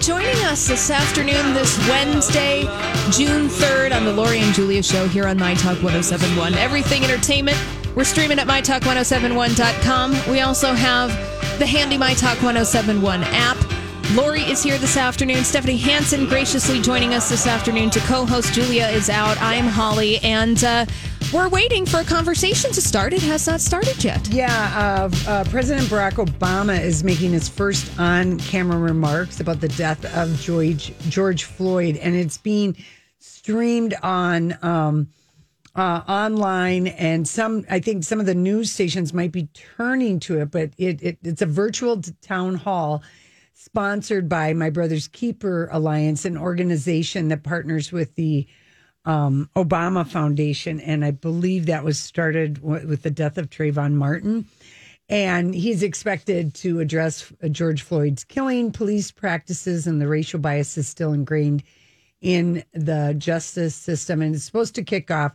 Joining 0.00 0.36
us 0.44 0.68
this 0.68 0.90
afternoon, 0.90 1.54
this 1.54 1.76
Wednesday, 1.88 2.62
June 3.10 3.48
3rd, 3.48 3.94
on 3.94 4.04
the 4.04 4.12
Lori 4.12 4.38
and 4.38 4.54
Julia 4.54 4.82
Show 4.82 5.08
here 5.08 5.26
on 5.26 5.38
My 5.38 5.54
Talk 5.54 5.82
1071. 5.82 6.54
Everything 6.54 7.04
Entertainment. 7.04 7.58
We're 7.94 8.04
streaming 8.04 8.38
at 8.38 8.46
MyTalk1071.com. 8.46 10.30
We 10.30 10.40
also 10.40 10.72
have 10.72 11.10
the 11.58 11.66
handy 11.66 11.98
My 11.98 12.14
Talk 12.14 12.40
1071 12.42 13.24
app. 13.24 13.56
Lori 14.14 14.42
is 14.42 14.62
here 14.62 14.78
this 14.78 14.96
afternoon. 14.96 15.44
Stephanie 15.44 15.76
Hansen 15.76 16.26
graciously 16.26 16.80
joining 16.80 17.12
us 17.14 17.28
this 17.28 17.46
afternoon 17.46 17.90
to 17.90 18.00
co 18.00 18.24
host. 18.24 18.54
Julia 18.54 18.86
is 18.86 19.10
out. 19.10 19.36
I'm 19.40 19.66
Holly. 19.66 20.18
And, 20.18 20.62
uh, 20.62 20.86
we're 21.32 21.48
waiting 21.48 21.84
for 21.84 22.00
a 22.00 22.04
conversation 22.04 22.72
to 22.72 22.80
start. 22.80 23.12
It 23.12 23.22
has 23.22 23.46
not 23.46 23.60
started 23.60 24.02
yet. 24.02 24.26
Yeah, 24.28 24.48
uh, 24.74 25.30
uh, 25.30 25.44
President 25.44 25.86
Barack 25.88 26.24
Obama 26.24 26.80
is 26.80 27.04
making 27.04 27.32
his 27.32 27.48
first 27.48 27.98
on 27.98 28.38
camera 28.38 28.78
remarks 28.78 29.40
about 29.40 29.60
the 29.60 29.68
death 29.68 30.04
of 30.16 30.40
George, 30.40 30.92
George 31.08 31.44
Floyd, 31.44 31.96
and 31.98 32.16
it's 32.16 32.38
being 32.38 32.76
streamed 33.18 33.94
on. 34.02 34.56
Um, 34.62 35.08
uh, 35.76 36.02
online 36.08 36.88
and 36.88 37.28
some 37.28 37.64
i 37.70 37.78
think 37.78 38.02
some 38.02 38.18
of 38.18 38.26
the 38.26 38.34
news 38.34 38.72
stations 38.72 39.14
might 39.14 39.30
be 39.30 39.48
turning 39.76 40.18
to 40.18 40.40
it 40.40 40.50
but 40.50 40.70
it, 40.76 41.00
it 41.00 41.18
it's 41.22 41.42
a 41.42 41.46
virtual 41.46 42.02
town 42.20 42.56
hall 42.56 43.00
sponsored 43.54 44.28
by 44.28 44.52
my 44.52 44.70
brother's 44.70 45.06
keeper 45.06 45.68
alliance 45.70 46.24
an 46.24 46.36
organization 46.36 47.28
that 47.28 47.44
partners 47.44 47.92
with 47.92 48.12
the 48.16 48.44
um, 49.04 49.48
Obama 49.56 50.06
Foundation, 50.06 50.80
and 50.80 51.04
I 51.04 51.12
believe 51.12 51.66
that 51.66 51.84
was 51.84 51.98
started 51.98 52.60
w- 52.62 52.86
with 52.86 53.02
the 53.02 53.10
death 53.10 53.38
of 53.38 53.50
Trayvon 53.50 53.94
Martin. 53.94 54.46
And 55.08 55.54
he's 55.54 55.82
expected 55.82 56.52
to 56.56 56.80
address 56.80 57.32
uh, 57.42 57.48
George 57.48 57.82
Floyd's 57.82 58.24
killing, 58.24 58.72
police 58.72 59.10
practices, 59.10 59.86
and 59.86 60.00
the 60.00 60.08
racial 60.08 60.38
biases 60.38 60.86
still 60.86 61.12
ingrained 61.14 61.62
in 62.20 62.62
the 62.72 63.14
justice 63.16 63.74
system. 63.74 64.20
And 64.20 64.34
it's 64.34 64.44
supposed 64.44 64.74
to 64.74 64.84
kick 64.84 65.10
off 65.10 65.32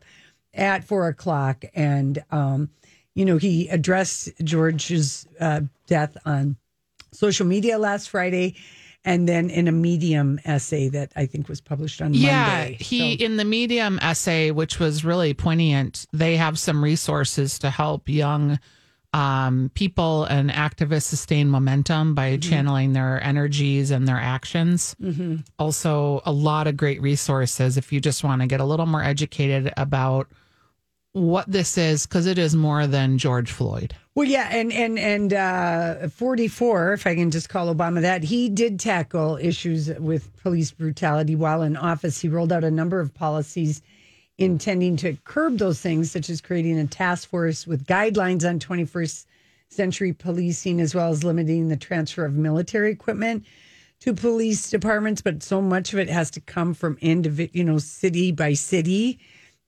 at 0.53 0.83
four 0.83 1.07
o'clock. 1.07 1.65
And, 1.73 2.23
um, 2.29 2.69
you 3.15 3.25
know, 3.25 3.37
he 3.37 3.67
addressed 3.69 4.29
George's 4.43 5.27
uh, 5.39 5.61
death 5.87 6.15
on 6.25 6.57
social 7.11 7.47
media 7.47 7.79
last 7.79 8.09
Friday 8.09 8.55
and 9.05 9.27
then 9.27 9.49
in 9.49 9.67
a 9.67 9.71
medium 9.71 10.39
essay 10.45 10.89
that 10.89 11.11
I 11.15 11.25
think 11.25 11.49
was 11.49 11.61
published 11.61 12.01
on 12.01 12.13
yeah, 12.13 12.47
Monday. 12.47 12.77
he 12.79 13.17
so. 13.17 13.25
in 13.25 13.37
the 13.37 13.45
medium 13.45 13.99
essay, 14.01 14.51
which 14.51 14.79
was 14.79 15.03
really 15.03 15.33
poignant. 15.33 16.05
They 16.13 16.37
have 16.37 16.57
some 16.57 16.83
resources 16.83 17.59
to 17.59 17.69
help 17.69 18.07
young 18.07 18.59
um, 19.13 19.69
people 19.75 20.23
and 20.25 20.49
activists 20.49 21.03
sustain 21.03 21.49
momentum 21.49 22.15
by 22.15 22.31
mm-hmm. 22.31 22.49
channeling 22.49 22.93
their 22.93 23.23
energies 23.23 23.91
and 23.91 24.07
their 24.07 24.17
actions. 24.17 24.95
Mm-hmm. 25.01 25.37
Also, 25.59 26.21
a 26.25 26.31
lot 26.31 26.67
of 26.67 26.77
great 26.77 27.01
resources 27.01 27.77
if 27.77 27.93
you 27.93 27.99
just 27.99 28.23
want 28.23 28.41
to 28.41 28.47
get 28.47 28.59
a 28.59 28.65
little 28.65 28.87
more 28.87 29.03
educated 29.03 29.71
about 29.77 30.29
what 31.13 31.49
this 31.51 31.77
is, 31.77 32.05
because 32.05 32.25
it 32.25 32.37
is 32.37 32.55
more 32.55 32.85
than 32.87 33.17
George 33.17 33.51
Floyd. 33.51 33.95
Well, 34.15 34.27
yeah, 34.27 34.49
and 34.51 34.71
and 34.71 34.99
and 34.99 35.33
uh, 35.33 36.07
forty 36.09 36.47
four, 36.47 36.93
if 36.93 37.07
I 37.07 37.15
can 37.15 37.31
just 37.31 37.49
call 37.49 37.73
Obama 37.73 38.01
that, 38.01 38.23
he 38.23 38.49
did 38.49 38.79
tackle 38.79 39.37
issues 39.37 39.89
with 39.99 40.35
police 40.41 40.71
brutality 40.71 41.35
while 41.35 41.61
in 41.63 41.77
office. 41.77 42.19
He 42.21 42.29
rolled 42.29 42.51
out 42.51 42.63
a 42.63 42.69
number 42.69 42.99
of 42.99 43.13
policies 43.13 43.81
intending 44.37 44.97
to 44.97 45.17
curb 45.23 45.57
those 45.59 45.79
things, 45.79 46.11
such 46.11 46.29
as 46.29 46.41
creating 46.41 46.77
a 46.79 46.87
task 46.87 47.29
force 47.29 47.65
with 47.65 47.85
guidelines 47.85 48.47
on 48.47 48.59
twenty 48.59 48.85
first 48.85 49.27
century 49.69 50.13
policing, 50.13 50.79
as 50.79 50.93
well 50.93 51.09
as 51.09 51.23
limiting 51.23 51.69
the 51.69 51.77
transfer 51.77 52.25
of 52.25 52.33
military 52.33 52.91
equipment 52.91 53.45
to 53.99 54.13
police 54.13 54.69
departments. 54.69 55.21
But 55.23 55.41
so 55.41 55.59
much 55.59 55.93
of 55.93 55.97
it 55.97 56.09
has 56.09 56.29
to 56.31 56.39
come 56.39 56.75
from 56.75 56.97
individual, 57.01 57.57
you 57.57 57.63
know, 57.63 57.79
city 57.79 58.31
by 58.31 58.53
city, 58.53 59.19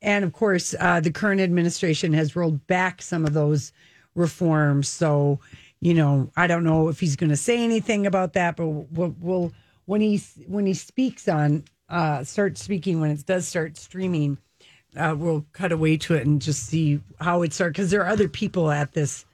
and 0.01 0.23
of 0.23 0.33
course, 0.33 0.75
uh, 0.79 0.99
the 0.99 1.11
current 1.11 1.41
administration 1.41 2.13
has 2.13 2.35
rolled 2.35 2.65
back 2.67 3.01
some 3.01 3.25
of 3.25 3.33
those 3.33 3.71
reforms. 4.15 4.87
So, 4.87 5.39
you 5.81 5.93
know, 5.93 6.31
I 6.35 6.47
don't 6.47 6.63
know 6.63 6.87
if 6.89 6.99
he's 6.99 7.15
going 7.15 7.29
to 7.29 7.37
say 7.37 7.63
anything 7.63 8.05
about 8.05 8.33
that, 8.33 8.55
but 8.55 8.67
we'll, 8.67 9.15
we'll 9.19 9.53
when 9.85 10.01
he 10.01 10.21
when 10.47 10.65
he 10.65 10.73
speaks 10.73 11.27
on 11.27 11.63
uh, 11.89 12.23
start 12.23 12.57
speaking 12.57 12.99
when 12.99 13.11
it 13.11 13.25
does 13.25 13.47
start 13.47 13.77
streaming, 13.77 14.37
uh, 14.97 15.15
we'll 15.17 15.45
cut 15.53 15.71
away 15.71 15.97
to 15.97 16.15
it 16.15 16.25
and 16.25 16.41
just 16.41 16.65
see 16.65 16.99
how 17.19 17.41
it 17.43 17.53
starts 17.53 17.73
because 17.73 17.91
there 17.91 18.01
are 18.01 18.09
other 18.09 18.27
people 18.27 18.71
at 18.71 18.93
this 18.93 19.25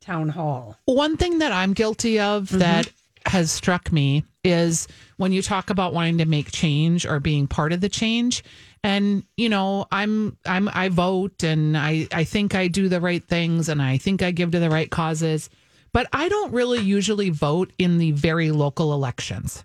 town 0.00 0.28
hall. 0.28 0.76
One 0.86 1.16
thing 1.16 1.38
that 1.38 1.52
I'm 1.52 1.72
guilty 1.72 2.20
of 2.20 2.44
mm-hmm. 2.44 2.58
that 2.58 2.90
has 3.26 3.50
struck 3.50 3.92
me 3.92 4.24
is 4.44 4.88
when 5.16 5.32
you 5.32 5.42
talk 5.42 5.70
about 5.70 5.92
wanting 5.92 6.18
to 6.18 6.24
make 6.24 6.50
change 6.50 7.04
or 7.04 7.20
being 7.20 7.46
part 7.46 7.72
of 7.72 7.80
the 7.80 7.88
change 7.88 8.42
and 8.88 9.22
you 9.36 9.50
know 9.50 9.86
i'm 9.92 10.36
i'm 10.46 10.68
i 10.72 10.88
vote 10.88 11.42
and 11.42 11.76
i 11.76 12.08
i 12.10 12.24
think 12.24 12.54
i 12.54 12.68
do 12.68 12.88
the 12.88 13.00
right 13.00 13.22
things 13.22 13.68
and 13.68 13.82
i 13.82 13.98
think 13.98 14.22
i 14.22 14.30
give 14.30 14.50
to 14.50 14.58
the 14.58 14.70
right 14.70 14.90
causes. 14.90 15.50
But 15.92 16.06
i 16.12 16.28
don't 16.28 16.52
really 16.52 16.80
usually 16.80 17.30
vote 17.30 17.70
in 17.78 17.98
the 17.98 18.12
very 18.12 18.50
local 18.50 18.92
elections. 18.92 19.64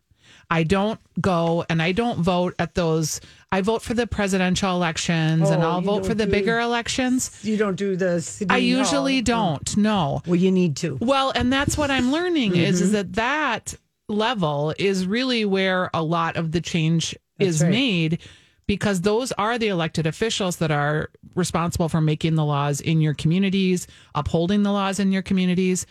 I 0.49 0.63
don't 0.63 0.99
go 1.21 1.65
and 1.69 1.81
i 1.81 1.93
don't 1.93 2.19
vote 2.19 2.53
at 2.59 2.75
those. 2.75 3.21
I 3.51 3.61
vote 3.61 3.81
for 3.81 3.93
the 3.93 4.07
presidential 4.07 4.75
elections 4.75 5.49
oh, 5.49 5.53
and 5.53 5.63
i'll 5.63 5.81
vote 5.81 6.05
for 6.05 6.13
the 6.13 6.25
do, 6.25 6.31
bigger 6.31 6.59
elections. 6.59 7.39
you 7.43 7.55
don't 7.55 7.75
do 7.75 7.95
the 7.95 8.45
i 8.49 8.57
usually 8.57 9.15
hall. 9.15 9.57
don't 9.57 9.77
no. 9.77 10.21
Well 10.27 10.35
you 10.35 10.51
need 10.51 10.75
to. 10.77 10.97
Well 10.99 11.31
and 11.33 11.51
that's 11.51 11.77
what 11.77 11.89
i'm 11.91 12.11
learning 12.11 12.51
mm-hmm. 12.51 12.69
is 12.71 12.81
is 12.81 12.91
that 12.91 13.13
that 13.13 13.73
level 14.09 14.73
is 14.77 15.07
really 15.07 15.45
where 15.45 15.89
a 15.93 16.03
lot 16.03 16.35
of 16.35 16.51
the 16.51 16.59
change 16.61 17.15
that's 17.37 17.49
is 17.49 17.63
right. 17.63 17.71
made 17.71 18.19
because 18.67 19.01
those 19.01 19.31
are 19.33 19.57
the 19.57 19.67
elected 19.67 20.07
officials 20.07 20.57
that 20.57 20.71
are 20.71 21.09
responsible 21.35 21.89
for 21.89 22.01
making 22.01 22.35
the 22.35 22.45
laws 22.45 22.81
in 22.81 23.01
your 23.01 23.13
communities, 23.13 23.87
upholding 24.15 24.63
the 24.63 24.71
laws 24.71 24.99
in 24.99 25.11
your 25.11 25.21
communities. 25.21 25.85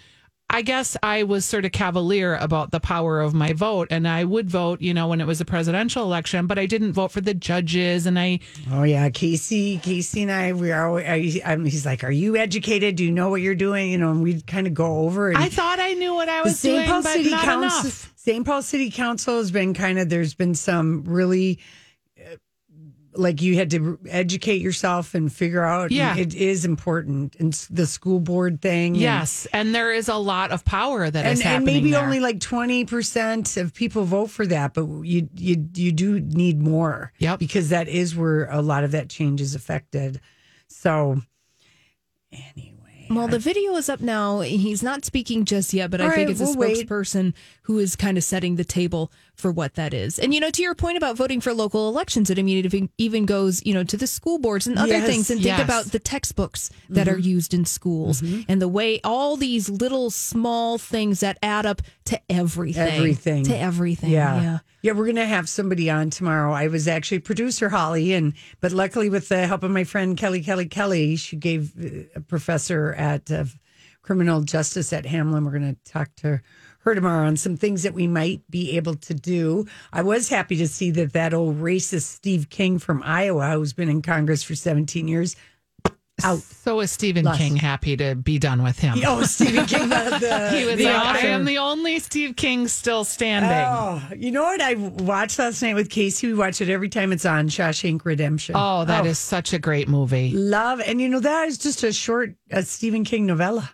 I 0.54 0.60
guess 0.60 0.98
I 1.02 1.22
was 1.22 1.46
sort 1.46 1.64
of 1.64 1.72
cavalier 1.72 2.34
about 2.34 2.72
the 2.72 2.80
power 2.80 3.22
of 3.22 3.32
my 3.32 3.54
vote, 3.54 3.88
and 3.90 4.06
I 4.06 4.24
would 4.24 4.50
vote, 4.50 4.82
you 4.82 4.92
know, 4.92 5.08
when 5.08 5.22
it 5.22 5.26
was 5.26 5.40
a 5.40 5.46
presidential 5.46 6.02
election, 6.04 6.46
but 6.46 6.58
I 6.58 6.66
didn't 6.66 6.92
vote 6.92 7.10
for 7.10 7.22
the 7.22 7.32
judges. 7.32 8.04
And 8.04 8.18
I, 8.18 8.40
oh 8.70 8.82
yeah, 8.82 9.08
Casey, 9.08 9.78
Casey 9.78 10.20
and 10.22 10.30
I, 10.30 10.52
we 10.52 10.70
are. 10.70 11.00
I'm, 11.00 11.64
he's 11.64 11.86
like, 11.86 12.04
"Are 12.04 12.10
you 12.10 12.36
educated? 12.36 12.96
Do 12.96 13.04
you 13.04 13.12
know 13.12 13.30
what 13.30 13.40
you're 13.40 13.54
doing?" 13.54 13.92
You 13.92 13.96
know, 13.96 14.10
and 14.10 14.22
we 14.22 14.42
kind 14.42 14.66
of 14.66 14.74
go 14.74 14.98
over. 14.98 15.30
And 15.30 15.38
I 15.38 15.48
thought 15.48 15.80
I 15.80 15.94
knew 15.94 16.14
what 16.14 16.28
I 16.28 16.42
was 16.42 16.60
doing, 16.60 16.86
Paul 16.86 17.02
but 17.02 17.12
City 17.12 17.30
not 17.30 17.44
Council, 17.44 17.80
enough. 17.80 18.12
St. 18.16 18.44
Paul 18.44 18.60
City 18.60 18.90
Council 18.90 19.38
has 19.38 19.50
been 19.50 19.72
kind 19.72 19.98
of. 19.98 20.10
There's 20.10 20.34
been 20.34 20.54
some 20.54 21.04
really 21.04 21.60
like 23.14 23.42
you 23.42 23.56
had 23.56 23.70
to 23.70 23.98
educate 24.08 24.60
yourself 24.60 25.14
and 25.14 25.32
figure 25.32 25.62
out 25.62 25.90
yeah 25.90 26.16
it 26.16 26.34
is 26.34 26.64
important 26.64 27.36
and 27.36 27.52
the 27.70 27.86
school 27.86 28.20
board 28.20 28.60
thing 28.62 28.94
yes 28.94 29.46
and, 29.52 29.68
and 29.68 29.74
there 29.74 29.92
is 29.92 30.08
a 30.08 30.16
lot 30.16 30.50
of 30.50 30.64
power 30.64 31.10
that 31.10 31.24
and, 31.24 31.34
is 31.38 31.44
and 31.44 31.64
maybe 31.64 31.92
there. 31.92 32.02
only 32.02 32.20
like 32.20 32.38
20% 32.38 33.60
of 33.60 33.74
people 33.74 34.04
vote 34.04 34.30
for 34.30 34.46
that 34.46 34.74
but 34.74 34.86
you 35.02 35.28
you 35.34 35.68
you 35.74 35.92
do 35.92 36.20
need 36.20 36.60
more 36.60 37.12
yep 37.18 37.38
because 37.38 37.68
that 37.68 37.88
is 37.88 38.16
where 38.16 38.46
a 38.50 38.62
lot 38.62 38.84
of 38.84 38.92
that 38.92 39.08
change 39.08 39.40
is 39.40 39.54
affected 39.54 40.20
so 40.68 41.20
anyway 42.32 42.78
well, 43.10 43.28
the 43.28 43.38
video 43.38 43.76
is 43.76 43.88
up 43.88 44.00
now. 44.00 44.40
He's 44.40 44.82
not 44.82 45.04
speaking 45.04 45.44
just 45.44 45.74
yet, 45.74 45.90
but 45.90 46.00
All 46.00 46.06
I 46.06 46.10
think 46.14 46.28
right, 46.28 46.30
it's 46.30 46.40
a 46.40 46.56
we'll 46.56 46.68
spokesperson 46.70 47.24
wait. 47.24 47.34
Who 47.66 47.78
is 47.78 47.94
kind 47.94 48.18
of 48.18 48.24
setting 48.24 48.56
the 48.56 48.64
table 48.64 49.12
for 49.36 49.52
what 49.52 49.74
that 49.74 49.94
is. 49.94 50.18
And 50.18 50.34
you 50.34 50.40
know, 50.40 50.50
to 50.50 50.62
your 50.62 50.74
point 50.74 50.96
about 50.96 51.16
voting 51.16 51.40
for 51.40 51.54
local 51.54 51.88
elections, 51.88 52.28
it 52.28 52.38
I 52.38 52.42
mean 52.42 52.64
it 52.64 52.90
even 52.98 53.24
goes 53.24 53.64
you 53.64 53.72
know 53.72 53.84
to 53.84 53.96
the 53.96 54.06
school 54.06 54.38
boards 54.38 54.66
and 54.66 54.76
other 54.78 54.88
Yes, 54.94 55.06
things, 55.06 55.30
and 55.30 55.40
think 55.42 55.58
about 55.58 55.86
the 55.86 55.98
textbooks 55.98 56.70
that 56.90 57.08
are 57.08 57.18
used 57.18 57.54
in 57.54 57.64
schools 57.64 58.22
and 58.48 58.60
the 58.60 58.68
way 58.68 59.00
all 59.04 59.36
these 59.36 59.68
little 59.68 60.10
small 60.10 60.76
things 60.78 61.20
that 61.20 61.38
add 61.42 61.64
up 61.66 61.82
to 62.06 62.20
everything, 62.28 62.82
Everything. 62.98 63.44
to 63.44 63.56
everything. 63.56 64.10
Yeah. 64.10 64.42
yeah. 64.42 64.58
Yeah, 64.82 64.92
we're 64.92 65.06
gonna 65.06 65.24
have 65.26 65.48
somebody 65.48 65.88
on 65.88 66.10
tomorrow. 66.10 66.52
I 66.52 66.66
was 66.66 66.88
actually 66.88 67.20
producer 67.20 67.68
Holly, 67.68 68.12
and 68.12 68.34
but 68.60 68.72
luckily 68.72 69.08
with 69.08 69.28
the 69.28 69.46
help 69.46 69.62
of 69.62 69.70
my 69.70 69.84
friend 69.84 70.16
Kelly 70.16 70.42
Kelly 70.42 70.66
Kelly, 70.66 71.14
she 71.14 71.36
gave 71.36 71.72
uh, 71.78 72.08
a 72.16 72.20
professor 72.20 72.92
at 72.94 73.30
uh, 73.30 73.44
criminal 74.02 74.40
justice 74.42 74.92
at 74.92 75.04
Hamline. 75.04 75.44
We're 75.44 75.52
gonna 75.52 75.76
talk 75.84 76.08
to 76.16 76.40
her 76.84 76.94
tomorrow 76.94 77.26
on 77.26 77.36
some 77.36 77.56
things 77.56 77.82
that 77.82 77.94
we 77.94 78.06
might 78.06 78.42
be 78.50 78.76
able 78.76 78.94
to 78.94 79.14
do. 79.14 79.66
I 79.92 80.02
was 80.02 80.28
happy 80.28 80.56
to 80.56 80.68
see 80.68 80.90
that 80.92 81.12
that 81.12 81.32
old 81.34 81.60
racist 81.60 82.02
Steve 82.02 82.50
King 82.50 82.78
from 82.78 83.02
Iowa, 83.04 83.50
who's 83.52 83.72
been 83.72 83.88
in 83.88 84.02
Congress 84.02 84.42
for 84.42 84.54
17 84.54 85.08
years, 85.08 85.36
out. 86.24 86.38
So 86.38 86.80
is 86.80 86.90
Stephen. 86.90 87.26
King 87.32 87.56
happy 87.56 87.96
to 87.96 88.14
be 88.14 88.38
done 88.38 88.62
with 88.62 88.78
him? 88.78 88.98
Oh, 89.04 89.22
Stephen 89.22 89.66
King, 89.66 89.88
the, 89.88 90.18
the, 90.20 90.50
he 90.56 90.64
was 90.64 90.76
the 90.76 90.84
like, 90.84 90.94
I 90.94 91.18
am 91.28 91.44
the 91.44 91.58
only 91.58 91.98
Steve 91.98 92.36
King 92.36 92.68
still 92.68 93.04
standing. 93.04 93.50
Oh, 93.50 94.02
you 94.16 94.30
know 94.30 94.42
what 94.42 94.60
I 94.60 94.74
watched 94.74 95.38
last 95.38 95.62
night 95.62 95.74
with 95.74 95.90
Casey? 95.90 96.28
We 96.28 96.34
watch 96.34 96.60
it 96.60 96.68
every 96.68 96.88
time 96.88 97.12
it's 97.12 97.24
on 97.24 97.48
Shawshank 97.48 98.04
Redemption. 98.04 98.54
Oh, 98.56 98.84
that 98.84 99.04
oh. 99.04 99.08
is 99.08 99.18
such 99.18 99.52
a 99.52 99.58
great 99.58 99.88
movie. 99.88 100.32
love, 100.32 100.80
and 100.80 101.00
you 101.00 101.08
know 101.08 101.20
that 101.20 101.48
is 101.48 101.58
just 101.58 101.82
a 101.82 101.92
short 101.92 102.34
a 102.50 102.62
Stephen 102.62 103.04
King 103.04 103.26
novella, 103.26 103.70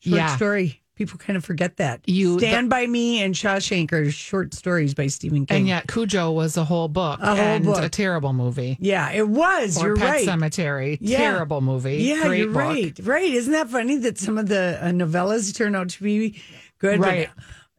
short 0.00 0.16
Yeah. 0.16 0.36
story. 0.36 0.81
People 0.94 1.18
kind 1.18 1.36
of 1.38 1.44
forget 1.44 1.78
that. 1.78 2.00
You- 2.06 2.38
Stand 2.38 2.68
by 2.68 2.86
Me 2.86 3.22
and 3.22 3.34
Shawshank 3.34 3.92
are 3.92 4.10
short 4.10 4.52
stories 4.54 4.92
by 4.94 5.06
Stephen 5.06 5.46
King. 5.46 5.56
And 5.56 5.66
yet 5.68 5.88
Cujo 5.88 6.30
was 6.32 6.56
a 6.58 6.64
whole 6.64 6.88
book 6.88 7.18
A 7.20 7.26
whole 7.34 7.36
and 7.38 7.64
book. 7.64 7.82
a 7.82 7.88
terrible 7.88 8.32
movie. 8.34 8.76
yeah, 8.78 9.10
it 9.10 9.26
was. 9.26 9.82
Or 9.82 9.88
you're 9.88 9.96
Pet 9.96 10.10
right. 10.10 10.24
Cemetery, 10.24 10.98
Yeah. 11.00 11.16
terrible 11.18 11.60
movie. 11.62 11.96
Yeah, 11.96 12.26
great 12.26 12.38
you're 12.40 12.48
book. 12.48 12.56
right. 12.62 12.98
Right? 13.02 13.32
Isn't 13.32 13.52
that 13.54 13.68
funny 13.70 13.96
that 13.98 14.18
some 14.18 14.36
of 14.36 14.48
the 14.48 14.78
uh, 14.82 14.88
novellas 14.88 15.54
turn 15.56 15.74
out 15.74 15.88
to 15.90 16.02
be 16.02 16.42
good? 16.78 17.00
But 17.00 17.06
Right. 17.08 17.30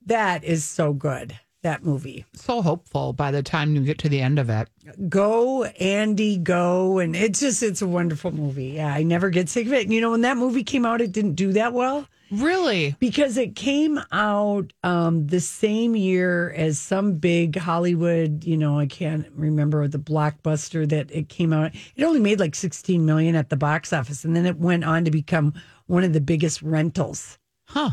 that 0.07 0.43
is 0.43 0.63
so 0.63 0.91
good. 0.93 1.37
That 1.63 1.83
movie. 1.83 2.25
So 2.33 2.61
hopeful 2.61 3.13
by 3.13 3.31
the 3.31 3.41
time 3.41 3.75
you 3.75 3.81
get 3.83 3.97
to 3.99 4.09
the 4.09 4.21
end 4.21 4.37
of 4.37 4.49
it. 4.49 4.67
Go, 5.09 5.63
Andy, 5.63 6.37
go. 6.37 6.99
And 6.99 7.15
it's 7.15 7.39
just, 7.39 7.63
it's 7.63 7.81
a 7.81 7.87
wonderful 7.87 8.31
movie. 8.31 8.67
Yeah, 8.75 8.93
I 8.93 9.03
never 9.03 9.29
get 9.29 9.47
sick 9.49 9.67
of 9.67 9.73
it. 9.73 9.83
And 9.83 9.93
you 9.93 10.01
know, 10.01 10.11
when 10.11 10.21
that 10.21 10.37
movie 10.37 10.63
came 10.63 10.85
out, 10.85 10.99
it 10.99 11.11
didn't 11.13 11.35
do 11.35 11.53
that 11.53 11.71
well 11.73 12.07
Really? 12.31 12.95
because 12.99 13.37
it 13.37 13.55
came 13.55 13.99
out 14.11 14.73
um, 14.83 15.27
the 15.27 15.39
same 15.39 15.95
year 15.95 16.51
as 16.51 16.79
some 16.79 17.13
big 17.13 17.55
Hollywood, 17.57 18.43
you 18.43 18.57
know, 18.57 18.79
I 18.79 18.87
can't 18.87 19.27
remember 19.35 19.87
the 19.87 19.99
blockbuster 19.99 20.87
that 20.89 21.11
it 21.11 21.29
came 21.29 21.53
out. 21.53 21.71
It 21.95 22.03
only 22.03 22.19
made 22.19 22.39
like 22.39 22.55
16 22.55 23.05
million 23.05 23.35
at 23.35 23.49
the 23.49 23.57
box 23.57 23.93
office. 23.93 24.25
And 24.25 24.35
then 24.35 24.45
it 24.45 24.57
went 24.57 24.83
on 24.83 25.05
to 25.05 25.11
become 25.11 25.53
one 25.85 26.03
of 26.03 26.11
the 26.13 26.21
biggest 26.21 26.61
rentals. 26.61 27.37
Huh. 27.67 27.91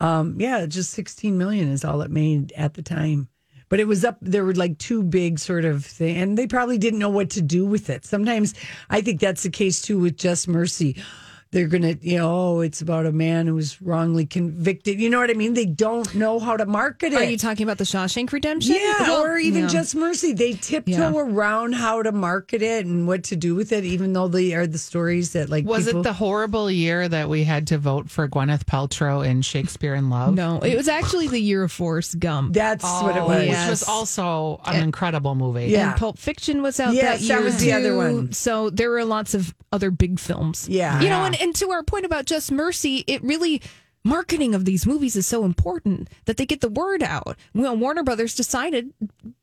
Um, 0.00 0.40
yeah, 0.40 0.66
just 0.66 0.90
16 0.90 1.36
million 1.36 1.68
is 1.68 1.84
all 1.84 2.02
it 2.02 2.10
made 2.10 2.52
at 2.56 2.74
the 2.74 2.82
time. 2.82 3.28
But 3.68 3.80
it 3.80 3.88
was 3.88 4.04
up, 4.04 4.18
there 4.20 4.44
were 4.44 4.54
like 4.54 4.78
two 4.78 5.02
big 5.02 5.38
sort 5.38 5.64
of 5.64 5.84
thing, 5.84 6.16
and 6.16 6.38
they 6.38 6.46
probably 6.46 6.78
didn't 6.78 6.98
know 6.98 7.08
what 7.08 7.30
to 7.30 7.42
do 7.42 7.64
with 7.64 7.90
it. 7.90 8.04
Sometimes 8.04 8.54
I 8.90 9.00
think 9.00 9.20
that's 9.20 9.42
the 9.42 9.50
case 9.50 9.80
too 9.80 9.98
with 9.98 10.16
Just 10.16 10.46
Mercy. 10.46 11.02
They're 11.54 11.68
going 11.68 11.82
to, 11.82 11.96
you 12.06 12.18
know, 12.18 12.34
oh, 12.56 12.60
it's 12.62 12.80
about 12.82 13.06
a 13.06 13.12
man 13.12 13.46
who 13.46 13.54
was 13.54 13.80
wrongly 13.80 14.26
convicted. 14.26 15.00
You 15.00 15.08
know 15.08 15.20
what 15.20 15.30
I 15.30 15.34
mean? 15.34 15.54
They 15.54 15.66
don't 15.66 16.12
know 16.16 16.40
how 16.40 16.56
to 16.56 16.66
market 16.66 17.12
it. 17.12 17.16
Are 17.16 17.22
you 17.22 17.38
talking 17.38 17.62
about 17.62 17.78
the 17.78 17.84
Shawshank 17.84 18.32
Redemption? 18.32 18.74
Yeah, 18.74 19.02
Well, 19.02 19.22
or 19.24 19.38
even 19.38 19.62
yeah. 19.62 19.68
Just 19.68 19.94
Mercy. 19.94 20.32
They 20.32 20.54
tiptoe 20.54 20.90
Yeah. 20.92 21.12
around 21.16 21.74
how 21.76 22.02
to 22.02 22.10
market 22.10 22.60
it 22.60 22.86
and 22.86 23.06
what 23.06 23.22
to 23.24 23.36
do 23.36 23.54
with 23.54 23.70
it, 23.70 23.84
even 23.84 24.12
though 24.14 24.26
they 24.26 24.52
are 24.54 24.66
the 24.66 24.78
stories 24.78 25.30
that 25.34 25.48
like 25.48 25.64
Was 25.64 25.84
people, 25.86 26.00
it 26.00 26.02
the 26.02 26.12
horrible 26.12 26.68
year 26.68 27.08
that 27.08 27.28
we 27.28 27.44
had 27.44 27.68
to 27.68 27.78
vote 27.78 28.10
for 28.10 28.26
Gwyneth 28.28 28.64
Paltrow 28.64 29.24
in 29.24 29.40
Shakespeare 29.42 29.94
in 29.94 30.10
Love? 30.10 30.34
No, 30.34 30.58
it 30.58 30.76
was 30.76 30.88
actually 30.88 31.28
the 31.28 31.38
year 31.40 31.62
of 31.62 31.70
Forrest 31.70 32.18
Gump. 32.18 32.52
That's 32.52 32.82
what 32.82 33.16
it 33.16 33.20
Oh, 33.20 33.28
was. 33.28 33.46
Which 33.48 33.68
was 33.70 33.82
also 33.88 34.60
an 34.64 34.82
incredible 34.82 35.36
movie. 35.36 35.66
Yeah. 35.66 35.90
And 35.92 36.00
Pulp 36.00 36.18
Fiction 36.18 36.62
was 36.62 36.80
out 36.80 36.94
Yes, 36.94 37.20
that 37.20 37.28
that 37.28 37.34
year. 37.36 37.44
was 37.44 37.56
the 37.58 37.72
other 37.72 37.96
one. 37.96 38.32
So 38.32 38.70
there 38.70 38.90
were 38.90 39.04
lots 39.04 39.34
of 39.34 39.54
other 39.70 39.90
big 39.92 40.18
films. 40.18 40.68
Yeah. 40.68 41.00
You 41.00 41.08
know, 41.08 41.24
and, 41.24 41.34
and 41.44 41.54
to 41.56 41.70
our 41.70 41.82
point 41.82 42.06
about 42.06 42.24
Just 42.24 42.50
Mercy, 42.50 43.04
it 43.06 43.22
really 43.22 43.60
marketing 44.02 44.54
of 44.54 44.64
these 44.64 44.86
movies 44.86 45.14
is 45.14 45.26
so 45.26 45.44
important 45.44 46.08
that 46.24 46.38
they 46.38 46.46
get 46.46 46.60
the 46.62 46.68
word 46.68 47.02
out. 47.02 47.36
Well, 47.54 47.76
Warner 47.76 48.02
Brothers 48.02 48.34
decided 48.34 48.92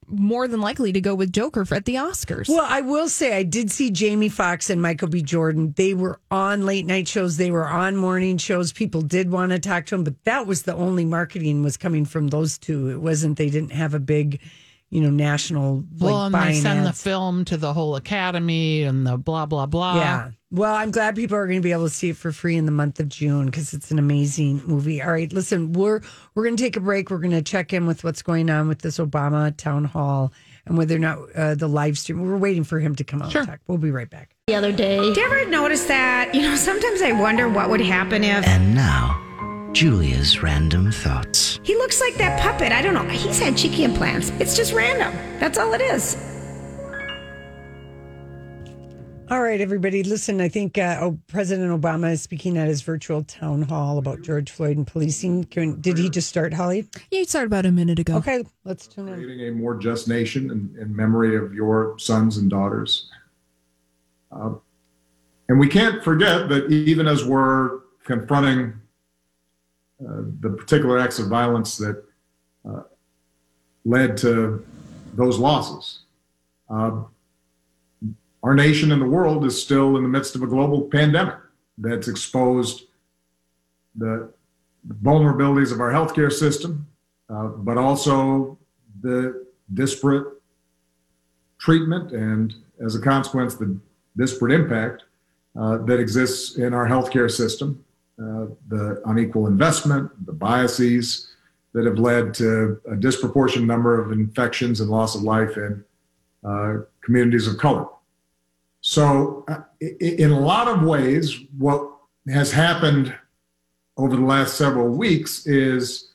more 0.08 0.48
than 0.48 0.62
likely 0.62 0.92
to 0.92 1.00
go 1.00 1.16
with 1.16 1.32
Joker 1.32 1.64
for, 1.64 1.76
at 1.76 1.86
the 1.86 1.96
Oscars. 1.96 2.50
Well, 2.50 2.66
I 2.68 2.82
will 2.82 3.08
say 3.08 3.38
I 3.38 3.44
did 3.44 3.72
see 3.72 3.92
Jamie 3.92 4.30
Foxx 4.30 4.70
and 4.70 4.82
Michael 4.82 5.08
B. 5.08 5.22
Jordan. 5.22 5.74
They 5.78 5.94
were 5.94 6.20
on 6.32 6.66
late 6.66 6.88
night 6.88 7.08
shows. 7.08 7.38
They 7.38 7.52
were 7.52 7.68
on 7.68 7.96
morning 7.96 8.38
shows. 8.38 8.74
People 8.74 9.02
did 9.04 9.32
want 9.32 9.52
to 9.52 9.60
talk 9.60 9.86
to 9.88 9.96
them, 9.96 10.04
but 10.04 10.22
that 10.26 10.48
was 10.48 10.64
the 10.64 10.76
only 10.76 11.06
marketing 11.06 11.64
was 11.64 11.78
coming 11.78 12.06
from 12.06 12.28
those 12.28 12.58
two. 12.58 12.90
It 12.90 13.00
wasn't. 13.00 13.38
They 13.38 13.50
didn't 13.50 13.74
have 13.74 13.94
a 13.94 14.00
big, 14.00 14.42
you 14.90 15.02
know, 15.02 15.12
national 15.12 15.86
like 16.00 16.12
Well, 16.12 16.26
and 16.26 16.36
they 16.36 16.40
buying 16.40 16.62
send 16.62 16.86
the 16.86 16.94
film 16.94 17.46
to 17.46 17.58
the 17.58 17.74
whole 17.74 17.96
academy 17.96 18.84
and 18.84 19.06
the 19.08 19.18
blah 19.18 19.46
blah 19.46 19.66
blah. 19.66 19.96
Yeah. 19.96 20.32
Well, 20.54 20.74
I'm 20.76 20.92
glad 20.92 21.16
people 21.16 21.38
are 21.38 21.48
going 21.48 21.60
to 21.60 21.64
be 21.64 21.72
able 21.72 21.86
to 21.86 21.90
see 21.90 22.10
it 22.10 22.18
for 22.18 22.34
free 22.34 22.58
in 22.58 22.66
the 22.66 22.74
month 22.74 23.00
of 23.00 23.08
June 23.08 23.46
because 23.46 23.74
it's 23.74 23.90
an 23.90 23.98
amazing 24.00 24.62
movie. 24.66 25.02
All 25.02 25.12
right, 25.12 25.32
listen, 25.32 25.72
we're 25.72 26.02
we're 26.36 26.44
going 26.44 26.58
to 26.58 26.64
take 26.64 26.76
a 26.76 26.82
break. 26.82 27.10
We're 27.10 27.20
going 27.20 27.32
to 27.32 27.42
check 27.42 27.72
in 27.72 27.88
with 27.88 28.04
what's 28.04 28.22
going 28.22 28.50
on 28.50 28.68
with 28.68 28.80
this 28.82 28.98
Obama 28.98 29.56
town 29.56 29.86
hall 29.86 30.34
and 30.66 30.78
whether 30.78 30.96
or 30.96 31.00
not 31.00 31.20
uh, 31.36 31.56
the 31.56 31.68
live 31.70 31.98
stream. 31.98 32.22
We're 32.22 32.36
waiting 32.38 32.66
for 32.66 32.80
him 32.80 32.96
to 32.98 33.04
come 33.06 33.22
on. 33.22 33.30
Sure. 33.30 33.46
talk. 33.46 33.60
We'll 33.68 33.78
be 33.78 33.92
right 33.92 34.10
back. 34.10 34.36
the 34.48 34.56
other 34.56 34.74
day. 34.74 34.98
Do 35.14 35.20
you 35.22 35.26
ever 35.26 35.50
notice 35.50 35.86
that? 35.86 36.36
You 36.36 36.42
know, 36.42 36.56
sometimes 36.58 37.02
I 37.02 37.14
wonder 37.14 37.48
what 37.48 37.70
would 37.70 37.82
happen 37.82 38.24
if 38.26 38.46
And 38.46 38.76
now, 38.76 39.70
Julia's 39.72 40.44
random 40.44 40.92
thoughts. 40.92 41.62
he 41.64 41.76
looks 41.76 42.02
like 42.02 42.16
that 42.16 42.42
puppet. 42.42 42.74
I 42.74 42.82
don't 42.82 42.94
know. 42.94 43.06
He's 43.08 43.40
had 43.40 43.56
cheeky 43.56 43.86
implants. 43.86 44.32
It's 44.32 44.58
just 44.58 44.74
random. 44.74 45.14
That's 45.40 45.58
all 45.58 45.74
it 45.74 45.82
is. 45.82 46.18
All 49.32 49.42
right, 49.42 49.62
everybody, 49.62 50.04
listen. 50.04 50.42
I 50.42 50.50
think 50.50 50.78
uh, 50.78 50.98
oh, 51.00 51.18
President 51.28 51.72
Obama 51.72 52.12
is 52.12 52.22
speaking 52.22 52.58
at 52.58 52.68
his 52.68 52.82
virtual 52.82 53.24
town 53.24 53.62
hall 53.62 53.98
about 53.98 54.24
George 54.24 54.52
Floyd 54.52 54.76
and 54.76 54.86
policing. 54.86 55.46
Can, 55.46 55.80
did 55.80 55.98
he 55.98 56.10
just 56.10 56.28
start, 56.28 56.54
Holly? 56.54 56.86
yeah, 57.12 57.20
you 57.20 57.24
started 57.24 57.48
about 57.48 57.66
a 57.66 57.72
minute 57.72 57.98
ago. 57.98 58.18
Okay, 58.18 58.44
let's 58.66 58.88
tune 58.88 59.08
in. 59.08 59.14
creating 59.14 59.48
a 59.48 59.52
more 59.54 59.76
just 59.76 60.10
nation 60.10 60.52
in, 60.52 60.76
in 60.82 60.94
memory 60.94 61.38
of 61.38 61.54
your 61.54 61.98
sons 61.98 62.40
and 62.40 62.50
daughters. 62.50 63.10
Uh, 64.34 64.56
and 65.48 65.58
we 65.58 65.70
can't 65.70 66.04
forget 66.04 66.50
that 66.50 66.70
even 66.70 67.08
as 67.08 67.24
we're 67.24 67.80
confronting 68.04 68.74
uh, 70.06 70.24
the 70.42 70.50
particular 70.50 71.00
acts 71.00 71.20
of 71.20 71.30
violence 71.30 71.78
that 71.78 72.04
uh, 72.70 72.82
led 73.86 74.18
to 74.18 74.66
those 75.14 75.40
losses, 75.40 76.00
uh, 76.70 77.04
our 78.44 78.56
nation 78.56 78.92
and 78.92 79.02
the 79.02 79.06
world 79.06 79.46
is 79.46 79.62
still 79.62 79.98
in 79.98 80.04
the 80.04 80.10
midst 80.10 80.36
of 80.36 80.44
a 80.44 80.48
global 80.48 80.82
pandemic 80.84 81.36
that's 81.78 82.08
exposed 82.08 82.84
the 83.96 84.32
vulnerabilities 85.04 85.72
of 85.72 85.80
our 85.80 85.92
healthcare 85.92 86.32
system, 86.32 86.88
uh, 87.30 87.48
but 87.48 87.78
also 87.78 88.58
the 89.02 89.46
disparate 89.74 90.28
treatment 91.60 92.12
and, 92.12 92.56
as 92.84 92.96
a 92.96 93.02
consequence, 93.02 93.56
the 93.56 93.78
disparate 94.18 94.52
impact 94.54 95.04
uh, 95.60 95.78
that 95.78 96.00
exists 96.00 96.58
in 96.58 96.74
our 96.74 96.88
healthcare 96.88 97.30
system, 97.30 97.84
uh, 98.20 98.46
the 98.70 99.02
unequal 99.06 99.48
investment, 99.48 100.10
the 100.26 100.34
biases 100.34 101.34
that 101.74 101.86
have 101.86 102.00
led 102.00 102.34
to 102.34 102.80
a 102.90 102.96
disproportionate 102.96 103.68
number 103.68 104.02
of 104.02 104.12
infections 104.12 104.82
and 104.82 104.90
loss 104.90 105.16
of 105.16 105.22
life 105.22 105.58
in 105.58 105.84
uh, 106.44 106.78
communities 107.02 107.48
of 107.48 107.58
color. 107.58 107.86
So, 108.82 109.46
uh, 109.48 109.62
in 109.80 110.32
a 110.32 110.40
lot 110.40 110.68
of 110.68 110.82
ways, 110.82 111.38
what 111.58 111.88
has 112.28 112.52
happened 112.52 113.16
over 113.96 114.16
the 114.16 114.24
last 114.24 114.58
several 114.58 114.90
weeks 114.90 115.46
is 115.46 116.14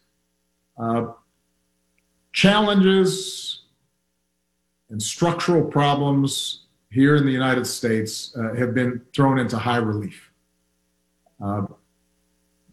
uh, 0.79 1.07
challenges 2.33 3.63
and 4.91 5.01
structural 5.01 5.65
problems 5.65 6.65
here 6.91 7.17
in 7.17 7.25
the 7.25 7.33
United 7.33 7.67
States 7.67 8.37
uh, 8.37 8.55
have 8.55 8.75
been 8.75 9.01
thrown 9.15 9.39
into 9.39 9.57
high 9.57 9.77
relief. 9.77 10.31
Uh, 11.43 11.67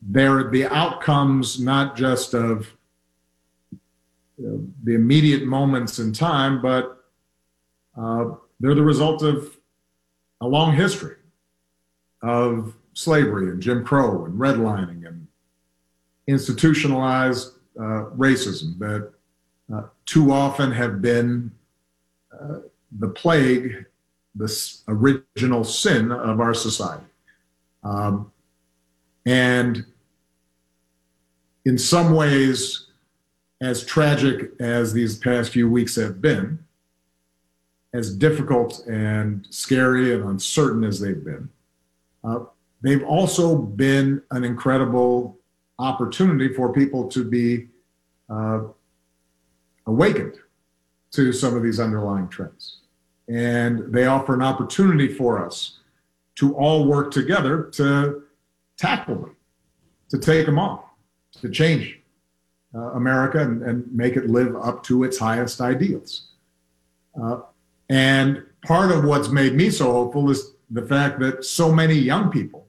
they're 0.01 0.49
the 0.49 0.65
outcomes 0.67 1.59
not 1.59 1.95
just 1.95 2.33
of 2.33 2.67
you 3.71 3.79
know, 4.47 4.67
the 4.83 4.95
immediate 4.95 5.45
moments 5.45 5.99
in 5.99 6.11
time, 6.13 6.61
but 6.61 7.05
uh, 7.97 8.25
they're 8.59 8.75
the 8.75 8.81
result 8.81 9.21
of 9.21 9.57
a 10.43 10.47
long 10.47 10.75
history 10.75 11.15
of 12.21 12.75
slavery 12.93 13.49
and 13.49 13.61
Jim 13.61 13.83
Crow 13.83 14.25
and 14.25 14.37
redlining 14.37 15.07
and 15.07 15.25
institutionalized 16.27 17.53
uh, 17.79 18.11
racism 18.17 18.77
that 18.79 19.11
uh, 19.73 19.83
too 20.05 20.31
often 20.31 20.71
have 20.71 21.01
been 21.01 21.49
uh, 22.37 22.59
the 22.99 23.07
plague, 23.07 23.85
the 24.35 24.77
original 24.89 25.63
sin 25.63 26.11
of 26.11 26.41
our 26.41 26.53
society. 26.53 27.05
Um, 27.83 28.31
and 29.25 29.85
in 31.65 31.77
some 31.77 32.13
ways, 32.13 32.87
as 33.61 33.85
tragic 33.85 34.51
as 34.59 34.91
these 34.91 35.17
past 35.17 35.51
few 35.53 35.69
weeks 35.69 35.95
have 35.95 36.21
been, 36.21 36.62
as 37.93 38.15
difficult 38.15 38.85
and 38.87 39.47
scary 39.49 40.13
and 40.13 40.23
uncertain 40.23 40.83
as 40.83 40.99
they've 40.99 41.23
been, 41.23 41.49
uh, 42.23 42.39
they've 42.81 43.03
also 43.03 43.55
been 43.55 44.21
an 44.31 44.43
incredible 44.43 45.37
opportunity 45.79 46.53
for 46.53 46.73
people 46.73 47.07
to 47.07 47.23
be 47.23 47.67
uh, 48.29 48.61
awakened 49.85 50.35
to 51.11 51.31
some 51.31 51.55
of 51.55 51.63
these 51.63 51.79
underlying 51.79 52.27
trends. 52.27 52.79
And 53.27 53.93
they 53.93 54.05
offer 54.07 54.33
an 54.33 54.41
opportunity 54.41 55.07
for 55.07 55.45
us 55.45 55.79
to 56.35 56.55
all 56.55 56.85
work 56.85 57.11
together 57.11 57.63
to 57.73 58.23
tackle 58.77 59.15
them, 59.15 59.35
to 60.09 60.17
take 60.17 60.45
them 60.45 60.57
on, 60.57 60.79
to 61.41 61.49
change 61.49 61.99
uh, 62.75 62.91
America 62.93 63.39
and, 63.39 63.61
and, 63.61 63.93
make 63.93 64.15
it 64.17 64.27
live 64.27 64.55
up 64.55 64.83
to 64.83 65.03
its 65.03 65.19
highest 65.19 65.61
ideals. 65.61 66.29
Uh, 67.21 67.41
and 67.89 68.43
part 68.65 68.91
of 68.91 69.03
what's 69.03 69.29
made 69.29 69.53
me 69.53 69.69
so 69.69 69.91
hopeful 69.91 70.29
is 70.29 70.53
the 70.71 70.81
fact 70.81 71.19
that 71.19 71.45
so 71.45 71.71
many 71.71 71.95
young 71.95 72.31
people 72.31 72.67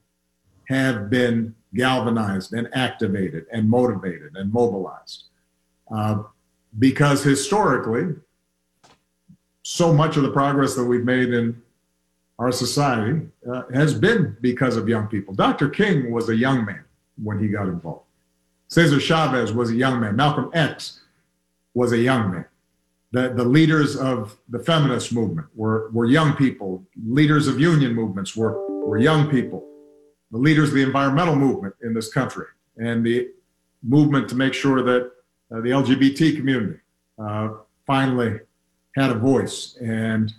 have 0.69 1.11
been 1.11 1.55
galvanized 1.75 2.53
and 2.53 2.69
activated 2.75 3.47
and 3.53 3.69
motivated 3.69 4.37
and 4.37 4.53
mobilized. 4.53 5.25
Uh, 5.95 6.23
because 6.79 7.23
historically, 7.23 8.15
so 9.63 9.93
much 9.93 10.17
of 10.17 10.23
the 10.23 10.31
progress 10.31 10.75
that 10.75 10.85
we've 10.85 11.05
made 11.05 11.31
in 11.31 11.61
our 12.39 12.53
society 12.53 13.27
uh, 13.51 13.63
has 13.73 13.95
been 13.95 14.37
because 14.41 14.77
of 14.77 14.89
young 14.89 15.07
people. 15.07 15.35
Dr. 15.35 15.69
King 15.69 16.11
was 16.11 16.29
a 16.29 16.37
young 16.37 16.65
man 16.65 16.85
when 17.23 17.39
he 17.39 17.49
got 17.49 17.67
involved. 17.67 18.05
Cesar 18.69 19.01
Chavez 19.01 19.53
was 19.53 19.71
a 19.71 19.75
young 19.75 20.01
man. 20.01 20.17
Malcolm 20.17 20.51
X 20.53 21.01
was 21.75 21.93
a 21.93 21.99
young 21.99 22.33
man. 22.33 22.45
The, 23.15 23.29
the 23.29 23.45
leaders 23.45 23.95
of 23.95 24.37
the 24.49 24.59
feminist 24.59 25.13
movement 25.13 25.47
were, 25.55 25.89
were 25.93 26.05
young 26.05 26.35
people. 26.35 26.85
Leaders 27.07 27.47
of 27.47 27.61
union 27.61 27.95
movements 27.95 28.35
were, 28.35 28.67
were 28.85 28.99
young 28.99 29.31
people. 29.31 29.65
The 30.33 30.39
leaders 30.39 30.71
of 30.71 30.75
the 30.75 30.83
environmental 30.83 31.37
movement 31.37 31.77
in 31.85 31.95
this 31.95 32.13
country 32.13 32.47
and 32.77 33.07
the 33.07 33.29
movement 33.85 34.29
to 34.31 34.35
make 34.35 34.53
sure 34.53 34.83
that 34.83 35.13
uh, 35.53 35.61
the 35.61 35.71
LGBT 35.71 36.37
community 36.37 36.81
uh, 37.17 37.51
finally 37.87 38.41
had 38.97 39.11
a 39.11 39.15
voice 39.15 39.79
and 39.81 40.35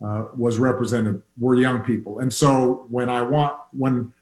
uh, 0.00 0.26
was 0.36 0.58
represented 0.58 1.20
were 1.40 1.56
young 1.56 1.80
people. 1.80 2.20
And 2.20 2.32
so 2.32 2.86
when 2.88 3.08
I 3.08 3.22
want, 3.22 3.56
when, 3.72 4.12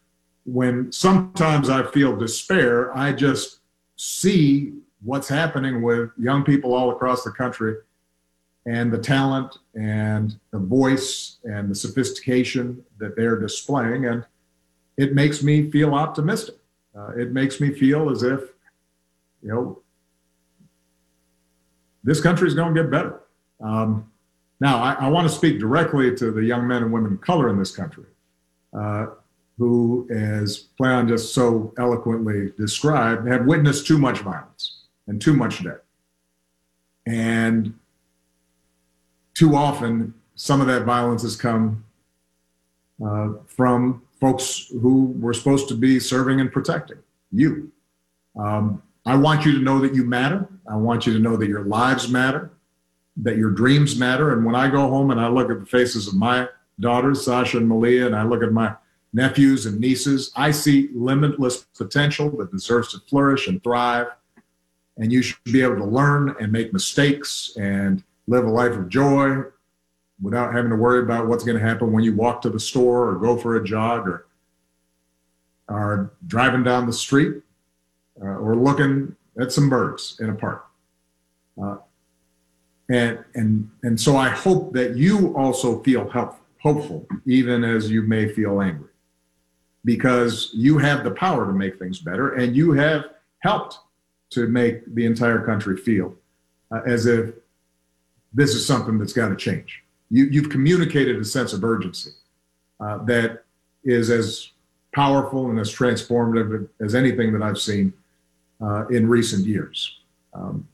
when 0.47 0.90
sometimes 0.90 1.69
I 1.69 1.83
feel 1.90 2.16
despair, 2.16 2.97
I 2.97 3.12
just 3.12 3.59
see 3.97 4.73
what's 5.02 5.28
happening 5.28 5.83
with 5.83 6.12
young 6.19 6.45
people 6.45 6.73
all 6.73 6.92
across 6.92 7.25
the 7.25 7.33
country 7.33 7.76
and 8.66 8.92
the 8.92 8.98
talent 8.98 9.58
and 9.74 10.38
the 10.50 10.58
voice 10.58 11.38
and 11.44 11.70
the 11.70 11.74
sophistication 11.74 12.84
that 12.98 13.16
they're 13.16 13.38
displaying. 13.38 14.06
And 14.06 14.24
it 14.96 15.14
makes 15.14 15.42
me 15.42 15.70
feel 15.70 15.94
optimistic. 15.94 16.56
Uh, 16.96 17.12
it 17.16 17.32
makes 17.32 17.60
me 17.60 17.72
feel 17.72 18.10
as 18.10 18.22
if, 18.22 18.40
you 19.42 19.48
know, 19.48 19.78
this 22.04 22.20
country 22.20 22.48
is 22.48 22.54
going 22.54 22.74
to 22.74 22.82
get 22.82 22.90
better. 22.90 23.20
Um, 23.60 24.10
now, 24.60 24.82
I, 24.82 24.92
I 24.94 25.08
want 25.08 25.28
to 25.28 25.34
speak 25.34 25.58
directly 25.58 26.14
to 26.16 26.30
the 26.30 26.44
young 26.44 26.66
men 26.66 26.82
and 26.82 26.92
women 26.92 27.14
of 27.14 27.20
color 27.20 27.48
in 27.48 27.58
this 27.58 27.74
country, 27.74 28.04
uh, 28.78 29.06
who, 29.56 30.06
as 30.10 30.58
Plan 30.76 31.08
just 31.08 31.34
so 31.34 31.72
eloquently 31.78 32.52
described, 32.58 33.26
have 33.26 33.46
witnessed 33.46 33.86
too 33.86 33.98
much 33.98 34.18
violence 34.18 34.80
and 35.06 35.20
too 35.20 35.34
much 35.34 35.62
death. 35.62 35.80
And 37.06 37.74
too 39.40 39.56
often, 39.56 40.12
some 40.35 40.61
of 40.61 40.66
that 40.66 40.85
violence 40.85 41.23
has 41.23 41.35
come 41.35 41.82
uh, 43.02 43.30
from 43.47 44.02
folks 44.20 44.66
who 44.82 45.14
were 45.18 45.32
supposed 45.32 45.66
to 45.66 45.75
be 45.75 45.99
serving 45.99 46.42
and 46.42 46.52
protecting 46.52 46.99
you. 47.32 47.73
Um, 48.38 48.82
I 49.06 49.16
want 49.16 49.47
you 49.47 49.52
to 49.52 49.59
know 49.61 49.78
that 49.80 49.94
you 49.94 50.04
matter. 50.04 50.47
I 50.68 50.76
want 50.76 51.06
you 51.06 51.14
to 51.14 51.18
know 51.18 51.38
that 51.38 51.49
your 51.49 51.64
lives 51.64 52.11
matter, 52.11 52.50
that 53.16 53.38
your 53.38 53.50
dreams 53.50 53.97
matter. 53.97 54.35
And 54.35 54.44
when 54.44 54.54
I 54.54 54.68
go 54.68 54.90
home 54.90 55.11
and 55.11 55.18
I 55.18 55.28
look 55.28 55.50
at 55.50 55.59
the 55.59 55.64
faces 55.64 56.06
of 56.06 56.16
my 56.16 56.47
daughters, 56.78 57.25
Sasha 57.25 57.56
and 57.56 57.66
Malia, 57.66 58.04
and 58.04 58.14
I 58.14 58.25
look 58.25 58.42
at 58.42 58.52
my 58.52 58.75
nephews 59.14 59.64
and 59.64 59.80
nieces, 59.80 60.32
I 60.37 60.50
see 60.50 60.90
limitless 60.92 61.62
potential 61.78 62.28
that 62.37 62.52
deserves 62.52 62.92
to 62.92 62.99
flourish 63.09 63.49
and 63.49 63.64
thrive. 63.64 64.09
And 64.99 65.11
you 65.11 65.23
should 65.23 65.42
be 65.44 65.62
able 65.62 65.76
to 65.76 65.87
learn 65.87 66.37
and 66.38 66.52
make 66.52 66.75
mistakes 66.75 67.56
and 67.56 68.04
live 68.30 68.44
a 68.44 68.50
life 68.50 68.72
of 68.72 68.88
joy 68.88 69.42
without 70.22 70.54
having 70.54 70.70
to 70.70 70.76
worry 70.76 71.02
about 71.02 71.26
what's 71.26 71.42
going 71.42 71.58
to 71.58 71.64
happen 71.64 71.92
when 71.92 72.04
you 72.04 72.14
walk 72.14 72.40
to 72.42 72.49
the 72.49 72.60
store 72.60 73.10
or 73.10 73.16
go 73.16 73.37
for 73.37 73.56
a 73.56 73.64
jog 73.64 74.06
or 74.06 74.26
are 75.68 76.12
driving 76.26 76.62
down 76.62 76.87
the 76.87 76.92
street 76.92 77.42
uh, 78.22 78.37
or 78.37 78.54
looking 78.54 79.14
at 79.40 79.52
some 79.52 79.68
birds 79.68 80.16
in 80.20 80.30
a 80.30 80.34
park. 80.34 80.64
Uh, 81.60 81.76
and, 82.88 83.18
and, 83.34 83.70
and 83.82 84.00
so 84.00 84.16
I 84.16 84.28
hope 84.28 84.72
that 84.75 84.96
you 84.96 85.37
also 85.37 85.82
feel 85.82 86.08
help, 86.08 86.37
hopeful, 86.60 87.06
even 87.26 87.64
as 87.64 87.90
you 87.90 88.02
may 88.02 88.28
feel 88.28 88.60
angry, 88.60 88.90
because 89.84 90.50
you 90.54 90.78
have 90.78 91.02
the 91.02 91.10
power 91.10 91.46
to 91.46 91.52
make 91.52 91.78
things 91.78 91.99
better 91.99 92.34
and 92.34 92.54
you 92.54 92.72
have 92.72 93.06
helped 93.40 93.78
to 94.30 94.46
make 94.46 94.94
the 94.94 95.04
entire 95.04 95.44
country 95.44 95.76
feel 95.76 96.14
uh, 96.70 96.80
as 96.87 97.06
if 97.06 97.34
this 98.32 98.54
is 98.54 98.66
something 98.66 98.99
that's 98.99 99.12
got 99.12 99.28
to 99.28 99.37
change. 99.37 99.82
You, 100.10 100.25
you've 100.25 100.50
communicated 100.50 101.16
a 101.20 101.25
sense 101.25 101.52
of 101.52 101.64
urgency 101.64 102.10
uh, 102.80 102.99
that 103.04 103.44
is 103.84 104.10
as 104.10 104.50
powerful 104.94 105.50
and 105.50 105.58
as 105.58 105.75
transformative 105.75 106.68
as 106.80 106.94
anything 106.94 107.32
that 107.32 107.42
I've 107.42 107.58
seen 107.58 107.92
uh, 108.60 108.87
in 108.88 109.08
recent 109.08 109.46
years. 109.46 109.99
Um, 110.34 110.66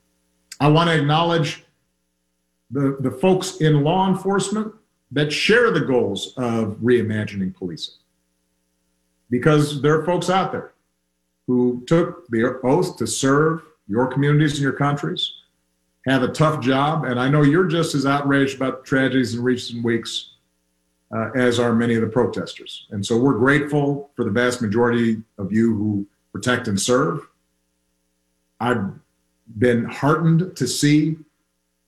I 0.61 0.69
want 0.69 0.89
to 0.89 0.99
acknowledge 0.99 1.65
the, 2.71 2.97
the 3.01 3.11
folks 3.11 3.59
in 3.59 3.85
law 3.85 4.09
enforcement 4.09 4.73
that 5.13 5.33
share 5.33 5.71
the 5.71 5.81
goals 5.81 6.35
of 6.37 6.77
reimagining 6.83 7.55
policing. 7.55 7.95
Because 9.31 9.83
there 9.83 9.99
are 9.99 10.05
folks 10.05 10.31
out 10.31 10.53
there 10.53 10.73
who 11.47 11.85
took 11.87 12.27
the 12.29 12.59
oath 12.65 12.97
to 12.97 13.07
serve 13.07 13.63
your 13.89 14.07
communities 14.09 14.55
and 14.55 14.63
your 14.63 14.73
countries, 14.73 15.33
have 16.07 16.23
a 16.23 16.29
tough 16.29 16.63
job, 16.63 17.05
and 17.05 17.19
I 17.19 17.29
know 17.29 17.43
you're 17.43 17.67
just 17.67 17.95
as 17.95 18.07
outraged 18.07 18.57
about 18.57 18.81
the 18.81 18.89
tragedies 18.89 19.35
in 19.35 19.43
recent 19.43 19.85
weeks 19.85 20.31
uh, 21.15 21.31
as 21.37 21.59
are 21.59 21.73
many 21.73 21.95
of 21.95 22.01
the 22.01 22.09
protesters. 22.09 22.87
And 22.91 23.05
so 23.05 23.19
we're 23.19 23.39
grateful 23.39 24.11
for 24.15 24.25
the 24.25 24.31
vast 24.31 24.63
majority 24.63 25.23
of 25.39 25.53
you 25.53 25.75
who 25.75 26.07
protect 26.33 26.69
and 26.69 26.81
serve. 26.81 27.27
I've 28.61 28.91
been 29.59 29.85
heartened 29.85 30.57
to 30.57 30.67
see 30.67 31.17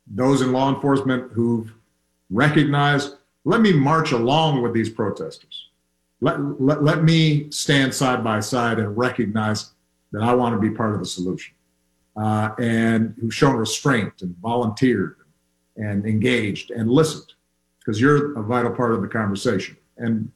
those 0.06 0.42
in 0.42 0.52
law 0.52 0.72
enforcement 0.72 1.32
who've 1.32 1.72
recognized 2.30 3.14
let 3.44 3.60
me 3.60 3.72
march 3.72 4.12
along 4.12 4.62
with 4.62 4.74
these 4.74 4.90
protesters. 4.90 5.68
Let, 6.20 6.38
let, 6.60 6.82
let 6.82 7.02
me 7.02 7.50
stand 7.50 7.94
side 7.94 8.22
by 8.22 8.40
side 8.40 8.78
and 8.78 8.96
recognize 8.96 9.70
that 10.12 10.22
I 10.22 10.34
want 10.34 10.54
to 10.54 10.60
be 10.60 10.74
part 10.74 10.92
of 10.92 11.00
the 11.00 11.06
solution. 11.06 11.54
Uh, 12.18 12.50
and 12.58 13.14
who've 13.20 13.34
shown 13.34 13.54
restraint 13.54 14.22
and 14.22 14.36
volunteered 14.38 15.16
and 15.76 16.04
engaged 16.04 16.72
and 16.72 16.90
listened 16.90 17.32
because 17.78 18.00
you're 18.00 18.36
a 18.36 18.42
vital 18.42 18.72
part 18.72 18.92
of 18.92 19.00
the 19.02 19.08
conversation. 19.08 19.76
And, 19.98 20.30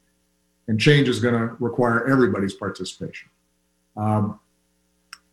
and 0.68 0.78
change 0.78 1.08
is 1.08 1.18
going 1.18 1.34
to 1.34 1.56
require 1.58 2.08
everybody's 2.08 2.54
participation. 2.54 3.28
Um, 3.96 4.38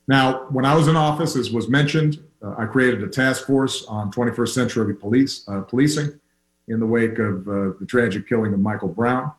now, 0.07 0.47
when 0.49 0.65
I 0.65 0.75
was 0.75 0.87
in 0.87 0.95
office, 0.95 1.35
as 1.35 1.51
was 1.51 1.69
mentioned, 1.69 2.21
uh, 2.43 2.55
I 2.57 2.65
created 2.65 3.03
a 3.03 3.07
task 3.07 3.45
force 3.45 3.85
on 3.85 4.11
21st 4.11 4.49
century 4.49 4.95
police 4.95 5.47
uh, 5.47 5.61
policing 5.61 6.19
in 6.67 6.79
the 6.79 6.85
wake 6.85 7.19
of 7.19 7.47
uh, 7.47 7.73
the 7.79 7.85
tragic 7.87 8.27
killing 8.27 8.53
of 8.53 8.59
Michael 8.59 8.89
Brown. 8.89 9.31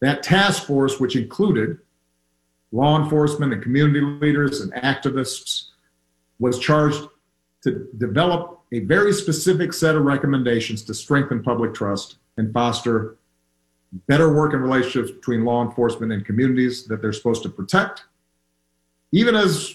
That 0.00 0.22
task 0.22 0.66
force, 0.66 0.98
which 0.98 1.14
included 1.14 1.78
law 2.72 3.00
enforcement 3.00 3.52
and 3.52 3.62
community 3.62 4.00
leaders 4.00 4.60
and 4.60 4.72
activists, 4.74 5.69
was 6.40 6.58
charged 6.58 7.06
to 7.62 7.88
develop 7.98 8.60
a 8.72 8.80
very 8.80 9.12
specific 9.12 9.72
set 9.72 9.94
of 9.94 10.02
recommendations 10.02 10.82
to 10.82 10.94
strengthen 10.94 11.42
public 11.42 11.74
trust 11.74 12.16
and 12.36 12.52
foster 12.52 13.16
better 14.06 14.32
working 14.32 14.60
relationships 14.60 15.10
between 15.10 15.44
law 15.44 15.64
enforcement 15.64 16.12
and 16.12 16.24
communities 16.24 16.86
that 16.86 17.02
they're 17.02 17.12
supposed 17.12 17.42
to 17.42 17.48
protect, 17.48 18.04
even 19.12 19.34
as 19.34 19.74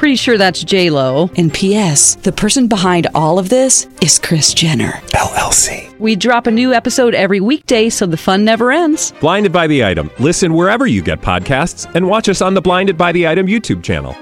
Pretty 0.00 0.16
sure 0.16 0.38
that's 0.38 0.64
J 0.64 0.88
Lo. 0.88 1.28
And 1.36 1.52
P.S. 1.52 2.14
The 2.14 2.32
person 2.32 2.68
behind 2.68 3.06
all 3.14 3.38
of 3.38 3.50
this 3.50 3.86
is 4.00 4.18
Kris 4.18 4.54
Jenner 4.54 4.92
LLC. 5.08 5.94
We 5.98 6.16
drop 6.16 6.46
a 6.46 6.50
new 6.50 6.72
episode 6.72 7.14
every 7.14 7.38
weekday, 7.38 7.90
so 7.90 8.06
the 8.06 8.16
fun 8.16 8.42
never 8.42 8.72
ends. 8.72 9.12
Blinded 9.20 9.52
by 9.52 9.66
the 9.66 9.84
item. 9.84 10.10
Listen 10.18 10.54
wherever 10.54 10.86
you 10.86 11.02
get 11.02 11.20
podcasts, 11.20 11.84
and 11.94 12.08
watch 12.08 12.30
us 12.30 12.40
on 12.40 12.54
the 12.54 12.62
Blinded 12.62 12.96
by 12.96 13.12
the 13.12 13.28
Item 13.28 13.46
YouTube 13.46 13.82
channel. 13.82 14.14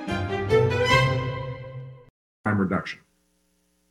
Crime 2.44 2.58
reduction, 2.58 2.98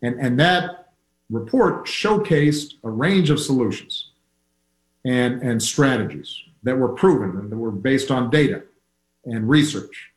and 0.01 0.19
and 0.19 0.37
that 0.41 0.89
report 1.29 1.85
showcased 1.85 2.73
a 2.83 2.89
range 2.89 3.29
of 3.29 3.39
solutions 3.39 4.11
and 5.05 5.41
and 5.41 5.63
strategies 5.63 6.37
that 6.63 6.77
were 6.77 6.89
proven 6.89 7.39
and 7.39 7.49
that 7.49 7.57
were 7.57 7.71
based 7.71 8.11
on 8.11 8.29
data 8.29 8.63
and 9.23 9.47
research 9.47 10.11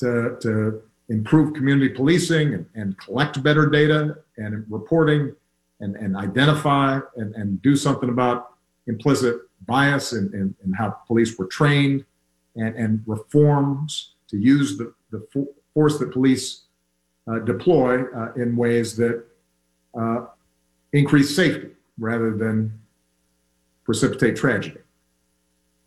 to 0.00 0.36
to 0.42 0.82
improve 1.08 1.54
community 1.54 1.88
policing 1.88 2.54
and, 2.54 2.66
and 2.74 2.98
collect 2.98 3.42
better 3.42 3.68
data 3.68 4.18
and 4.36 4.64
reporting 4.68 5.34
and, 5.80 5.96
and 5.96 6.16
identify 6.16 7.00
and, 7.16 7.34
and 7.34 7.62
do 7.62 7.76
something 7.76 8.08
about 8.08 8.54
implicit 8.86 9.36
bias 9.66 10.12
and, 10.12 10.54
how 10.76 10.90
police 11.06 11.38
were 11.38 11.46
trained 11.46 12.04
and, 12.56 12.74
and 12.76 13.02
reforms 13.06 14.14
to 14.28 14.36
use 14.36 14.76
the, 14.76 14.92
the 15.10 15.46
force 15.74 15.98
that 15.98 16.12
police 16.12 16.62
uh, 17.30 17.38
deploy 17.40 18.04
uh, 18.14 18.32
in 18.34 18.56
ways 18.56 18.96
that 18.96 19.24
uh, 19.98 20.26
increase 20.92 21.34
safety 21.34 21.68
rather 21.98 22.36
than 22.36 22.78
precipitate 23.84 24.36
tragedy. 24.36 24.78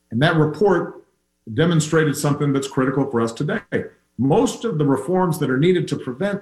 And 0.09 0.21
that 0.21 0.35
report 0.35 1.05
demonstrated 1.53 2.17
something 2.17 2.53
that's 2.53 2.67
critical 2.67 3.09
for 3.09 3.21
us 3.21 3.31
today 3.31 3.61
most 4.17 4.65
of 4.65 4.77
the 4.77 4.85
reforms 4.85 5.39
that 5.39 5.49
are 5.49 5.57
needed 5.57 5.87
to 5.87 5.95
prevent 5.95 6.41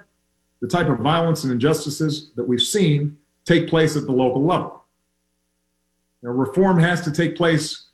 the 0.62 0.68
type 0.68 0.88
of 0.88 1.00
violence 1.00 1.44
and 1.44 1.54
injustices 1.54 2.32
that 2.36 2.48
we've 2.48 2.62
seen 2.62 3.18
take 3.46 3.70
place 3.70 3.96
at 3.96 4.06
the 4.06 4.12
local 4.12 4.44
level. 4.46 4.84
Now, 6.22 6.32
reform 6.32 6.80
has 6.80 7.02
to 7.02 7.12
take 7.12 7.36
place 7.36 7.88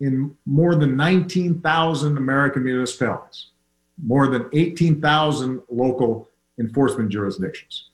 in 0.00 0.36
more 0.46 0.74
than 0.74 0.96
19,000 0.96 2.16
American 2.16 2.64
municipalities, 2.64 3.48
more 4.02 4.28
than 4.28 4.48
18,000 4.52 5.62
local 5.70 6.28
enforcement 6.58 7.10
jurisdictions. 7.10 7.90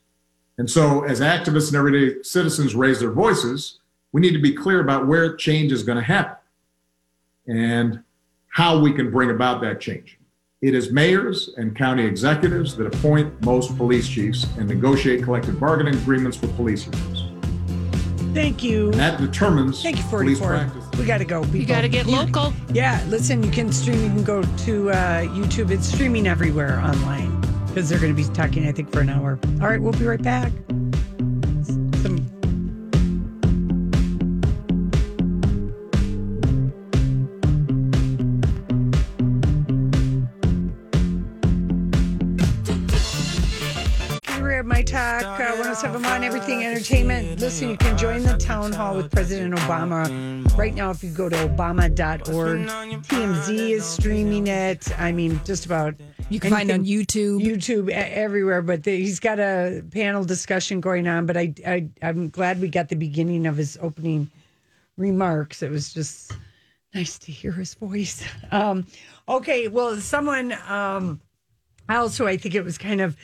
And 0.59 0.71
so, 0.71 1.03
as 1.05 1.21
activists 1.21 1.69
and 1.69 1.77
everyday 1.77 2.23
citizens 2.23 2.75
raise 2.75 3.01
their 3.01 3.11
voices, 3.11 3.81
we 4.13 4.21
need 4.21 4.33
to 4.33 4.43
be 4.43 4.53
clear 4.53 4.81
about 4.81 5.07
where 5.07 5.35
change 5.37 5.73
is 5.73 5.83
going 5.83 5.99
to 5.99 6.05
happen 6.05 6.37
and 7.47 8.03
how 8.49 8.79
we 8.79 8.93
can 8.93 9.11
bring 9.11 9.31
about 9.31 9.61
that 9.63 9.81
change. 9.81 10.19
It 10.63 10.77
is 10.77 10.93
mayors 10.93 11.51
and 11.57 11.75
county 11.75 12.05
executives 12.05 12.77
that 12.77 12.87
appoint 12.87 13.45
most 13.45 13.77
police 13.77 14.09
chiefs 14.09 14.47
and 14.57 14.69
negotiate 14.69 15.25
collective 15.25 15.59
bargaining 15.59 15.97
agreements 15.97 16.41
with 16.41 16.55
police 16.55 16.87
unions. 16.87 17.25
Thank 18.33 18.63
you. 18.63 18.93
And 18.93 18.95
that 18.95 19.19
determines 19.19 19.83
Thank 19.83 19.97
you, 19.97 20.05
police 20.05 20.39
44. 20.39 20.49
practice. 20.49 20.99
We 21.01 21.05
got 21.05 21.19
to 21.19 21.25
go. 21.25 21.43
People. 21.43 21.57
You 21.57 21.67
got 21.67 21.81
to 21.81 21.89
get 21.89 22.07
local. 22.07 22.53
Yeah, 22.73 23.05
listen, 23.09 23.43
you 23.43 23.51
can 23.51 23.73
stream. 23.73 24.01
You 24.03 24.09
can 24.11 24.23
go 24.23 24.43
to 24.43 24.91
uh, 24.91 25.23
YouTube. 25.25 25.73
It's 25.73 25.93
streaming 25.93 26.29
everywhere 26.29 26.79
online 26.79 27.41
because 27.67 27.89
they're 27.89 27.99
going 27.99 28.15
to 28.15 28.23
be 28.23 28.33
talking, 28.33 28.69
I 28.69 28.71
think, 28.71 28.93
for 28.93 29.01
an 29.01 29.09
hour. 29.09 29.41
All 29.61 29.69
right, 29.69 29.83
we'll 29.83 29.91
be 29.95 30.05
right 30.05 30.23
back. 30.23 30.53
Talk 44.93 45.41
uh, 45.41 45.57
1071 45.57 46.23
Everything 46.23 46.65
Entertainment. 46.65 47.41
Listen, 47.41 47.71
you 47.71 47.79
can 47.79 47.97
join 47.97 48.25
the 48.25 48.37
town 48.37 48.75
hall 48.75 48.95
with 48.95 49.11
President 49.11 49.55
Obama 49.55 50.55
right 50.59 50.75
now 50.75 50.91
if 50.91 51.03
you 51.03 51.09
go 51.09 51.31
to 51.31 51.37
obama.org. 51.49 52.69
TMZ 53.07 53.71
is 53.71 53.87
streaming 53.87 54.49
it. 54.49 54.87
I 55.01 55.11
mean, 55.11 55.41
just 55.47 55.65
about. 55.65 55.95
You 56.29 56.39
can 56.39 56.51
find 56.51 56.69
it 56.69 56.75
on 56.75 56.85
YouTube. 56.85 57.41
YouTube 57.41 57.89
everywhere, 57.89 58.61
but 58.61 58.83
the, 58.83 58.95
he's 58.95 59.19
got 59.19 59.41
a 59.41 59.83
panel 59.93 60.25
discussion 60.25 60.83
going 60.83 61.09
on. 61.09 61.25
But 61.25 61.39
I, 61.39 61.55
I, 61.67 61.89
I'm 62.03 62.29
glad 62.29 62.61
we 62.61 62.69
got 62.69 62.91
the 62.91 62.97
beginning 62.97 63.47
of 63.47 63.57
his 63.57 63.79
opening 63.81 64.31
remarks. 64.99 65.63
It 65.63 65.71
was 65.71 65.95
just 65.95 66.37
nice 66.95 67.19
to 67.21 67.33
hear 67.33 67.53
his 67.53 67.73
voice. 67.73 68.23
Um, 68.51 68.87
okay, 69.27 69.69
well, 69.69 69.97
someone 69.97 70.53
um, 70.69 71.23
also, 71.89 72.27
I 72.27 72.37
think 72.37 72.55
it 72.55 72.63
was 72.63 72.77
kind 72.77 73.01
of 73.01 73.17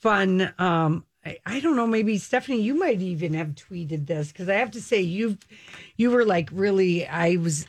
fun. 0.00 0.54
Um, 0.58 1.04
I, 1.24 1.38
I 1.44 1.60
don't 1.60 1.76
know, 1.76 1.86
maybe 1.86 2.18
Stephanie, 2.18 2.60
you 2.60 2.74
might 2.74 3.00
even 3.00 3.34
have 3.34 3.48
tweeted 3.48 4.06
this 4.06 4.32
because 4.32 4.48
I 4.48 4.54
have 4.54 4.70
to 4.72 4.80
say 4.80 5.00
you, 5.00 5.38
you 5.96 6.10
were 6.10 6.24
like 6.24 6.48
really. 6.52 7.06
I 7.06 7.36
was, 7.36 7.66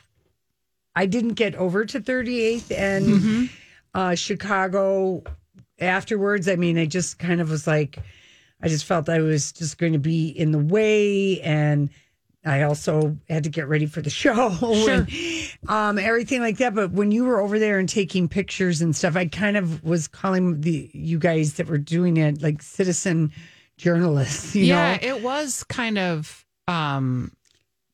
I 0.96 1.06
didn't 1.06 1.34
get 1.34 1.56
over 1.56 1.86
to 1.86 2.00
38th 2.00 2.78
and 2.78 3.50
uh, 3.94 4.16
Chicago 4.16 5.24
afterwards. 5.80 6.48
I 6.48 6.56
mean, 6.56 6.78
I 6.78 6.86
just 6.86 7.20
kind 7.20 7.42
of 7.42 7.50
was 7.50 7.66
like, 7.68 8.00
I 8.62 8.68
just 8.68 8.86
felt 8.86 9.10
I 9.10 9.20
was 9.20 9.52
just 9.52 9.78
going 9.78 9.94
to 9.94 10.00
be 10.00 10.30
in 10.30 10.52
the 10.52 10.60
way 10.60 11.42
and. 11.42 11.90
I 12.46 12.62
also 12.64 13.18
had 13.30 13.44
to 13.44 13.50
get 13.50 13.68
ready 13.68 13.86
for 13.86 14.02
the 14.02 14.10
show 14.22 14.50
and 14.90 15.08
um, 15.68 15.98
everything 16.00 16.42
like 16.42 16.58
that. 16.58 16.74
But 16.74 16.92
when 16.92 17.12
you 17.12 17.26
were 17.26 17.40
over 17.42 17.60
there 17.60 17.80
and 17.80 17.90
taking 17.90 18.28
pictures 18.30 18.82
and 18.82 18.96
stuff, 18.96 19.16
I 19.16 19.26
kind 19.26 19.58
of 19.58 19.84
was 19.84 20.08
calling 20.08 20.62
the 20.62 20.90
you 20.94 21.20
guys 21.20 21.56
that 21.56 21.68
were 21.68 21.78
doing 21.78 22.18
it 22.18 22.42
like 22.42 22.62
citizen 22.62 23.32
journalists. 23.78 24.56
You 24.60 24.66
yeah, 24.66 24.94
know? 24.96 25.00
it 25.02 25.22
was 25.24 25.64
kind 25.66 25.98
of 25.98 26.46
um 26.68 27.32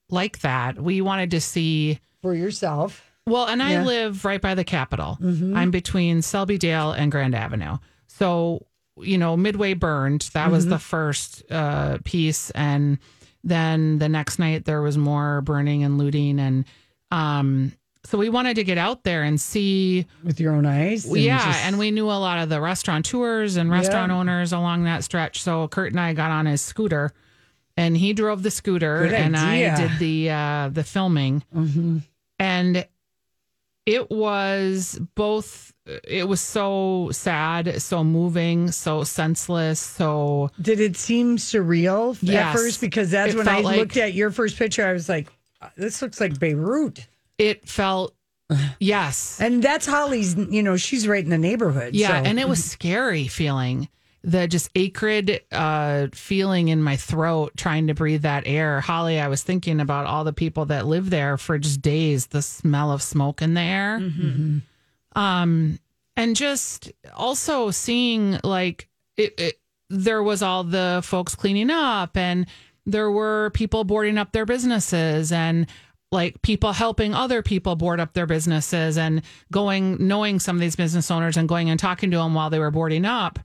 like 0.09 0.39
that. 0.39 0.79
We 0.79 1.01
wanted 1.01 1.31
to 1.31 1.41
see 1.41 1.99
for 2.21 2.33
yourself. 2.35 3.03
Well, 3.27 3.47
and 3.47 3.61
I 3.63 3.71
Yeah. 3.73 3.83
live 3.83 4.23
right 4.25 4.41
by 4.41 4.53
the 4.53 4.63
Capitol. 4.63 5.17
Mhm. 5.19 5.55
I'm 5.57 5.71
between 5.71 6.21
Selby 6.21 6.59
Dale 6.59 6.91
and 6.91 7.11
Grand 7.11 7.33
Avenue. 7.33 7.77
So, 8.07 8.67
you 9.01 9.17
know, 9.17 9.35
Midway 9.35 9.73
burned. 9.73 10.29
That 10.33 10.51
was 10.51 10.67
Mhm. 10.67 10.69
the 10.69 10.79
first 10.79 11.43
uh, 11.51 11.97
piece. 12.03 12.51
And 12.51 12.99
then 13.45 13.99
the 13.99 14.09
next 14.09 14.39
night 14.39 14.65
there 14.65 14.81
was 14.81 14.97
more 14.97 15.39
burning 15.41 15.83
and 15.83 15.97
looting. 15.97 16.39
And 16.39 16.65
um, 17.11 17.71
so 18.03 18.17
we 18.17 18.27
wanted 18.29 18.55
to 18.55 18.63
get 18.63 18.77
out 18.77 19.03
there 19.03 19.23
and 19.23 19.39
see. 19.39 20.05
with 20.23 20.39
your 20.39 20.53
own 20.53 20.65
eyes. 20.65 21.05
and 21.05 21.17
yeah. 21.17 21.45
just- 21.45 21.63
And 21.65 21.77
we 21.79 21.91
knew 21.91 22.05
a 22.07 22.19
lot 22.19 22.39
of 22.39 22.49
the 22.49 22.59
restauranteurs 22.59 23.55
and 23.55 23.69
restaurant 23.71 24.11
Yeah. 24.11 24.17
owners 24.17 24.51
along 24.51 24.83
that 24.85 25.03
stretch. 25.03 25.41
So 25.41 25.67
Kurt 25.67 25.91
and 25.91 25.99
I 25.99 26.13
got 26.13 26.31
on 26.31 26.45
his 26.47 26.61
scooter. 26.61 27.13
And 27.77 27.95
he 27.97 28.13
drove 28.13 28.41
the 28.41 28.51
scooter, 28.51 29.03
Good 29.03 29.13
and 29.13 29.35
idea. 29.35 29.73
I 29.73 29.77
did 29.77 29.99
the 29.99 30.29
uh, 30.31 30.69
the 30.71 30.83
filming 30.85 31.43
Mhm. 31.53 32.03
and 32.39 32.87
it 33.85 34.09
was 34.09 34.99
both 35.15 35.73
it 36.03 36.27
was 36.27 36.41
so 36.41 37.09
sad 37.11 37.79
so 37.81 38.03
moving 38.03 38.71
so 38.71 39.03
senseless 39.03 39.79
so 39.79 40.49
Did 40.59 40.79
it 40.79 40.97
seem 40.97 41.37
surreal 41.37 42.17
at 42.33 42.53
first? 42.55 42.81
Because 42.81 43.11
that's 43.11 43.33
It 43.33 43.37
when 43.37 43.47
I 43.47 43.59
like- 43.59 43.77
looked 43.77 43.97
at 43.97 44.13
your 44.13 44.31
first 44.31 44.57
picture. 44.57 44.85
I 44.87 44.93
was 44.93 45.07
like, 45.07 45.27
"Uh, 45.61 45.69
"This 45.77 46.01
looks 46.01 46.19
like 46.19 46.39
Beirut," 46.39 47.05
it 47.37 47.67
felt 47.69 48.15
yes 48.79 49.39
and 49.41 49.61
that's 49.63 49.85
Holly's. 49.85 50.35
You 50.35 50.63
know, 50.63 50.77
she's 50.77 51.07
right 51.07 51.23
in 51.23 51.29
the 51.29 51.37
neighborhood. 51.37 51.93
yeah 51.95 52.07
so- 52.23 52.29
and 52.29 52.39
it 52.39 52.47
was 52.49 52.63
scary 52.63 53.27
feeling 53.27 53.87
the 54.25 54.47
just 54.47 54.71
acrid 54.75 55.41
uh, 55.51 56.07
feeling 56.11 56.69
in 56.69 56.81
my 56.81 56.97
throat 56.97 57.53
trying 57.55 57.87
to 57.87 57.93
breathe 57.93 58.23
that 58.23 58.43
air. 58.47 58.81
Holly, 58.81 59.19
I 59.19 59.27
was 59.27 59.43
thinking 59.43 59.79
about 59.79 60.07
all 60.07 60.23
the 60.23 60.33
people 60.33 60.65
that 60.65 60.87
live 60.87 61.11
there 61.11 61.37
for 61.37 61.59
just 61.59 61.81
days, 61.81 62.27
the 62.27 62.41
smell 62.41 62.91
of 62.91 63.03
smoke 63.03 63.43
in 63.43 63.53
the 63.53 63.61
air. 63.61 63.97
Um, 65.15 65.79
and 66.17 66.35
just 66.35 66.91
also 67.13 67.69
seeing 67.69 68.39
like 68.43 68.89
it, 69.15 69.39
it, 69.39 69.59
there 69.91 70.23
was 70.23 70.41
all 70.41 70.63
the 70.63 71.01
folks 71.03 71.35
cleaning 71.35 71.69
up 71.69 72.17
and 72.17 72.47
there 72.87 73.11
were 73.11 73.51
people 73.53 73.83
boarding 73.83 74.17
up 74.17 74.31
their 74.31 74.45
businesses 74.45 75.31
and 75.31 75.67
like 76.11 76.41
people 76.41 76.73
helping 76.73 77.13
other 77.13 77.43
people 77.43 77.75
board 77.75 77.99
up 77.99 78.13
their 78.13 78.25
businesses 78.25 78.97
and 78.97 79.21
going 79.51 80.07
knowing 80.07 80.39
some 80.39 80.55
of 80.55 80.61
these 80.61 80.75
business 80.75 81.11
owners 81.11 81.37
and 81.37 81.47
going 81.47 81.69
and 81.69 81.79
talking 81.79 82.09
to 82.09 82.17
them 82.17 82.33
while 82.33 82.49
they 82.49 82.59
were 82.59 82.71
boarding 82.71 83.05
up 83.05 83.39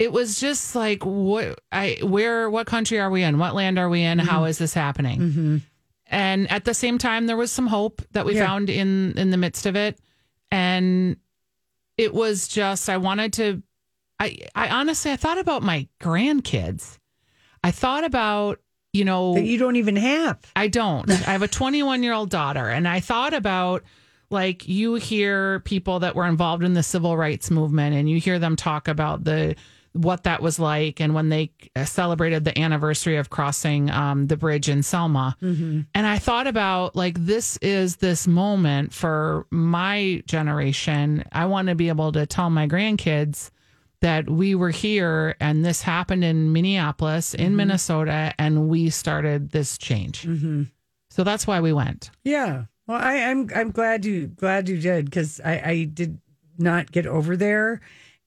it 0.00 0.12
was 0.12 0.40
just 0.40 0.74
like 0.74 1.04
what 1.04 1.60
i 1.70 1.98
where 2.02 2.48
what 2.48 2.66
country 2.66 2.98
are 2.98 3.10
we 3.10 3.22
in? 3.22 3.38
What 3.38 3.54
land 3.54 3.78
are 3.78 3.88
we 3.88 4.02
in? 4.02 4.18
How 4.18 4.40
mm-hmm. 4.40 4.48
is 4.48 4.58
this 4.58 4.72
happening? 4.72 5.20
Mm-hmm. 5.20 5.56
And 6.06 6.50
at 6.50 6.64
the 6.64 6.72
same 6.72 6.96
time 6.96 7.26
there 7.26 7.36
was 7.36 7.52
some 7.52 7.66
hope 7.66 8.02
that 8.12 8.24
we 8.24 8.34
Yeah. 8.34 8.46
found 8.46 8.70
in 8.70 9.12
in 9.18 9.30
the 9.30 9.36
midst 9.36 9.66
of 9.66 9.76
it. 9.76 10.00
And 10.50 11.18
it 11.98 12.14
was 12.14 12.48
just 12.48 12.88
i 12.88 12.96
wanted 12.96 13.34
to 13.34 13.62
i 14.18 14.38
i 14.54 14.70
honestly 14.70 15.12
i 15.12 15.16
thought 15.16 15.38
about 15.38 15.62
my 15.62 15.86
grandkids. 16.00 16.98
I 17.62 17.70
thought 17.70 18.04
about 18.04 18.58
you 18.94 19.04
know 19.04 19.34
That 19.34 19.44
you 19.44 19.58
don't 19.58 19.76
even 19.76 19.96
have. 19.96 20.38
I 20.56 20.68
don't. 20.68 21.10
I 21.28 21.32
have 21.32 21.42
a 21.42 21.48
21 21.48 22.02
year 22.02 22.14
old 22.14 22.30
daughter, 22.30 22.66
and 22.70 22.88
I 22.88 23.00
thought 23.00 23.34
about 23.34 23.84
like 24.30 24.66
you 24.66 24.94
hear 24.94 25.60
people 25.60 25.98
that 26.00 26.14
were 26.14 26.26
involved 26.26 26.64
in 26.64 26.72
the 26.72 26.82
civil 26.82 27.18
rights 27.18 27.50
movement, 27.50 27.94
and 27.94 28.08
you 28.08 28.18
hear 28.18 28.38
them 28.38 28.56
talk 28.56 28.88
about 28.88 29.24
the 29.24 29.56
what 29.92 30.24
that 30.24 30.40
was 30.40 30.58
like, 30.58 31.00
and 31.00 31.14
when 31.14 31.30
they 31.30 31.50
uh, 31.74 31.84
celebrated 31.84 32.44
the 32.44 32.56
anniversary 32.58 33.16
of 33.16 33.28
crossing 33.30 33.90
um, 33.90 34.28
the 34.28 34.36
bridge 34.36 34.68
in 34.68 34.82
Selma, 34.82 35.36
and 35.42 35.86
I 36.06 36.18
thought 36.18 36.46
about 36.46 36.94
like 36.94 37.18
this 37.18 37.56
is 37.58 37.96
this 37.96 38.26
moment 38.28 38.92
for 38.92 39.46
my 39.50 40.22
generation. 40.26 41.24
I 41.32 41.46
want 41.46 41.68
to 41.68 41.74
be 41.74 41.88
able 41.88 42.12
to 42.12 42.24
tell 42.26 42.50
my 42.50 42.68
grandkids 42.68 43.50
that 44.00 44.30
we 44.30 44.54
were 44.54 44.70
here 44.70 45.36
and 45.40 45.62
this 45.64 45.82
happened 45.82 46.24
in 46.24 46.52
Minneapolis, 46.52 47.34
in 47.34 47.54
Minnesota, 47.56 48.32
and 48.38 48.68
we 48.68 48.88
started 48.90 49.50
this 49.50 49.76
change. 49.76 50.26
So 51.10 51.24
that's 51.24 51.46
why 51.46 51.60
we 51.60 51.72
went. 51.72 52.10
Yeah. 52.24 52.64
Well, 52.86 52.98
I, 53.00 53.16
I'm 53.24 53.50
I'm 53.54 53.70
glad 53.72 54.04
you 54.04 54.28
glad 54.28 54.68
you 54.68 54.78
did 54.80 55.04
because 55.04 55.40
I, 55.44 55.60
I 55.64 55.84
did 55.84 56.18
not 56.58 56.90
get 56.92 57.06
over 57.06 57.36
there, 57.36 57.80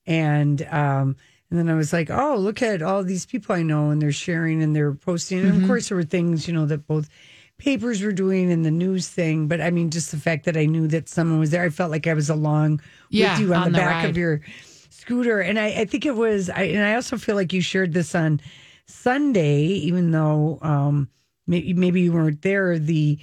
and 0.06 0.60
um 0.70 1.16
and 1.50 1.58
then 1.58 1.68
I 1.68 1.74
was 1.74 1.92
like, 1.92 2.10
oh, 2.10 2.36
look 2.36 2.62
at 2.62 2.82
all 2.82 3.02
these 3.04 3.26
people 3.26 3.54
I 3.54 3.62
know, 3.62 3.90
and 3.90 4.00
they're 4.02 4.12
sharing 4.12 4.62
and 4.62 4.74
they're 4.74 4.94
posting, 4.94 5.40
and 5.40 5.56
of 5.56 5.62
course 5.62 5.88
there 5.88 5.96
were 5.96 6.02
things 6.04 6.48
you 6.48 6.54
know 6.54 6.66
that 6.66 6.86
both 6.86 7.08
papers 7.58 8.02
were 8.02 8.12
doing 8.12 8.50
and 8.50 8.64
the 8.64 8.70
news 8.70 9.08
thing, 9.08 9.46
but 9.48 9.60
I 9.60 9.70
mean 9.70 9.90
just 9.90 10.10
the 10.10 10.16
fact 10.16 10.44
that 10.46 10.56
I 10.56 10.66
knew 10.66 10.88
that 10.88 11.08
someone 11.08 11.38
was 11.38 11.50
there, 11.50 11.64
I 11.64 11.70
felt 11.70 11.90
like 11.90 12.06
I 12.06 12.14
was 12.14 12.28
along 12.30 12.80
Yeah, 13.08 13.36
with 13.36 13.38
you 13.38 13.54
on, 13.54 13.62
on 13.62 13.64
the, 13.64 13.70
the 13.72 13.72
back 13.72 14.02
of 14.02 14.16
your 14.16 14.40
scooter, 14.90 15.40
and 15.40 15.58
I, 15.58 15.66
I 15.82 15.84
think 15.84 16.06
it 16.06 16.16
was, 16.16 16.50
I 16.50 16.62
and 16.64 16.84
I 16.84 16.94
also 16.94 17.16
feel 17.18 17.36
like 17.36 17.52
you 17.52 17.60
shared 17.60 17.92
this 17.92 18.14
on 18.14 18.40
Sunday, 18.86 19.62
even 19.64 20.10
though 20.10 20.58
um 20.62 21.08
maybe 21.46 21.74
maybe 21.74 22.00
you 22.02 22.12
weren't 22.12 22.42
there. 22.42 22.78
The 22.78 23.18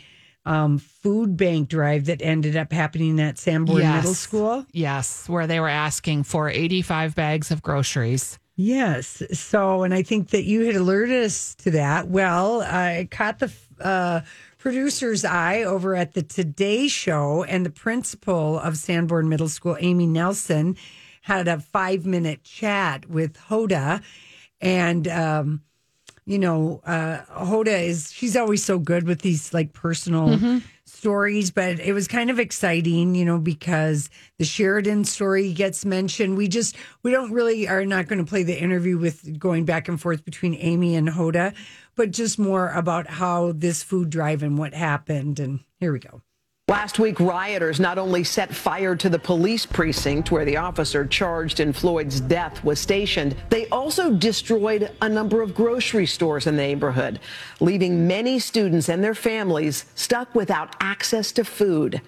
um, 0.45 0.77
food 0.79 1.37
bank 1.37 1.69
drive 1.69 2.05
that 2.05 2.21
ended 2.21 2.55
up 2.55 2.71
happening 2.71 3.19
at 3.19 3.37
Sanford 3.37 3.77
Yes. 3.77 3.95
Middle 3.97 4.13
School. 4.15 4.65
Yes, 4.71 5.29
where 5.29 5.47
they 5.47 5.59
were 5.59 5.69
asking 5.69 6.23
for 6.23 6.49
85 6.49 7.15
bags 7.15 7.51
of 7.51 7.61
groceries. 7.61 8.39
Yes. 8.55 9.23
So, 9.33 9.83
and 9.83 9.93
I 9.93 10.03
think 10.03 10.29
that 10.31 10.43
you 10.43 10.65
had 10.65 10.75
alerted 10.75 11.23
us 11.23 11.55
to 11.55 11.71
that. 11.71 12.07
Well, 12.07 12.61
I 12.61 13.07
caught 13.09 13.39
the 13.39 13.51
uh, 13.79 14.21
producer's 14.57 15.25
eye 15.25 15.63
over 15.63 15.95
at 15.95 16.13
the 16.13 16.21
Today 16.21 16.87
Show, 16.87 17.43
and 17.43 17.65
the 17.65 17.71
principal 17.71 18.59
of 18.59 18.77
Sanford 18.77 19.25
Middle 19.25 19.49
School, 19.49 19.77
Amy 19.79 20.05
Nelson, 20.05 20.75
had 21.21 21.47
a 21.47 21.59
five 21.59 22.05
minute 22.05 22.43
chat 22.43 23.07
with 23.09 23.37
Hoda. 23.37 24.03
And, 24.59 25.07
um, 25.07 25.61
you 26.25 26.39
know, 26.39 26.81
uh, 26.85 27.21
Hoda 27.29 27.83
is, 27.83 28.11
she's 28.11 28.35
always 28.35 28.63
so 28.63 28.77
good 28.79 29.07
with 29.07 29.21
these 29.21 29.53
like 29.53 29.73
personal 29.73 30.37
stories, 30.85 31.49
but 31.49 31.79
it 31.79 31.93
was 31.93 32.07
kind 32.07 32.29
of 32.29 32.39
exciting, 32.39 33.15
you 33.15 33.25
know, 33.25 33.39
because 33.39 34.09
the 34.37 34.45
Sheridan 34.45 35.03
story 35.05 35.51
gets 35.51 35.83
mentioned. 35.83 36.37
We 36.37 36.47
just, 36.47 36.75
we 37.01 37.11
don't 37.11 37.31
really 37.31 37.67
are 37.67 37.85
not 37.85 38.07
going 38.07 38.23
to 38.23 38.29
play 38.29 38.43
the 38.43 38.61
interview 38.61 38.97
with 38.99 39.39
going 39.39 39.65
back 39.65 39.87
and 39.87 39.99
forth 39.99 40.23
between 40.23 40.53
Amy 40.55 40.95
and 40.95 41.07
Hoda, 41.09 41.55
but 41.95 42.11
just 42.11 42.37
more 42.37 42.69
about 42.69 43.07
how 43.07 43.51
this 43.53 43.81
food 43.81 44.11
drive 44.11 44.43
and 44.43 44.57
what 44.57 44.73
happened. 44.73 45.39
And 45.39 45.61
here 45.79 45.91
we 45.91 45.99
go. 45.99 46.21
Last 46.71 46.99
week, 46.99 47.19
rioters 47.19 47.81
not 47.81 47.97
only 47.97 48.23
set 48.23 48.55
fire 48.55 48.95
to 48.95 49.09
the 49.09 49.19
police 49.19 49.65
precinct 49.65 50.31
where 50.31 50.45
the 50.45 50.55
officer 50.55 51.05
charged 51.05 51.59
in 51.59 51.73
Floyd's 51.73 52.21
death 52.21 52.63
was 52.63 52.79
stationed, 52.79 53.35
they 53.49 53.67
also 53.67 54.13
destroyed 54.13 54.89
a 55.01 55.09
number 55.09 55.41
of 55.41 55.53
grocery 55.53 56.05
stores 56.05 56.47
in 56.47 56.55
the 56.55 56.61
neighborhood, 56.61 57.19
leaving 57.59 58.07
many 58.07 58.39
students 58.39 58.87
and 58.87 59.03
their 59.03 59.13
families 59.13 59.83
stuck 59.95 60.33
without 60.33 60.77
access 60.79 61.33
to 61.33 61.43
food. 61.43 61.99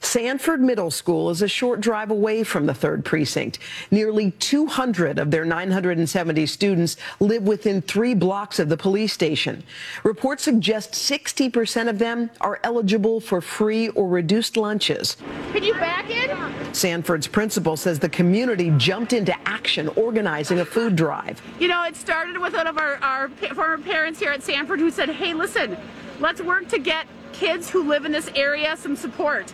Sanford 0.00 0.60
Middle 0.60 0.90
School 0.90 1.30
is 1.30 1.42
a 1.42 1.48
short 1.48 1.80
drive 1.80 2.10
away 2.10 2.44
from 2.44 2.66
the 2.66 2.74
third 2.74 3.04
precinct. 3.04 3.58
Nearly 3.90 4.30
200 4.32 5.18
of 5.18 5.30
their 5.30 5.44
970 5.44 6.46
students 6.46 6.96
live 7.20 7.42
within 7.42 7.82
three 7.82 8.14
blocks 8.14 8.58
of 8.58 8.68
the 8.68 8.76
police 8.76 9.12
station. 9.12 9.62
Reports 10.04 10.44
suggest 10.44 10.92
60% 10.92 11.88
of 11.88 11.98
them 11.98 12.30
are 12.40 12.60
eligible 12.62 13.20
for 13.20 13.40
free 13.40 13.88
or 13.90 14.08
reduced 14.08 14.56
lunches. 14.56 15.16
Can 15.52 15.64
you 15.64 15.74
back 15.74 16.08
in? 16.10 16.28
Sanford's 16.74 17.26
principal 17.26 17.76
says 17.76 17.98
the 17.98 18.08
community 18.08 18.72
jumped 18.76 19.12
into 19.12 19.34
action 19.48 19.88
organizing 19.88 20.60
a 20.60 20.64
food 20.64 20.96
drive. 20.96 21.42
You 21.58 21.68
know, 21.68 21.84
it 21.84 21.96
started 21.96 22.38
with 22.38 22.54
one 22.54 22.66
of 22.66 22.78
our, 22.78 22.96
our 22.96 23.28
former 23.28 23.78
parents 23.78 24.20
here 24.20 24.32
at 24.32 24.42
Sanford 24.42 24.78
who 24.78 24.90
said, 24.90 25.08
hey, 25.08 25.34
listen, 25.34 25.76
let's 26.20 26.40
work 26.40 26.68
to 26.68 26.78
get 26.78 27.06
kids 27.32 27.70
who 27.70 27.82
live 27.82 28.04
in 28.04 28.12
this 28.12 28.28
area 28.34 28.76
some 28.76 28.96
support. 28.96 29.52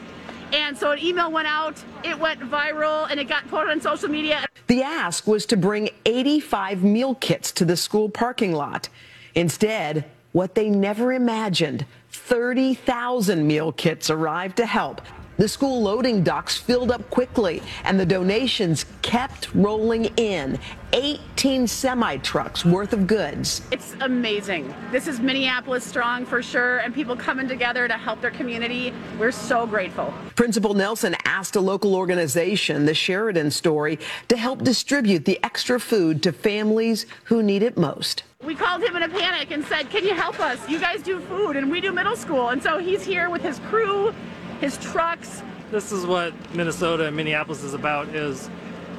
And 0.55 0.79
so 0.79 0.93
an 0.93 1.01
email 1.01 1.33
went 1.33 1.49
out, 1.49 1.83
it 2.05 2.17
went 2.17 2.39
viral, 2.39 3.11
and 3.11 3.19
it 3.19 3.29
got 3.29 3.49
put 3.49 3.69
on 3.69 3.81
social 3.81 4.09
media. 4.09 4.47
The 4.69 4.85
ask 4.85 5.27
was 5.27 5.47
to 5.47 5.57
bring 5.57 5.91
85 6.07 6.85
meal 6.85 7.17
kits 7.17 7.51
to 7.53 7.65
the 7.65 7.77
school 7.77 8.09
parking 8.09 8.53
lot. 8.53 8.89
Instead, 9.35 10.05
what 10.31 10.55
they 10.55 10.71
never 10.71 11.13
imagined 11.13 11.85
30,000 12.13 13.45
meal 13.45 13.73
kits 13.73 14.11
arrived 14.11 14.57
to 14.59 14.67
help. 14.67 15.01
The 15.37 15.49
school 15.49 15.83
loading 15.83 16.23
docks 16.23 16.57
filled 16.57 16.93
up 16.93 17.11
quickly, 17.11 17.61
and 17.83 17.99
the 17.99 18.07
donations 18.07 18.87
kept 19.03 19.53
rolling 19.53 20.05
in 20.17 20.61
18 20.93 21.67
semi 21.67 22.19
trucks 22.19 22.65
worth 22.65 22.93
of 22.93 23.09
goods. 23.09 23.63
It's 23.73 23.97
amazing. 24.01 24.73
This 24.93 25.09
is 25.09 25.19
Minneapolis 25.19 25.83
strong 25.83 26.25
for 26.25 26.41
sure, 26.41 26.79
and 26.79 26.95
people 26.95 27.17
coming 27.17 27.49
together 27.49 27.89
to 27.89 27.95
help 27.95 28.21
their 28.21 28.31
community. 28.31 28.95
We're 29.19 29.33
so 29.33 29.67
grateful. 29.67 30.15
Principal 30.37 30.73
Nelson 30.73 31.17
asked 31.25 31.57
a 31.57 31.61
local 31.61 31.97
organization, 31.97 32.85
the 32.85 32.95
Sheridan 32.95 33.51
Story, 33.51 33.99
to 34.29 34.37
help 34.37 34.63
distribute 34.63 35.25
the 35.25 35.43
extra 35.43 35.81
food 35.81 36.23
to 36.23 36.33
families 36.33 37.07
who 37.25 37.43
need 37.43 37.65
it 37.65 37.77
most. 37.77 38.23
We 38.45 38.55
called 38.55 38.85
him 38.85 38.95
in 38.95 39.03
a 39.03 39.09
panic 39.09 39.51
and 39.51 39.65
said, 39.65 39.91
Can 39.91 40.05
you 40.05 40.15
help 40.15 40.39
us? 40.39 40.69
You 40.69 40.79
guys 40.79 41.03
do 41.03 41.19
food, 41.19 41.57
and 41.57 41.73
we 41.73 41.81
do 41.81 41.91
middle 41.91 42.15
school. 42.15 42.51
And 42.51 42.63
so 42.63 42.79
he's 42.79 43.03
here 43.03 43.31
with 43.31 43.43
his 43.43 43.59
crew, 43.71 44.15
his 44.61 44.77
trucks. 44.79 45.43
This 45.71 45.93
is 45.93 46.07
what 46.07 46.33
Minnesota 46.55 47.07
and 47.07 47.17
Minneapolis 47.17 47.63
is 47.63 47.75
about 47.75 48.09
is 48.09 48.49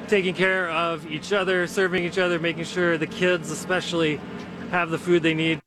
taking 0.08 0.34
care 0.34 0.70
of 0.70 1.10
each 1.10 1.32
other, 1.32 1.66
serving 1.66 2.04
each 2.04 2.18
other, 2.18 2.38
making 2.38 2.64
sure 2.64 2.98
the 2.98 3.06
kids 3.06 3.50
especially 3.50 4.20
have 4.70 4.90
the 4.90 4.98
food 4.98 5.22
they 5.22 5.34
need. 5.34 5.60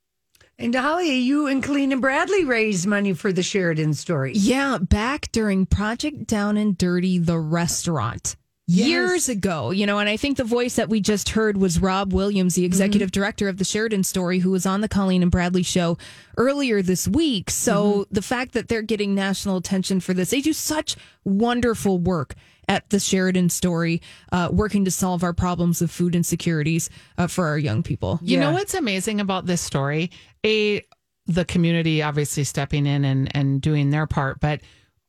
And 0.58 0.75
Holly, 0.75 1.15
you 1.15 1.47
and 1.47 1.63
Colleen 1.63 1.93
and 1.93 2.02
Bradley 2.02 2.43
raised 2.43 2.86
money 2.86 3.13
for 3.13 3.32
the 3.32 3.41
Sheridan 3.41 3.93
story. 3.93 4.34
Yeah, 4.36 4.78
back 4.78 5.32
during 5.32 5.65
Project 5.65 6.28
Down 6.28 6.58
and 6.58 6.78
Dirty, 6.78 7.17
the 7.17 7.39
restaurant. 7.39 8.36
Years 8.69 9.29
ago, 9.29 9.71
you 9.71 9.86
know, 9.86 9.99
and 9.99 10.08
I 10.08 10.15
think 10.17 10.38
the 10.38 10.43
voice 10.43 10.75
that 10.75 10.89
we 10.89 11.01
just 11.01 11.29
heard 11.29 11.58
was 11.58 11.82
Rob 11.82 12.13
Williams, 12.13 12.55
the 12.55 12.65
executive 12.65 13.12
director 13.12 13.49
of 13.49 13.58
the 13.58 13.65
Sheridan 13.65 14.03
Story, 14.03 14.39
who 14.39 14.51
was 14.51 14.65
on 14.65 14.82
the 14.82 14.88
Colleen 14.88 15.23
and 15.23 15.32
Bradley 15.32 15.63
show 15.63 15.97
earlier 16.38 16.82
this 16.82 17.08
week. 17.08 17.49
So 17.49 18.05
the 18.12 18.21
fact 18.21 18.53
that 18.53 18.67
they're 18.67 18.82
getting 18.82 19.15
national 19.15 19.58
attention 19.58 19.99
for 19.99 20.13
this, 20.13 20.29
they 20.29 20.41
do 20.41 20.53
such 20.53 20.95
wonderful 21.23 21.97
work 21.97 22.36
at 22.67 22.88
the 22.91 22.99
Sheridan 22.99 23.49
Story, 23.49 24.01
uh, 24.32 24.49
working 24.51 24.86
to 24.86 24.91
solve 24.91 25.23
our 25.23 25.34
problems 25.34 25.82
of 25.82 25.89
food 25.89 26.15
insecurities 26.15 26.91
uh, 27.17 27.25
for 27.25 27.47
our 27.47 27.58
young 27.58 27.82
people. 27.82 28.19
You 28.21 28.39
know 28.39 28.51
what's 28.51 28.75
amazing 28.75 29.19
about 29.19 29.47
this 29.47 29.62
story? 29.62 30.12
A 30.45 30.86
the 31.25 31.45
community 31.45 32.01
obviously 32.01 32.43
stepping 32.43 32.86
in 32.86 33.05
and 33.05 33.36
and 33.36 33.62
doing 33.62 33.89
their 33.89 34.08
part, 34.08 34.39
but 34.39 34.62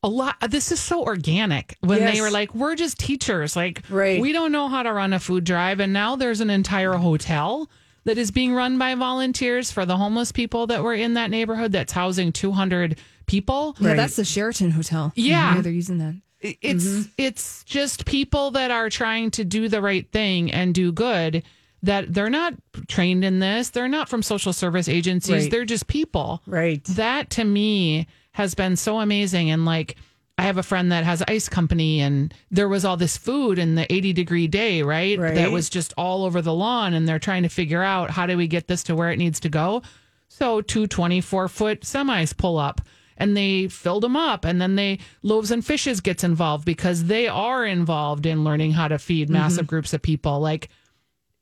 a 0.02 0.08
lot 0.08 0.36
this 0.48 0.72
is 0.72 0.80
so 0.80 1.02
organic 1.04 1.76
when 1.80 1.98
Yes. 2.00 2.14
they 2.14 2.20
were 2.20 2.30
like 2.30 2.54
we're 2.54 2.74
just 2.74 2.98
teachers 2.98 3.54
like 3.56 3.82
Right. 3.90 4.20
we 4.20 4.32
don't 4.32 4.50
know 4.52 4.68
how 4.68 4.82
to 4.82 4.92
run 4.92 5.12
a 5.12 5.20
food 5.20 5.44
drive 5.44 5.78
and 5.80 5.92
now 5.92 6.16
there's 6.16 6.40
an 6.40 6.48
entire 6.50 6.94
hotel 6.94 7.68
that 8.04 8.16
is 8.16 8.30
being 8.30 8.54
run 8.54 8.78
by 8.78 8.94
volunteers 8.94 9.70
for 9.70 9.84
the 9.84 9.96
homeless 9.98 10.32
people 10.32 10.66
that 10.68 10.82
were 10.82 10.94
in 10.94 11.14
that 11.14 11.30
neighborhood 11.30 11.72
that's 11.72 11.92
housing 11.92 12.32
200 12.32 12.96
people 13.26 13.76
Yeah, 13.78 13.94
that's 13.94 14.16
the 14.16 14.24
Sheraton 14.24 14.70
Hotel. 14.70 15.12
Yeah. 15.14 15.60
they're 15.60 15.70
using 15.70 15.98
that. 15.98 16.14
it's 16.40 16.84
Mm-hmm. 16.84 17.02
it's 17.18 17.62
just 17.64 18.06
people 18.06 18.50
that 18.52 18.70
are 18.70 18.88
trying 18.88 19.30
to 19.32 19.44
do 19.44 19.68
the 19.68 19.82
right 19.82 20.10
thing 20.10 20.50
and 20.50 20.74
do 20.74 20.90
good 20.92 21.42
that 21.82 22.12
they're 22.14 22.30
not 22.30 22.54
trained 22.88 23.22
in 23.24 23.38
this 23.40 23.68
they're 23.70 23.88
not 23.88 24.08
from 24.08 24.22
social 24.22 24.54
service 24.54 24.88
agencies 24.88 25.42
Right. 25.42 25.50
they're 25.50 25.64
just 25.66 25.86
people 25.86 26.40
Right. 26.46 26.82
that 26.84 27.28
to 27.30 27.44
me 27.44 28.06
has 28.32 28.54
been 28.54 28.76
so 28.76 29.00
amazing. 29.00 29.50
And 29.50 29.64
like 29.64 29.96
i 30.38 30.42
have 30.44 30.56
a 30.56 30.62
friend 30.62 30.90
that 30.90 31.04
has 31.04 31.22
ice 31.28 31.50
company 31.50 32.00
and 32.00 32.32
there 32.50 32.68
was 32.68 32.82
all 32.86 32.96
this 32.96 33.18
food 33.18 33.58
in 33.58 33.74
the 33.74 33.92
80 33.92 34.14
degree 34.14 34.48
day 34.48 34.80
right, 34.80 35.18
Right. 35.18 35.34
that 35.34 35.50
was 35.50 35.68
just 35.68 35.92
all 35.98 36.24
over 36.24 36.40
the 36.40 36.54
lawn 36.54 36.94
and 36.94 37.06
they're 37.06 37.18
trying 37.18 37.42
to 37.42 37.50
figure 37.50 37.82
out 37.82 38.10
how 38.10 38.24
do 38.24 38.38
we 38.38 38.46
get 38.46 38.66
this 38.66 38.82
to 38.84 38.94
where 38.94 39.10
it 39.10 39.18
needs 39.18 39.38
to 39.40 39.50
go. 39.50 39.82
So 40.28 40.62
two 40.62 40.86
24 40.86 41.48
foot 41.48 41.80
semis 41.82 42.34
pull 42.34 42.56
up 42.56 42.80
and 43.18 43.36
they 43.36 43.68
filled 43.68 44.02
them 44.02 44.16
up 44.16 44.46
and 44.46 44.62
then 44.62 44.76
they 44.76 45.00
loaves 45.22 45.50
and 45.50 45.62
fishes 45.64 46.00
gets 46.00 46.24
involved 46.24 46.64
because 46.64 47.04
they 47.04 47.28
are 47.28 47.66
involved 47.66 48.24
in 48.24 48.42
learning 48.42 48.72
how 48.72 48.88
to 48.88 48.98
feed 48.98 49.26
mm-hmm. 49.26 49.34
massive 49.34 49.66
groups 49.66 49.92
of 49.92 50.00
people. 50.00 50.40
Like 50.40 50.70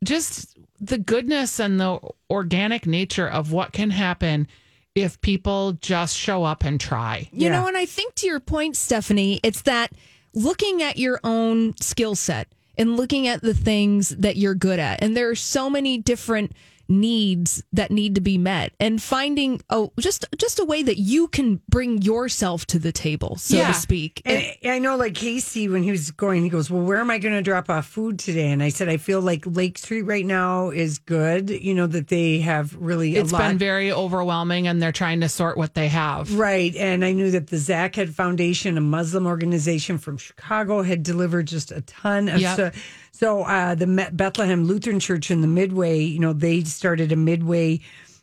just 0.02 0.58
the 0.80 0.98
goodness 0.98 1.60
and 1.60 1.78
the 1.80 2.00
organic 2.30 2.84
nature 2.84 3.28
of 3.28 3.52
what 3.52 3.72
can 3.72 3.90
happen 3.90 4.48
if 4.94 5.20
people 5.20 5.72
just 5.74 6.16
show 6.16 6.44
up 6.44 6.64
and 6.64 6.80
try 6.80 7.28
You 7.32 7.50
know, 7.50 7.66
and 7.66 7.76
I 7.76 7.86
think 7.86 8.14
to 8.16 8.26
your 8.26 8.40
point, 8.40 8.76
Stephanie, 8.76 9.40
it's 9.42 9.62
that 9.62 9.92
looking 10.34 10.82
at 10.82 10.96
your 10.98 11.20
own 11.24 11.76
skill 11.80 12.14
set 12.14 12.48
and 12.76 12.96
looking 12.96 13.26
at 13.26 13.42
the 13.42 13.54
things 13.54 14.10
that 14.10 14.36
you're 14.36 14.54
good 14.54 14.78
at. 14.78 15.02
And 15.02 15.16
there 15.16 15.28
are 15.30 15.34
so 15.34 15.68
many 15.68 15.98
different 15.98 16.52
needs 16.88 17.62
that 17.72 17.90
need 17.90 18.14
to 18.14 18.20
be 18.20 18.38
met 18.38 18.72
and 18.80 19.02
finding 19.02 19.60
oh 19.68 19.92
just 20.00 20.24
just 20.38 20.58
a 20.58 20.64
way 20.64 20.82
that 20.82 20.96
you 20.98 21.28
can 21.28 21.60
bring 21.68 22.00
yourself 22.00 22.64
to 22.66 22.78
the 22.78 22.90
table 22.92 23.36
so 23.36 23.56
Yeah. 23.58 23.68
to 23.68 23.74
speak 23.74 24.22
And 24.24 24.42
I 24.64 24.78
know, 24.78 24.96
like 24.96 25.14
Casey, 25.14 25.68
when 25.68 25.82
he 25.82 25.90
was 25.90 26.10
going, 26.10 26.42
he 26.42 26.48
goes, 26.48 26.70
"Well, 26.70 26.82
where 26.82 26.98
am 26.98 27.10
I 27.10 27.18
going 27.18 27.34
to 27.34 27.42
drop 27.42 27.68
off 27.68 27.86
food 27.86 28.18
today?" 28.18 28.50
And 28.50 28.62
I 28.62 28.70
said, 28.70 28.88
"I 28.88 28.96
feel 28.96 29.20
like 29.20 29.44
Lake 29.46 29.76
Street 29.78 30.02
right 30.02 30.24
now 30.24 30.70
is 30.70 30.98
good. 30.98 31.50
You 31.50 31.74
know 31.74 31.86
that 31.86 32.08
they 32.08 32.38
have 32.40 32.74
really 32.76 33.16
It's 33.16 33.30
a 33.30 33.34
lot, 33.34 33.48
been 33.48 33.58
very 33.58 33.92
overwhelming 33.92 34.66
and 34.66 34.80
they're 34.80 34.92
trying 34.92 35.20
to 35.20 35.28
sort 35.28 35.56
what 35.58 35.74
they 35.74 35.88
have 35.88 36.32
right." 36.34 36.74
And 36.76 37.04
I 37.04 37.12
knew 37.12 37.30
that 37.32 37.48
the 37.48 37.56
Zakat 37.56 38.08
Foundation, 38.10 38.78
a 38.78 38.80
Muslim 38.80 39.26
organization 39.26 39.98
from 39.98 40.16
Chicago, 40.16 40.82
had 40.82 41.02
delivered 41.02 41.46
just 41.46 41.70
a 41.70 41.80
ton 41.82 42.28
of 42.28 42.40
Yep. 42.40 42.54
stuff. 42.54 42.74
So 43.18 43.42
uh, 43.42 43.74
the 43.74 44.10
Bethlehem 44.12 44.64
Lutheran 44.64 45.00
Church 45.00 45.28
in 45.28 45.40
the 45.40 45.48
Midway, 45.48 45.98
you 45.98 46.20
know, 46.20 46.32
they 46.32 46.62
started 46.62 47.10
a 47.10 47.16
Midway 47.16 47.80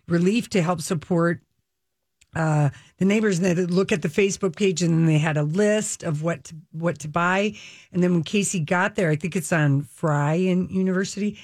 relief 0.08 0.50
to 0.52 0.62
help 0.62 0.80
support 0.80 1.42
uh, 2.34 2.70
the 2.98 3.04
neighbors 3.04 3.38
and 3.38 3.46
they 3.46 3.66
look 3.66 3.92
at 3.92 4.04
the 4.04 4.08
Facebook 4.08 4.56
page 4.56 4.82
and 4.82 4.94
then 4.94 5.06
they 5.06 5.18
had 5.18 5.36
a 5.36 5.44
list 5.44 6.04
of 6.04 6.24
what 6.24 6.46
to, 6.46 6.56
what 6.72 6.98
to 7.00 7.10
buy. 7.10 7.56
And 7.92 8.02
then 8.02 8.14
when 8.14 8.24
Casey 8.24 8.62
got 8.62 8.96
there, 8.96 9.10
I 9.10 9.18
think 9.18 9.36
it's 9.36 9.52
on 9.52 9.82
Fry 9.82 10.36
in 10.36 10.70
University, 10.70 11.38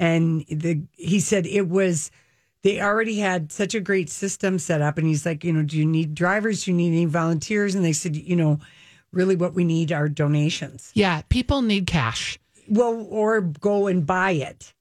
and 0.00 0.44
the 0.48 0.82
he 0.90 1.20
said 1.20 1.46
it 1.46 1.68
was 1.68 2.10
they 2.62 2.80
already 2.80 3.20
had 3.20 3.52
such 3.52 3.76
a 3.76 3.80
great 3.80 4.10
system 4.10 4.58
set 4.58 4.82
up. 4.82 4.98
And 4.98 5.06
he's 5.06 5.24
like, 5.24 5.44
you 5.44 5.52
know, 5.52 5.62
do 5.62 5.78
you 5.78 5.86
need 5.86 6.16
drivers? 6.16 6.64
Do 6.64 6.72
you 6.72 6.76
need 6.76 6.88
any 6.88 7.04
volunteers? 7.04 7.76
And 7.76 7.84
they 7.84 7.92
said, 7.92 8.16
you 8.16 8.34
know, 8.34 8.58
really 9.12 9.36
what 9.36 9.54
we 9.54 9.62
need 9.62 9.92
are 9.92 10.08
donations. 10.08 10.90
yeah 10.94 11.22
people 11.28 11.62
need 11.62 11.86
cash 11.86 12.36
Well, 12.68 13.06
or 13.10 13.40
go 13.40 13.86
and 13.86 14.04
buy 14.06 14.32
it 14.32 14.72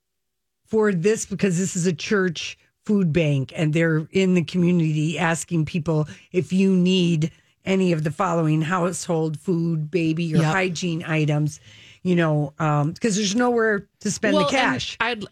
for 0.66 0.92
this 0.94 1.26
because 1.26 1.58
this 1.58 1.76
is 1.76 1.86
a 1.86 1.94
church 1.94 2.58
food 2.86 3.12
bank 3.14 3.52
and 3.56 3.74
they're 3.74 4.08
in 4.12 4.34
the 4.36 4.44
community 4.44 5.18
asking 5.18 5.66
people 5.66 6.08
if 6.32 6.54
you 6.54 6.76
need 6.76 7.32
any 7.66 7.92
of 7.92 8.04
the 8.04 8.12
following 8.12 8.62
household 8.62 9.40
food, 9.40 9.90
baby, 9.90 10.34
or 10.36 10.38
Yep. 10.40 10.54
hygiene 10.54 11.04
items, 11.04 11.60
you 12.04 12.16
know, 12.16 12.54
um, 12.60 12.92
because 12.92 13.16
there's 13.16 13.36
nowhere 13.36 13.88
to 14.02 14.12
spend 14.12 14.36
Well, 14.36 14.46
the 14.46 14.52
cash. 14.52 14.98
I'd 15.00 15.26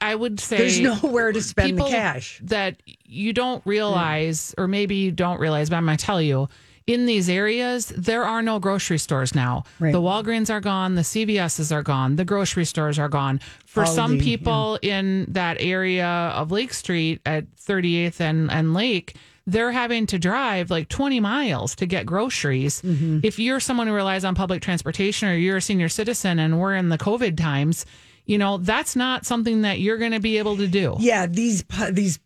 I 0.00 0.14
would 0.16 0.40
say 0.40 0.56
There's 0.58 0.80
nowhere 0.80 1.30
to 1.32 1.40
spend 1.40 1.78
the 1.78 1.84
cash. 1.84 2.40
that 2.42 2.82
you 3.04 3.32
don't 3.32 3.64
realize, 3.64 4.52
or 4.58 4.66
maybe 4.66 4.96
you 4.96 5.12
don't 5.12 5.38
realize, 5.40 5.70
but 5.70 5.76
I'm 5.76 5.84
going 5.84 5.96
to 5.96 6.04
tell 6.04 6.20
you. 6.20 6.48
In 6.88 7.04
these 7.04 7.28
areas, 7.28 7.88
there 7.88 8.24
are 8.24 8.40
no 8.40 8.58
grocery 8.58 8.96
stores 8.96 9.34
now. 9.34 9.64
Right. 9.78 9.92
The 9.92 10.00
Walgreens 10.00 10.48
are 10.48 10.60
gone, 10.60 10.94
the 10.94 11.02
CVSs 11.02 11.70
are 11.70 11.82
gone, 11.82 12.16
the 12.16 12.24
grocery 12.24 12.64
stores 12.64 12.98
are 12.98 13.10
gone. 13.10 13.40
For 13.66 13.84
some 13.84 14.14
Aldi, 14.14 14.22
people 14.22 14.78
in 14.80 15.26
that 15.28 15.58
area 15.60 16.06
of 16.06 16.50
Lake 16.50 16.72
Street 16.72 17.20
at 17.26 17.44
38th 17.56 18.20
and, 18.20 18.50
and 18.50 18.72
Lake, 18.72 19.16
they're 19.46 19.70
having 19.70 20.06
to 20.06 20.18
drive 20.18 20.70
like 20.70 20.88
20 20.88 21.20
miles 21.20 21.74
to 21.76 21.84
get 21.84 22.06
groceries. 22.06 22.80
Mm-hmm. 22.80 23.20
If 23.22 23.38
you're 23.38 23.60
someone 23.60 23.86
who 23.86 23.92
relies 23.92 24.24
on 24.24 24.34
public 24.34 24.62
transportation 24.62 25.28
or 25.28 25.34
you're 25.34 25.58
a 25.58 25.62
senior 25.62 25.90
citizen 25.90 26.38
and 26.38 26.58
we're 26.58 26.74
in 26.74 26.88
the 26.88 26.98
COVID 26.98 27.36
times, 27.36 27.84
you 28.24 28.36
know, 28.38 28.58
that's 28.58 28.94
not 28.94 29.24
something 29.24 29.62
that 29.62 29.80
you're 29.80 29.96
going 29.96 30.12
to 30.12 30.20
be 30.20 30.38
able 30.38 30.56
to 30.58 30.66
do. 30.66 30.96
Yeah, 31.00 31.26
these 31.26 31.64
these 31.90 32.18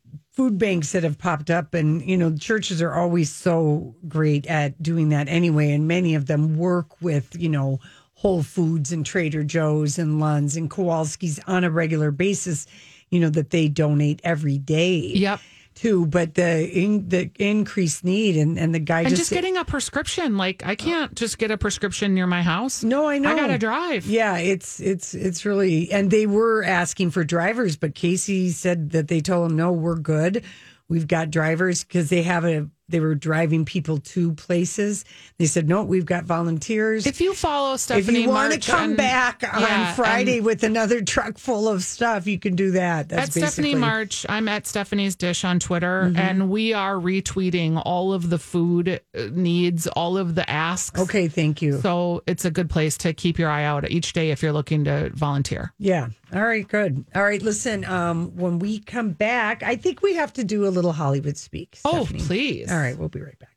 food 0.42 0.59
banks 0.59 0.90
that 0.90 1.05
have 1.05 1.18
popped 1.18 1.50
up, 1.50 1.72
and 1.72 2.02
you 2.02 2.16
know, 2.16 2.37
churches 2.37 2.83
are 2.83 2.94
always 2.94 3.31
so 3.31 3.94
great 4.09 4.44
at 4.48 4.83
doing 4.83 5.11
that 5.11 5.28
anyway, 5.28 5.70
and 5.70 5.87
many 5.87 6.16
of 6.16 6.26
them 6.26 6.57
work 6.57 7.00
with 7.00 7.40
you 7.40 7.48
know 7.48 7.78
Whole 8.14 8.42
Foods 8.42 8.90
and 8.90 9.07
Trader 9.07 9.44
Joe's 9.44 10.00
and 10.00 10.18
Lund's 10.18 10.57
and 10.57 10.68
Kowalski's 10.68 11.38
on 11.46 11.62
a 11.62 11.70
regular 11.70 12.11
basis. 12.11 12.66
You 13.09 13.20
know 13.20 13.31
that 13.31 13.50
they 13.50 13.68
donate 13.68 14.20
every 14.24 14.59
day. 14.59 15.12
Yep. 15.14 15.38
Too, 15.74 16.06
but 16.06 16.35
the 16.35 16.68
in, 16.68 17.08
the 17.08 17.30
increased 17.38 18.04
need 18.04 18.37
and 18.37 18.58
and 18.58 18.74
the 18.74 18.78
guy 18.78 19.00
And 19.00 19.08
just, 19.08 19.22
just 19.22 19.30
getting 19.32 19.56
a 19.56 19.64
prescription. 19.64 20.37
Like, 20.37 20.64
I 20.64 20.74
can't 20.74 21.14
just 21.14 21.38
get 21.38 21.50
a 21.50 21.58
prescription 21.58 22.14
near 22.14 22.26
my 22.26 22.42
house. 22.42 22.85
No, 22.85 23.08
I 23.08 23.18
know. 23.18 23.30
I 23.30 23.37
got 23.37 23.46
to 23.48 23.58
drive. 23.58 24.06
Yeah, 24.06 24.37
it's 24.37 24.80
it's 24.80 25.14
it's 25.14 25.44
really 25.44 25.90
and 25.90 26.11
they 26.11 26.26
were 26.26 26.62
asking 26.62 27.11
for 27.11 27.24
drivers, 27.24 27.76
but 27.76 27.94
Casey 27.94 28.50
said 28.50 28.90
that 28.90 29.08
they 29.08 29.20
told 29.20 29.50
him 29.50 29.56
no, 29.56 29.72
we're 29.72 29.96
good. 29.96 30.44
We've 30.88 31.08
got 31.08 31.30
drivers 31.30 31.85
because 31.85 32.11
they 32.11 32.22
have 32.22 32.44
a 32.44 32.68
they 32.92 33.00
were 33.00 33.16
driving 33.16 33.64
people 33.64 33.98
to 33.98 34.33
places. 34.35 35.05
They 35.38 35.46
said 35.46 35.68
no, 35.68 35.83
we've 35.83 36.07
got 36.07 36.24
volunteers. 36.24 37.07
If 37.07 37.20
you 37.20 37.35
follow 37.35 37.76
Stephanie 37.76 38.05
March, 38.05 38.16
if 38.16 38.22
you 38.22 38.28
want 38.28 38.50
March 38.50 38.64
to 38.66 38.70
come 38.70 38.90
on- 38.90 38.96
back 38.96 39.42
Yeah, 39.42 39.88
on 39.88 39.94
Friday 39.96 40.40
with 40.40 40.62
another 40.62 41.02
truck 41.02 41.38
full 41.38 41.68
of 41.68 41.83
stuff, 41.83 42.26
you 42.28 42.38
can 42.38 42.55
do 42.55 42.70
that. 42.72 43.09
That's 43.09 43.37
at 43.37 43.42
Stephanie 43.42 43.74
March, 43.74 44.24
I'm 44.28 44.46
at 44.48 44.66
Stephanie's 44.68 45.16
Dish 45.16 45.44
on 45.44 45.59
Twitter, 45.59 46.11
Mhm. 46.12 46.18
and 46.18 46.50
we 46.50 46.72
are 46.72 46.94
retweeting 46.96 47.81
all 47.85 48.12
of 48.12 48.31
the 48.31 48.38
food 48.38 49.00
uh, 49.16 49.22
needs, 49.33 49.87
all 49.88 50.16
of 50.18 50.35
the 50.35 50.48
asks. 50.48 51.00
Okay, 51.00 51.26
thank 51.28 51.62
you. 51.62 51.81
So 51.81 52.22
it's 52.26 52.44
a 52.44 52.50
good 52.50 52.70
place 52.70 52.96
to 52.98 53.12
keep 53.12 53.38
your 53.38 53.48
eye 53.50 53.64
out 53.64 53.90
each 53.90 54.12
day 54.12 54.31
if 54.31 54.42
you're 54.42 54.52
looking 54.52 54.85
to 54.85 55.11
volunteer. 55.14 55.72
Yeah. 55.78 56.09
All 56.35 56.42
right, 56.42 56.66
good. 56.66 57.05
All 57.14 57.23
right, 57.23 57.42
listen, 57.42 57.85
um, 57.85 58.35
when 58.37 58.59
we 58.59 58.79
come 58.79 59.11
back, 59.11 59.62
I 59.62 59.77
think 59.77 60.01
we 60.01 60.14
have 60.14 60.33
to 60.35 60.45
do 60.45 60.66
a 60.66 60.71
little 60.71 60.92
Hollywood 60.92 61.37
speak. 61.37 61.79
Oh, 61.85 62.09
please. 62.09 62.73
All 62.73 62.79
right, 62.79 62.97
we'll 62.97 63.11
be 63.11 63.21
right 63.21 63.38
back. 63.38 63.51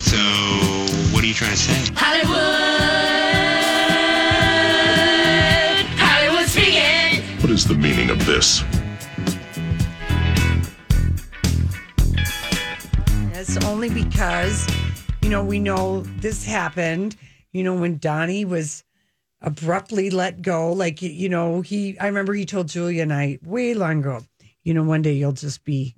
So, 0.00 0.18
what 1.14 1.24
are 1.24 1.26
you 1.26 1.32
trying 1.32 1.52
to 1.52 1.56
say? 1.56 1.92
Hollywood, 1.96 2.36
Hollywood 5.96 6.46
speaking. 6.46 7.22
What 7.40 7.50
is 7.50 7.66
the 7.66 7.74
meaning 7.74 8.10
of 8.10 8.26
this? 8.26 8.64
Yes, 13.32 13.64
only 13.64 13.88
because, 13.88 14.68
you 15.22 15.30
know, 15.30 15.42
we 15.42 15.58
know 15.58 16.02
this 16.18 16.44
happened, 16.44 17.16
you 17.52 17.64
know, 17.64 17.74
when 17.74 17.96
Donnie 17.96 18.44
was 18.44 18.84
abruptly 19.42 20.10
let 20.10 20.42
go. 20.42 20.72
Like, 20.72 21.02
you 21.02 21.28
know, 21.28 21.60
he, 21.60 21.98
I 21.98 22.06
remember 22.06 22.34
he 22.34 22.46
told 22.46 22.68
Julia 22.68 23.02
and 23.02 23.12
I 23.12 23.38
way 23.42 23.74
long 23.74 24.00
ago, 24.00 24.24
you 24.62 24.74
know, 24.74 24.84
one 24.84 25.02
day 25.02 25.14
you'll 25.14 25.32
just 25.32 25.64
be 25.64 25.94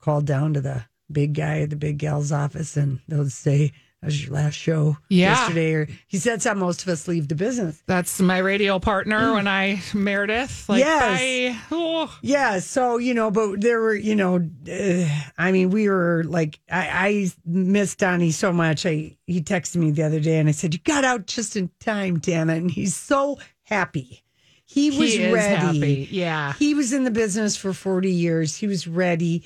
called 0.00 0.26
down 0.26 0.54
to 0.54 0.60
the 0.60 0.84
big 1.10 1.34
guy 1.34 1.60
at 1.60 1.70
the 1.70 1.76
big 1.76 1.98
gal's 1.98 2.32
office 2.32 2.76
and 2.76 3.00
they'll 3.08 3.28
say, 3.28 3.72
your 4.02 4.32
last 4.32 4.54
show 4.54 4.96
Yeah. 5.10 5.32
yesterday. 5.32 5.72
Or 5.74 5.88
he 6.08 6.16
said, 6.18 6.32
that's 6.34 6.44
how 6.46 6.54
most 6.54 6.82
of 6.82 6.88
us 6.88 7.06
leave 7.06 7.28
the 7.28 7.34
business. 7.34 7.82
That's 7.86 8.18
my 8.20 8.38
radio 8.38 8.78
partner 8.78 9.34
when 9.34 9.46
I, 9.46 9.82
Meredith. 9.92 10.68
Like, 10.68 10.80
Yes. 10.80 11.56
Oh. 11.70 12.18
Yeah, 12.22 12.60
so 12.60 12.96
you 12.96 13.12
know, 13.12 13.30
but 13.30 13.60
there 13.60 13.80
were, 13.80 13.94
you 13.94 14.16
know, 14.16 14.36
uh, 14.36 15.08
I 15.36 15.52
mean, 15.52 15.68
we 15.70 15.88
were 15.88 16.24
like, 16.26 16.58
I, 16.70 16.88
I 17.08 17.30
miss 17.44 17.94
Donnie 17.94 18.30
so 18.30 18.52
much. 18.52 18.86
I 18.86 19.16
he 19.26 19.42
texted 19.42 19.76
me 19.76 19.90
the 19.90 20.02
other 20.04 20.18
day, 20.20 20.38
and 20.38 20.48
I 20.48 20.52
said, 20.52 20.72
"You 20.74 20.80
got 20.80 21.04
out 21.04 21.26
just 21.26 21.54
in 21.56 21.70
time, 21.78 22.18
damn 22.18 22.48
it!" 22.50 22.56
And 22.58 22.70
he's 22.70 22.96
so 22.96 23.38
happy. 23.64 24.22
He 24.64 24.90
was 24.98 25.12
He 25.12 25.30
ready. 25.32 25.54
happy. 25.56 26.08
Yeah. 26.10 26.52
he 26.54 26.74
was 26.74 26.92
in 26.92 27.04
the 27.04 27.10
business 27.10 27.56
for 27.56 27.72
forty 27.72 28.12
years. 28.12 28.56
He 28.56 28.66
was 28.66 28.88
ready. 28.88 29.44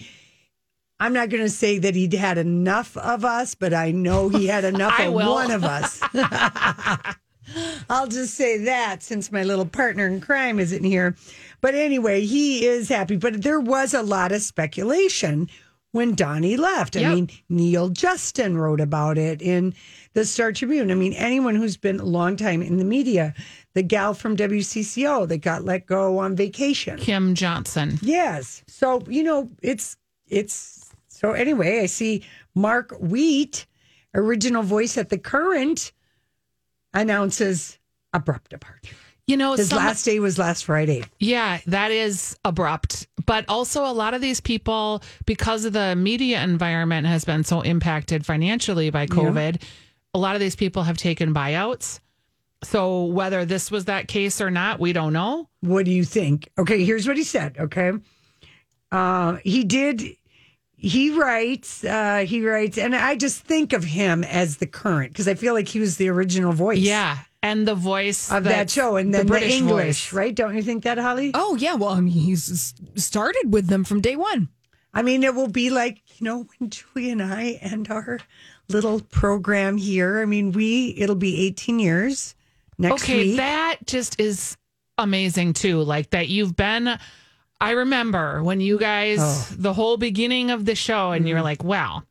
I'm 1.05 1.13
not 1.13 1.29
going 1.29 1.43
to 1.43 1.51
say 1.51 1.79
that 1.81 1.95
he'd 1.95 2.15
had 2.15 2.39
enough 2.39 2.97
of 2.97 3.27
us, 3.27 3.55
but 3.55 3.75
I 3.75 3.91
know 3.91 4.31
he 4.31 4.47
had 4.47 4.65
enough 4.75 4.99
of 4.99 5.13
will. 5.13 5.35
one 5.35 5.51
of 5.51 5.63
us. 5.63 6.01
I'll 7.91 8.07
just 8.07 8.35
say 8.35 8.57
that 8.65 9.03
since 9.03 9.31
my 9.31 9.43
little 9.45 9.67
partner 9.67 10.07
in 10.07 10.21
crime 10.21 10.59
isn't 10.59 10.83
here. 10.83 11.15
But 11.61 11.75
anyway, 11.75 12.25
he 12.25 12.65
is 12.67 12.89
happy. 12.89 13.17
But 13.17 13.43
there 13.43 13.61
was 13.61 13.93
a 13.93 14.03
lot 14.03 14.33
of 14.33 14.41
speculation 14.41 15.49
when 15.93 16.15
Donnie 16.15 16.57
left. 16.57 16.97
I 16.97 17.01
Yep. 17.01 17.15
mean, 17.15 17.29
Neal 17.51 17.91
Justin 17.91 18.57
wrote 18.57 18.81
about 18.81 19.19
it 19.19 19.43
in 19.43 19.75
the 20.15 20.25
Star 20.25 20.53
Tribune. 20.53 20.91
I 20.91 20.95
mean, 20.95 21.13
anyone 21.13 21.55
who's 21.55 21.77
been 21.77 22.01
a 22.01 22.05
long 22.05 22.37
time 22.37 22.63
in 22.63 22.79
the 22.79 22.85
media, 22.85 23.35
the 23.75 23.83
gal 23.83 24.15
from 24.15 24.37
WCCO 24.37 25.29
that 25.29 25.39
got 25.39 25.65
let 25.67 25.87
go 25.87 26.17
on 26.19 26.35
vacation. 26.35 26.99
Kim 26.99 27.35
Johnson. 27.35 27.99
Yes. 28.01 28.63
So, 28.67 29.03
you 29.07 29.23
know, 29.23 29.51
it's 29.63 29.97
it's 30.29 30.84
so 31.25 31.33
anyway, 31.33 31.81
I 31.81 31.87
see 31.87 32.23
Mark 32.55 32.95
Wheat, 33.01 33.65
original 34.15 34.63
voice 34.63 34.99
at 34.99 35.09
the 35.09 35.17
current, 35.17 35.91
announces 36.93 37.79
abrupt 38.13 38.51
departure. 38.51 38.95
You 39.27 39.39
know, 39.39 39.55
His 39.55 39.71
some- 39.71 39.79
last 39.79 40.05
day 40.05 40.21
was 40.21 40.39
last 40.39 40.67
Friday. 40.67 41.03
Yeah, 41.19 41.61
that 41.67 41.91
is 41.91 42.37
abrupt. 42.45 43.07
But 43.25 43.47
also, 43.49 43.87
a 43.87 43.93
lot 43.95 44.13
of 44.13 44.21
these 44.21 44.43
people, 44.43 45.03
because 45.25 45.65
of 45.65 45.73
the 45.73 45.97
media 45.97 46.43
environment 46.43 47.07
has 47.07 47.25
been 47.25 47.43
so 47.43 47.63
impacted 47.63 48.27
financially 48.27 48.91
by 48.91 49.07
COVID, 49.07 49.63
a 50.13 50.19
lot 50.19 50.37
of 50.37 50.41
these 50.41 50.57
people 50.57 50.83
have 50.83 50.99
taken 50.99 51.33
buyouts. 51.33 52.01
So, 52.63 53.05
whether 53.07 53.47
this 53.47 53.71
was 53.71 53.87
that 53.87 54.09
case 54.09 54.43
or 54.43 54.51
not, 54.51 54.79
we 54.79 54.93
don't 54.93 55.15
know. 55.15 55.49
What 55.61 55.87
do 55.87 55.91
you 55.91 56.05
think? 56.05 56.51
Okay, 56.59 56.85
here's 56.85 57.09
what 57.09 57.17
he 57.17 57.25
said. 57.25 57.57
Okay. 57.59 57.93
Uh, 58.93 59.39
he 59.43 59.65
did, 59.65 60.03
he 60.89 61.11
writes, 61.11 61.83
uh, 61.85 62.25
he 62.27 62.47
writes, 62.47 62.77
and 62.77 62.95
I 62.95 63.17
just 63.17 63.43
think 63.45 63.73
of 63.73 63.85
him 63.85 64.23
as 64.25 64.59
the 64.59 64.67
current 64.67 65.13
because 65.13 65.27
I 65.29 65.35
feel 65.35 65.55
like 65.55 65.69
he 65.69 65.81
was 65.81 65.97
the 65.97 66.09
original 66.11 66.53
voice. 66.53 66.79
Yeah. 66.79 67.19
And 67.43 67.67
the 67.69 67.75
voice 67.75 68.31
Of 68.33 68.45
that 68.45 68.71
show, 68.71 68.97
and 68.97 69.13
then 69.13 69.27
the, 69.27 69.31
British 69.33 69.53
English, 69.55 70.11
voice. 70.11 70.13
right? 70.13 70.35
Don't 70.35 70.55
you 70.57 70.63
think 70.63 70.85
that, 70.85 70.97
Holly? 70.99 71.31
Oh 71.35 71.57
yeah, 71.57 71.75
well 71.75 71.91
I 71.91 72.01
mean 72.01 72.13
he's 72.13 72.75
started 72.97 73.53
with 73.53 73.67
them 73.67 73.85
from 73.85 74.01
day 74.01 74.17
one. 74.17 74.49
I 74.93 75.03
mean, 75.03 75.25
it 75.25 75.35
will 75.35 75.49
be 75.49 75.71
like, 75.71 76.01
you 76.19 76.25
know, 76.25 76.47
when 76.59 76.71
Julie 76.71 77.11
and 77.11 77.23
I 77.23 77.59
end 77.61 77.91
our 77.91 78.21
little 78.69 79.01
program 79.01 79.77
here. 79.77 80.21
I 80.21 80.25
mean, 80.25 80.53
we, 80.53 80.95
it'll 80.97 81.17
be 81.17 81.47
18 81.47 81.79
years 81.81 82.35
next 82.79 82.93
week. 82.93 83.03
okay, 83.03 83.25
week. 83.25 83.37
that 83.39 83.77
just 83.87 84.21
is 84.21 84.57
amazing 84.97 85.53
too. 85.55 85.83
Like 85.83 86.11
that 86.11 86.29
you've 86.29 86.57
been. 86.57 86.99
I 87.61 87.71
remember 87.73 88.43
when 88.43 88.61
you 88.61 88.79
guys 88.79 89.19
Oh. 89.21 89.47
the 89.57 89.73
whole 89.73 89.97
beginning 89.97 90.51
of 90.51 90.65
the 90.65 90.75
show, 90.75 91.13
and 91.13 91.21
Mm-hmm. 91.23 91.29
you're 91.29 91.43
like, 91.43 91.65
"Well, 91.65 92.05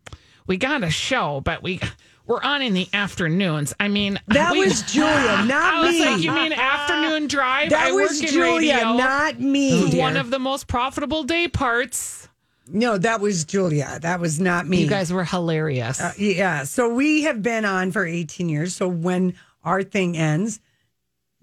we 0.48 0.58
got 0.58 0.84
a 0.84 0.90
show, 0.90 1.42
but 1.42 1.62
we." 1.64 1.80
We're 2.26 2.42
on 2.42 2.62
in 2.62 2.74
the 2.74 2.88
afternoons. 2.94 3.74
I 3.82 3.90
mean, 3.90 4.18
That 4.28 4.54
we- 4.54 4.60
was 4.60 4.82
Julia, 4.84 5.12
not 5.46 5.52
I 5.52 5.82
was 5.82 5.92
me. 5.92 6.06
like, 6.06 6.22
you 6.22 6.32
mean 6.32 6.54
afternoon 6.54 7.28
drive? 7.28 7.72
That 7.72 7.88
I 7.88 7.92
was 7.92 8.12
work 8.14 8.30
in 8.30 8.34
Julia, 8.34 8.74
radio. 8.76 8.94
not 8.94 9.42
me, 9.42 9.90
dear. 9.92 10.00
One 10.02 10.16
of 10.16 10.30
the 10.30 10.40
most 10.40 10.68
profitable 10.68 11.26
day 11.26 11.50
parts. 11.50 12.30
no, 12.66 12.98
that 12.98 13.20
was 13.20 13.44
Julia. 13.44 14.00
That 14.02 14.22
was 14.22 14.40
not 14.40 14.66
me. 14.66 14.84
You 14.84 14.88
guys 14.88 15.12
were 15.12 15.26
hilarious. 15.26 16.00
Uh, 16.00 16.14
yeah. 16.18 16.64
So 16.64 16.88
we 16.94 17.24
have 17.24 17.42
been 17.44 17.66
on 17.66 17.92
for 17.92 18.06
18 18.06 18.48
years. 18.48 18.74
So 18.74 18.88
when 18.88 19.34
our 19.66 19.84
thing 19.84 20.16
ends, 20.16 20.62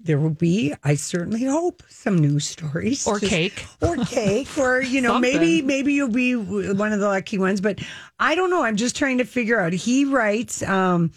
there 0.03 0.19
will 0.19 0.31
be, 0.31 0.75
I 0.85 0.95
certainly 0.95 1.45
hope, 1.45 1.83
some 1.89 2.19
news 2.19 2.47
stories 2.47 3.07
Or 3.07 3.19
Just- 3.19 3.31
cake. 3.31 3.67
or 3.81 3.97
cake, 4.05 4.49
or 4.59 4.81
you 4.83 5.01
know, 5.01 5.19
maybe 5.29 5.63
maybe 5.63 5.93
you'll 5.95 6.09
be 6.09 6.35
one 6.37 6.93
of 6.93 7.01
the 7.01 7.09
lucky 7.09 7.39
ones. 7.39 7.61
But 7.61 7.81
I 8.19 8.35
don't 8.35 8.51
know. 8.51 8.63
I'm 8.63 8.77
just 8.77 8.97
trying 8.97 9.19
to 9.19 9.25
figure 9.25 9.61
out. 9.61 9.73
He 9.73 10.05
writes. 10.05 10.63
um 10.63 11.13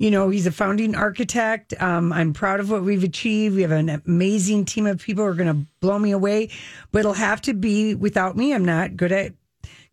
you 0.00 0.12
know, 0.12 0.28
he's 0.28 0.46
a 0.46 0.52
founding 0.52 0.94
architect. 0.94 1.74
Um, 1.82 2.12
I'm 2.12 2.32
proud 2.32 2.60
of 2.60 2.70
what 2.70 2.84
we've 2.84 3.02
achieved. 3.02 3.56
We 3.56 3.62
have 3.62 3.72
an 3.72 4.00
amazing 4.06 4.64
team 4.64 4.86
of 4.86 5.02
people 5.02 5.24
who 5.24 5.30
are 5.30 5.34
going 5.34 5.48
to 5.52 5.68
blow 5.80 5.98
me 5.98 6.12
away, 6.12 6.50
but 6.92 7.00
it'll 7.00 7.14
have 7.14 7.40
to 7.42 7.52
be 7.52 7.96
without 7.96 8.36
me. 8.36 8.54
I'm 8.54 8.64
not 8.64 8.96
good 8.96 9.10
at 9.10 9.32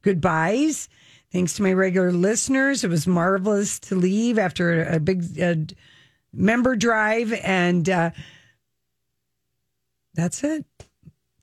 goodbyes. 0.04 0.89
Thanks 1.32 1.54
to 1.56 1.63
my 1.63 1.74
regular 1.74 2.12
listeners, 2.12 2.84
it 2.84 2.89
was 2.91 3.08
marvelous 3.08 3.80
to 3.80 3.95
leave 3.95 4.38
after 4.38 4.84
a, 4.86 5.00
big 5.00 5.24
uh, 5.41 5.56
member 6.36 6.76
drive, 6.76 7.34
and 7.34 7.89
uh, 7.89 8.12
that's 10.13 10.43
it. 10.43 10.65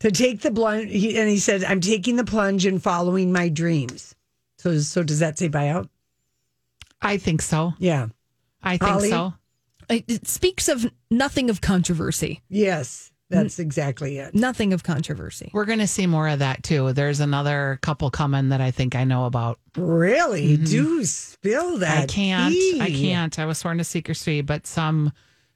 To 0.00 0.10
take 0.10 0.40
the 0.40 0.50
plunge, 0.50 0.90
he, 0.90 1.18
and 1.18 1.28
he 1.28 1.38
said, 1.38 1.64
"I'm 1.64 1.80
taking 1.80 2.16
the 2.16 2.24
plunge 2.24 2.66
and 2.66 2.82
following 2.82 3.32
my 3.32 3.48
dreams." 3.48 4.14
So, 4.58 4.78
so 4.78 5.02
does 5.02 5.18
that 5.20 5.38
say 5.38 5.48
buyout? 5.48 5.88
I 7.00 7.16
think 7.16 7.42
so. 7.42 7.74
Yeah. 7.78 8.08
I 8.62 8.76
think 8.76 8.90
Holly? 8.90 9.10
so. 9.10 9.34
It, 9.88 10.04
it 10.08 10.28
speaks 10.28 10.68
of 10.68 10.90
nothing 11.10 11.50
of 11.50 11.60
controversy. 11.60 12.42
Yes, 12.48 13.11
that's 13.32 13.58
exactly 13.58 14.18
it. 14.18 14.34
Nothing 14.34 14.72
of 14.72 14.82
controversy. 14.82 15.50
We're 15.52 15.64
going 15.64 15.78
to 15.78 15.86
see 15.86 16.06
more 16.06 16.28
of 16.28 16.40
that 16.40 16.62
too. 16.62 16.92
There's 16.92 17.20
another 17.20 17.78
couple 17.82 18.10
coming 18.10 18.50
that 18.50 18.60
I 18.60 18.70
think 18.70 18.94
I 18.94 19.04
know 19.04 19.26
about. 19.26 19.58
Really? 19.76 20.56
Do 20.56 21.04
spill 21.04 21.78
that. 21.78 22.08
Mm-hmm. 22.08 22.42
I 22.44 22.50
can't. 22.52 22.82
I 22.82 22.90
can't. 22.90 23.38
I 23.38 23.46
was 23.46 23.58
sworn 23.58 23.78
to 23.78 23.84
secrecy, 23.84 24.40
but 24.42 24.66
some 24.66 25.12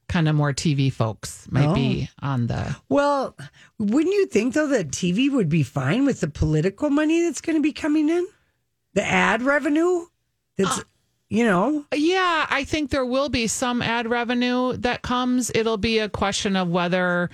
kind 0.09 0.29
of 0.29 0.35
more 0.35 0.53
TV 0.53 0.93
folks 0.93 1.47
might 1.51 1.75
be 1.75 2.09
on 2.23 2.47
the. 2.47 2.77
Well, 2.89 3.37
wouldn't 3.79 4.15
you 4.15 4.27
think 4.27 4.55
though 4.55 4.69
that 4.69 4.89
TV 4.89 5.31
would 5.31 5.49
be 5.49 5.63
fine 5.63 6.05
with 6.07 6.21
the 6.21 6.29
political 6.29 6.91
money 6.91 7.23
that's 7.23 7.41
going 7.41 7.57
to 7.57 7.63
be 7.63 7.73
coming 7.73 8.09
in, 8.09 8.27
the 8.95 9.05
ad 9.05 9.43
revenue? 9.43 10.07
That's 10.57 10.83
you 11.29 11.45
know, 11.45 11.85
Yeah, 11.93 12.47
I 12.49 12.65
think 12.65 12.91
there 12.91 13.05
will 13.05 13.29
be 13.29 13.49
some 13.49 13.83
ad 13.83 14.09
revenue 14.09 14.77
that 14.77 15.03
comes. 15.03 15.51
It'll 15.55 15.77
be 15.77 15.99
a 15.99 16.09
question 16.09 16.55
of 16.55 16.69
whether 16.69 17.31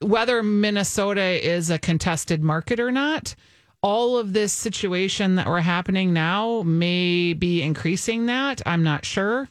whether 0.00 0.42
Minnesota 0.42 1.46
is 1.46 1.70
a 1.70 1.78
contested 1.78 2.42
market 2.42 2.80
or 2.80 2.92
not. 2.92 3.34
All 3.82 4.18
of 4.18 4.32
this 4.32 4.52
situation 4.52 5.36
that 5.36 5.46
we're 5.46 5.60
happening 5.60 6.12
now 6.12 6.62
may 6.62 7.34
be 7.34 7.62
increasing 7.62 8.26
that. 8.26 8.60
I'm 8.66 8.82
not 8.82 9.04
sure. 9.04 9.48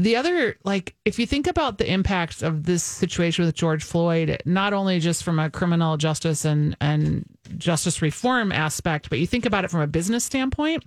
The 0.00 0.16
other, 0.16 0.56
like, 0.64 0.94
if 1.04 1.18
you 1.18 1.26
think 1.26 1.46
about 1.46 1.76
the 1.76 1.90
impacts 1.90 2.42
of 2.42 2.64
this 2.64 2.82
situation 2.82 3.44
with 3.44 3.54
George 3.54 3.84
Floyd, 3.84 4.42
not 4.46 4.72
only 4.72 4.98
just 4.98 5.22
from 5.22 5.38
a 5.38 5.50
criminal 5.50 5.98
justice 5.98 6.46
and, 6.46 6.74
and 6.80 7.26
justice 7.58 8.00
reform 8.00 8.50
aspect, 8.50 9.10
but 9.10 9.18
you 9.18 9.26
think 9.26 9.44
about 9.44 9.64
it 9.64 9.70
from 9.70 9.82
a 9.82 9.86
business 9.86 10.24
standpoint, 10.24 10.84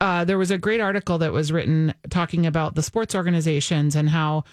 uh, 0.00 0.24
there 0.24 0.38
was 0.38 0.50
a 0.50 0.56
great 0.56 0.80
article 0.80 1.18
that 1.18 1.32
was 1.32 1.52
written 1.52 1.92
talking 2.08 2.46
about 2.46 2.74
the 2.74 2.82
sports 2.82 3.14
organizations 3.14 3.94
and 3.94 4.08
how, 4.08 4.44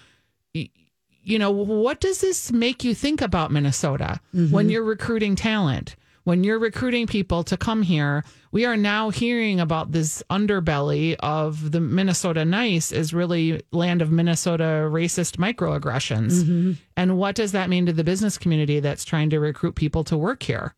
you 1.24 1.38
know, 1.38 1.50
what 1.50 2.00
does 2.00 2.20
this 2.20 2.52
make 2.52 2.84
you 2.84 2.94
think 2.94 3.20
about 3.20 3.50
Minnesota 3.50 4.20
when 4.32 4.48
mm-hmm. 4.48 4.70
you're 4.70 4.84
recruiting 4.84 5.36
talent? 5.36 5.96
When 6.24 6.42
you're 6.42 6.58
recruiting 6.58 7.06
people 7.06 7.44
to 7.44 7.56
come 7.58 7.82
here, 7.82 8.24
we 8.50 8.64
are 8.64 8.78
now 8.78 9.10
hearing 9.10 9.60
about 9.60 9.92
this 9.92 10.22
underbelly 10.30 11.16
of 11.20 11.70
the 11.70 11.80
Minnesota 11.80 12.46
nice 12.46 12.92
is 12.92 13.12
really 13.12 13.62
land 13.72 14.00
of 14.00 14.10
Minnesota 14.10 14.88
racist 14.90 15.36
microaggressions. 15.36 16.32
Mm-hmm. 16.32 16.72
And 16.96 17.18
what 17.18 17.34
does 17.34 17.52
that 17.52 17.68
mean 17.68 17.84
to 17.86 17.92
the 17.92 18.04
business 18.04 18.38
community 18.38 18.80
that's 18.80 19.04
trying 19.04 19.28
to 19.30 19.38
recruit 19.38 19.74
people 19.74 20.02
to 20.04 20.16
work 20.16 20.42
here? 20.42 20.74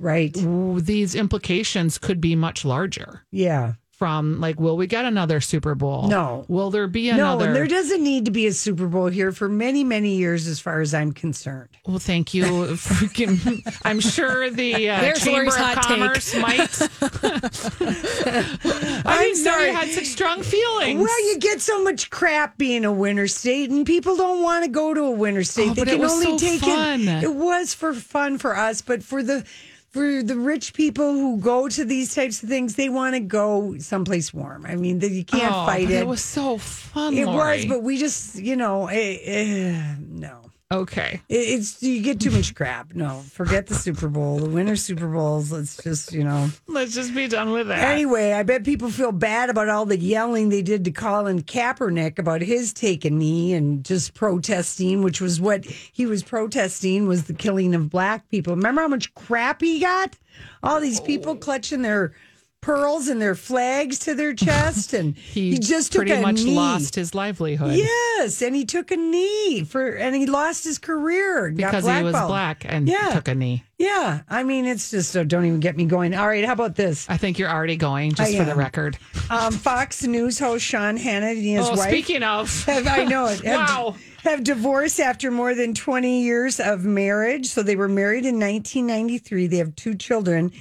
right? 0.00 0.32
These 0.32 1.14
implications 1.14 1.98
could 1.98 2.20
be 2.20 2.34
much 2.34 2.64
larger 2.64 3.24
Yeah. 3.30 3.74
From 4.00 4.40
like, 4.40 4.58
will 4.58 4.78
we 4.78 4.86
get 4.86 5.04
another 5.04 5.42
Super 5.42 5.74
Bowl? 5.74 6.08
No. 6.08 6.46
Will 6.48 6.70
there 6.70 6.88
be 6.88 7.08
No, 7.10 7.16
another? 7.34 7.46
and 7.48 7.54
there 7.54 7.66
doesn't 7.66 8.02
need 8.02 8.24
to 8.24 8.30
be 8.30 8.46
a 8.46 8.52
Super 8.52 8.86
Bowl 8.86 9.08
here 9.08 9.30
for 9.30 9.46
many, 9.46 9.84
many 9.84 10.14
years, 10.16 10.46
as 10.46 10.58
far 10.58 10.80
as 10.80 10.94
I'm 10.94 11.12
concerned. 11.12 11.68
well, 11.86 11.98
thank 11.98 12.32
you. 12.32 12.44
Freaking, 12.76 13.60
I'm 13.84 14.00
sure 14.00 14.48
the 14.48 14.88
uh, 14.88 15.00
There's 15.02 15.20
Chamber 15.22 15.40
Lori's 15.50 15.54
of 15.54 15.60
hot 15.60 15.74
take. 15.82 15.98
Commerce 15.98 16.34
might. 16.34 16.88
I 17.82 19.02
I'm 19.04 19.18
didn't 19.18 19.44
know 19.44 19.50
sorry. 19.50 19.66
you 19.66 19.74
had 19.74 19.88
such 19.90 20.06
strong 20.06 20.42
feelings. 20.42 21.00
Well, 21.02 21.26
you 21.26 21.38
get 21.38 21.60
so 21.60 21.82
much 21.84 22.08
crap 22.08 22.56
being 22.56 22.86
a 22.86 22.92
winter 22.92 23.28
state, 23.28 23.68
and 23.70 23.84
people 23.84 24.16
don't 24.16 24.42
want 24.42 24.64
to 24.64 24.70
go 24.70 24.94
to 24.94 25.02
a 25.02 25.10
winter 25.10 25.44
state. 25.44 25.72
Oh, 25.72 25.74
they 25.74 25.82
but 25.82 25.88
it 25.88 25.92
can 25.92 26.00
was 26.00 26.12
only 26.12 26.24
so 26.24 26.38
take 26.38 26.60
fun. 26.62 27.06
it. 27.06 27.24
It 27.24 27.34
was 27.34 27.74
for 27.74 27.92
fun 27.92 28.38
for 28.38 28.56
us, 28.56 28.80
but 28.80 29.02
for 29.02 29.22
the 29.22 29.44
for 29.90 30.22
the 30.22 30.36
rich 30.36 30.72
people 30.72 31.12
who 31.12 31.38
go 31.38 31.68
to 31.68 31.84
these 31.84 32.14
types 32.14 32.42
of 32.42 32.48
things, 32.48 32.76
they 32.76 32.88
want 32.88 33.14
to 33.16 33.20
go 33.20 33.76
someplace 33.78 34.32
warm. 34.32 34.64
I 34.64 34.76
mean, 34.76 35.00
you 35.00 35.24
can't 35.24 35.52
Oh, 35.54 35.66
fight 35.66 35.90
it. 35.90 36.00
It 36.02 36.06
was 36.06 36.22
so 36.22 36.58
fun. 36.58 37.14
It 37.14 37.26
Lori. 37.26 37.56
was, 37.56 37.66
but 37.66 37.82
we 37.82 37.98
just, 37.98 38.36
you 38.36 38.54
know, 38.56 38.86
eh, 38.86 39.18
eh, 39.22 39.94
no. 40.08 40.39
Okay. 40.72 41.20
It- 41.28 41.34
It's 41.34 41.82
you 41.82 42.02
get 42.02 42.20
too 42.20 42.30
much 42.30 42.54
crap. 42.54 42.94
No, 42.94 43.22
forget 43.32 43.66
the 43.66 43.74
Super 43.74 44.08
Bowl, 44.08 44.38
the 44.38 44.48
winter 44.48 44.76
Super 44.76 45.08
Bowls. 45.08 45.50
Let's 45.52 45.76
just, 45.82 46.12
you 46.12 46.24
know. 46.24 46.50
Let's 46.66 46.94
just 46.94 47.14
be 47.14 47.28
done 47.28 47.50
with 47.52 47.68
that. 47.68 47.78
Anyway, 47.78 48.32
I 48.32 48.42
bet 48.42 48.64
people 48.64 48.90
feel 48.90 49.12
bad 49.12 49.50
about 49.50 49.68
all 49.68 49.86
the 49.86 49.98
yelling 49.98 50.48
they 50.48 50.62
did 50.62 50.84
to 50.84 50.90
Colin 50.90 51.42
Kaepernick 51.42 52.18
about 52.18 52.42
his 52.42 52.72
taking 52.72 53.18
knee 53.18 53.52
and 53.54 53.84
just 53.84 54.14
protesting, 54.14 55.02
which 55.02 55.20
was 55.20 55.40
what 55.40 55.64
he 55.64 56.06
was 56.06 56.22
protesting 56.22 57.06
was 57.08 57.24
the 57.24 57.34
killing 57.34 57.74
of 57.74 57.90
black 57.90 58.28
people. 58.28 58.54
Remember 58.54 58.82
how 58.82 58.88
much 58.88 59.14
crap 59.14 59.60
he 59.60 59.80
got? 59.80 60.16
All 60.62 60.80
these 60.80 61.00
people 61.00 61.32
oh. 61.32 61.36
clutching 61.36 61.82
their 61.82 62.12
pearls 62.60 63.08
and 63.08 63.20
their 63.20 63.34
flags 63.34 63.98
to 64.00 64.14
their 64.14 64.34
chest, 64.34 64.92
and 64.92 65.16
he, 65.16 65.58
just 65.58 65.92
took 65.92 66.00
pretty 66.00 66.12
a 66.12 66.20
much 66.20 66.42
knee. 66.42 66.54
lost 66.54 66.94
his 66.94 67.14
livelihood 67.14 67.74
Yes, 67.74 68.42
and 68.42 68.54
he 68.54 68.64
took 68.64 68.90
a 68.90 68.96
knee 68.96 69.64
for, 69.64 69.88
and 69.88 70.14
he 70.14 70.26
lost 70.26 70.64
his 70.64 70.78
career 70.78 71.50
because 71.50 71.86
he 71.86 72.02
was 72.02 72.12
black 72.12 72.64
and 72.66 72.88
Yeah. 72.88 73.10
took 73.14 73.28
a 73.28 73.34
knee. 73.34 73.64
Yeah, 73.78 74.20
I 74.28 74.42
mean, 74.42 74.66
it's 74.66 74.90
just 74.90 75.16
uh, 75.16 75.24
don't 75.24 75.46
even 75.46 75.60
get 75.60 75.74
me 75.74 75.86
going. 75.86 76.14
All 76.14 76.28
right, 76.28 76.44
how 76.44 76.52
about 76.52 76.76
this? 76.76 77.08
I 77.08 77.16
think 77.16 77.38
you're 77.38 77.48
already 77.48 77.76
going, 77.76 78.12
just 78.12 78.34
I 78.34 78.38
for 78.38 78.44
the 78.44 78.54
record. 78.54 78.98
Um, 79.30 79.52
Fox 79.54 80.04
News 80.04 80.38
host 80.38 80.64
Sean 80.64 80.98
Hannity 80.98 81.50
and 81.50 81.58
his 81.58 81.68
oh, 81.68 81.76
wife. 81.76 81.88
speaking 81.88 82.22
of, 82.22 82.64
have, 82.66 82.86
I 82.86 83.04
know 83.04 83.26
it. 83.28 83.40
Have, 83.40 83.68
wow. 83.68 83.96
Have 84.24 84.44
divorced 84.44 85.00
after 85.00 85.30
more 85.30 85.54
than 85.54 85.72
20 85.72 86.22
years 86.22 86.60
of 86.60 86.84
marriage. 86.84 87.46
So 87.46 87.62
they 87.62 87.74
were 87.74 87.88
married 87.88 88.26
in 88.26 88.34
1993. 88.38 89.46
They 89.46 89.56
have 89.56 89.74
two 89.76 89.94
children. 89.94 90.52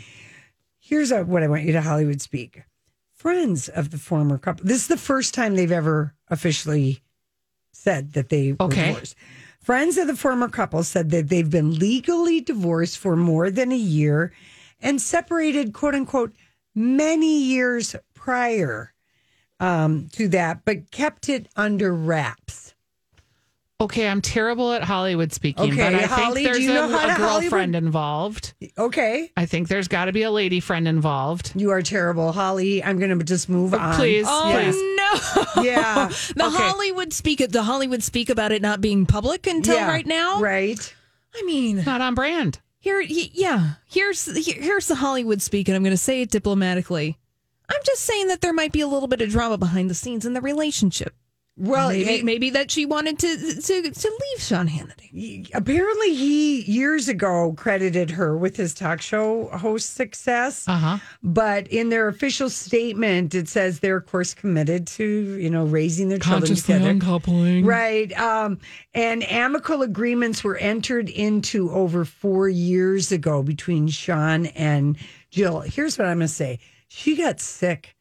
Here's 0.90 1.14
what 1.14 1.44
I 1.44 1.48
want 1.48 1.66
you 1.66 1.74
to 1.74 1.82
Hollywood 1.82 2.20
speak. 2.20 2.64
Friends 3.14 3.70
of 3.70 3.92
the 3.92 4.00
former 4.00 4.40
couple. 4.40 4.66
This 4.66 4.78
is 4.82 4.88
the 4.88 4.98
first 4.98 5.36
time 5.36 5.56
they've 5.56 5.72
ever 5.72 6.16
officially 6.30 7.04
said 7.72 8.14
that 8.14 8.30
they 8.30 8.54
were 8.54 8.64
Okay. 8.66 8.88
divorced. 8.88 9.16
Friends 9.62 10.00
of 10.00 10.08
the 10.08 10.16
former 10.16 10.48
couple 10.50 10.84
said 10.84 11.12
that 11.12 11.30
they've 11.30 11.50
been 11.50 11.76
legally 11.78 12.42
divorced 12.42 12.98
for 12.98 13.16
more 13.16 13.52
than 13.52 13.72
a 13.72 13.78
year 13.78 14.32
and 14.82 15.00
separated, 15.00 15.74
quote 15.74 15.94
unquote, 15.94 16.34
many 16.74 17.40
years 17.40 17.96
prior 18.16 18.92
um, 19.60 20.08
to 20.14 20.28
that, 20.30 20.66
but 20.66 20.90
kept 20.90 21.30
it 21.30 21.50
under 21.56 21.94
wraps. 21.94 22.59
Okay, 23.82 24.10
I'm 24.10 24.22
terrible 24.22 24.74
at 24.74 24.84
Hollywood 24.84 25.32
speaking, 25.32 25.72
Okay, 25.72 25.78
but 25.78 25.96
I 25.96 26.02
Holly, 26.06 26.44
think 26.44 26.48
do 26.48 26.52
there's 26.54 26.64
you 26.66 26.72
a, 26.72 26.74
know 26.74 26.90
how 26.90 27.06
a 27.06 27.12
to 27.14 27.18
girlfriend 27.18 27.76
Hollywood? 27.76 27.76
involved. 27.76 28.54
Okay. 28.78 29.32
I 29.38 29.46
think 29.46 29.70
there's 29.70 29.88
got 29.88 30.06
to 30.06 30.12
be 30.12 30.24
a 30.24 30.32
lady 30.32 30.60
friend 30.60 30.86
involved. 30.86 31.54
You 31.56 31.70
are 31.72 31.82
terrible, 31.82 32.34
Holly. 32.34 32.84
I'm 32.84 33.00
going 33.00 33.18
to 33.18 33.24
just 33.24 33.48
move 33.48 33.74
on. 33.74 33.96
Please, 33.96 34.26
Oh 34.28 34.52
please. 34.54 34.76
no! 34.76 35.64
Yeah. 35.64 36.08
the 36.36 36.46
Okay. 36.48 36.58
Hollywood 36.58 37.14
speak 37.14 37.40
the 37.50 37.64
Hollywood 37.64 38.04
speak 38.04 38.30
about 38.30 38.52
it 38.52 38.62
not 38.62 38.82
being 38.82 39.06
public 39.06 39.48
until 39.48 39.76
Yeah, 39.76 39.88
right 39.88 40.06
now. 40.06 40.42
Right. 40.42 40.94
I 41.34 41.44
mean, 41.44 41.82
Not 41.86 42.02
on 42.02 42.16
brand. 42.16 42.60
here, 42.80 43.00
yeah. 43.00 43.76
Here's 43.90 44.26
here- 44.46 44.62
here's 44.62 44.88
the 44.88 44.96
Hollywood 44.96 45.42
speak, 45.42 45.70
and 45.70 45.78
I'm 45.78 45.84
going 45.84 45.92
to 45.94 45.98
say 45.98 46.22
it 46.22 46.32
diplomatically. 46.32 47.18
I'm 47.70 47.82
just 47.86 48.02
saying 48.04 48.28
that 48.28 48.42
there 48.42 48.52
might 48.52 48.74
be 48.74 48.82
a 48.82 48.88
little 48.88 49.08
bit 49.08 49.22
of 49.22 49.30
drama 49.30 49.58
behind 49.58 49.90
the 49.90 49.94
scenes 49.96 50.26
in 50.26 50.34
the 50.34 50.42
relationship. 50.42 51.14
Well, 51.60 51.90
maybe, 51.90 52.10
it- 52.10 52.26
maybe 52.26 52.50
that 52.52 52.72
she 52.72 52.86
wanted 52.86 53.20
to 53.20 53.38
to 53.62 53.82
to 53.92 54.08
leave 54.32 54.42
Sean 54.42 54.68
Hannity. 54.68 55.50
Apparently, 55.54 56.16
he 56.16 56.62
years 56.62 57.08
ago 57.10 57.54
credited 57.58 58.12
her 58.12 58.38
with 58.38 58.56
his 58.56 58.74
talk 58.74 59.02
show 59.02 59.50
host 59.50 59.94
success. 59.96 60.68
Uh 60.68 60.78
huh. 60.78 60.98
But 61.22 61.68
in 61.68 61.90
their 61.90 62.08
official 62.08 62.50
statement, 62.50 63.36
it 63.36 63.50
says 63.50 63.80
they're, 63.82 63.98
of 63.98 64.06
course, 64.06 64.34
committed 64.34 64.88
to 64.88 65.04
you 65.40 65.50
know 65.50 65.66
raising 65.66 66.10
their 66.10 66.18
children 66.20 66.56
together. 66.56 66.90
uncoupling. 66.90 67.66
Right. 67.66 68.18
Um, 68.20 68.60
and 68.94 69.30
amicable 69.30 69.82
agreements 69.84 70.44
were 70.44 70.58
entered 70.58 71.10
into 71.10 71.70
over 71.72 72.06
four 72.06 72.48
years 72.48 73.12
ago 73.12 73.44
between 73.44 73.88
Sean 73.90 74.46
and 74.48 74.98
Jill. 75.30 75.60
Here's 75.62 75.98
what 75.98 76.08
I'm 76.08 76.18
going 76.20 76.28
to 76.28 76.34
say 76.34 76.60
she 76.88 77.16
got 77.18 77.40
sick 77.40 77.96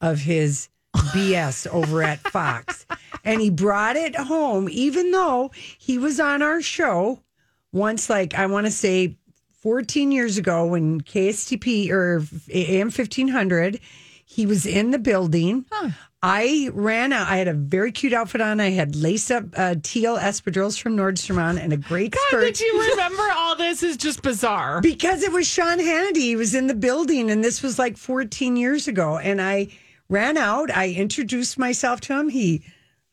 of 0.00 0.18
his 0.18 0.68
BS 0.96 1.66
over 1.68 2.02
at 2.02 2.18
Fox. 2.18 2.86
And 3.24 3.40
he 3.40 3.50
brought 3.50 3.96
it 3.96 4.14
home, 4.16 4.68
even 4.70 5.10
though 5.10 5.50
he 5.78 5.98
was 5.98 6.20
on 6.20 6.42
our 6.42 6.62
show 6.62 7.22
once, 7.72 8.08
like, 8.08 8.34
I 8.34 8.46
want 8.46 8.66
to 8.66 8.70
say 8.72 9.16
14 9.62 10.12
years 10.12 10.38
ago 10.38 10.66
when 10.66 11.00
KSTP 11.00 11.90
or 11.90 12.22
AM 12.52 12.86
1500, 12.86 13.80
he 14.24 14.46
was 14.46 14.64
in 14.66 14.90
the 14.92 14.98
building. 14.98 15.64
I 16.22 16.70
ran 16.72 17.12
out. 17.12 17.28
I 17.28 17.36
had 17.36 17.48
a 17.48 17.52
very 17.52 17.92
cute 17.92 18.12
outfit 18.12 18.40
on. 18.40 18.58
I 18.60 18.70
had 18.70 18.96
lace 18.96 19.30
up 19.30 19.44
uh, 19.56 19.76
teal 19.82 20.16
espadrilles 20.16 20.80
from 20.80 20.96
Nordstrom 20.96 21.40
on 21.40 21.58
and 21.58 21.72
a 21.72 21.76
great 21.76 22.12
God, 22.12 22.20
skirt. 22.28 22.40
did 22.40 22.60
you 22.60 22.90
remember 22.90 23.22
all 23.36 23.54
this? 23.54 23.82
Is 23.82 23.96
just 23.96 24.22
bizarre. 24.22 24.80
Because 24.80 25.22
it 25.22 25.30
was 25.32 25.46
Sean 25.46 25.78
Hannity. 25.78 26.16
He 26.16 26.36
was 26.36 26.54
in 26.54 26.66
the 26.66 26.74
building, 26.74 27.30
and 27.30 27.44
this 27.44 27.62
was 27.62 27.78
like 27.78 27.96
14 27.96 28.56
years 28.56 28.88
ago. 28.88 29.18
And 29.18 29.40
I 29.40 29.68
ran 30.08 30.36
out. 30.36 30.70
I 30.70 30.90
introduced 30.90 31.58
myself 31.58 32.00
to 32.02 32.18
him. 32.18 32.28
He 32.28 32.62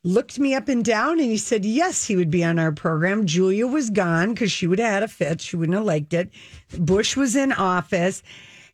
looked 0.04 0.38
me 0.38 0.54
up 0.54 0.68
and 0.68 0.84
down 0.84 1.20
and 1.20 1.30
he 1.30 1.38
said, 1.38 1.64
yes, 1.66 2.06
he 2.06 2.16
would 2.16 2.30
be 2.30 2.44
on 2.44 2.60
our 2.60 2.72
program. 2.72 3.26
Julia 3.26 3.66
was 3.66 3.90
gone 3.90 4.34
because 4.34 4.52
she 4.52 4.68
would 4.68 4.80
have 4.80 4.92
had 4.92 5.04
a 5.04 5.08
fit. 5.08 5.42
She 5.42 5.56
wouldn't 5.56 5.78
have 5.78 5.86
liked 5.86 6.14
it. 6.14 6.30
Bush 6.78 7.16
was 7.16 7.36
in 7.36 7.54
office. 7.54 8.22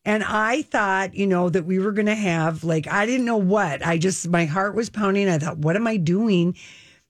And 0.05 0.23
I 0.23 0.63
thought, 0.63 1.13
you 1.13 1.27
know, 1.27 1.49
that 1.49 1.65
we 1.65 1.77
were 1.77 1.91
going 1.91 2.07
to 2.07 2.15
have 2.15 2.63
like, 2.63 2.87
I 2.87 3.05
didn't 3.05 3.25
know 3.25 3.37
what. 3.37 3.85
I 3.85 3.97
just, 3.97 4.27
my 4.29 4.45
heart 4.45 4.73
was 4.73 4.89
pounding. 4.89 5.29
I 5.29 5.37
thought, 5.37 5.59
what 5.59 5.75
am 5.75 5.87
I 5.87 5.97
doing? 5.97 6.55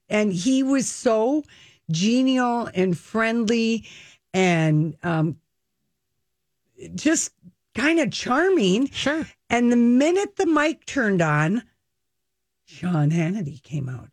And 0.08 0.32
he 0.32 0.62
was 0.62 0.88
so 0.88 1.44
genial 1.90 2.68
and 2.74 2.98
friendly 2.98 3.86
and 4.34 4.96
um, 5.02 5.36
just 6.94 7.32
kind 7.74 8.00
of 8.00 8.10
charming. 8.10 8.90
Sure. 8.90 9.26
And 9.50 9.70
the 9.70 9.76
minute 9.76 10.36
the 10.36 10.46
mic 10.46 10.86
turned 10.86 11.20
on, 11.20 11.64
Sean 12.64 13.10
Hannity 13.10 13.62
came 13.62 13.88
out. 13.88 14.10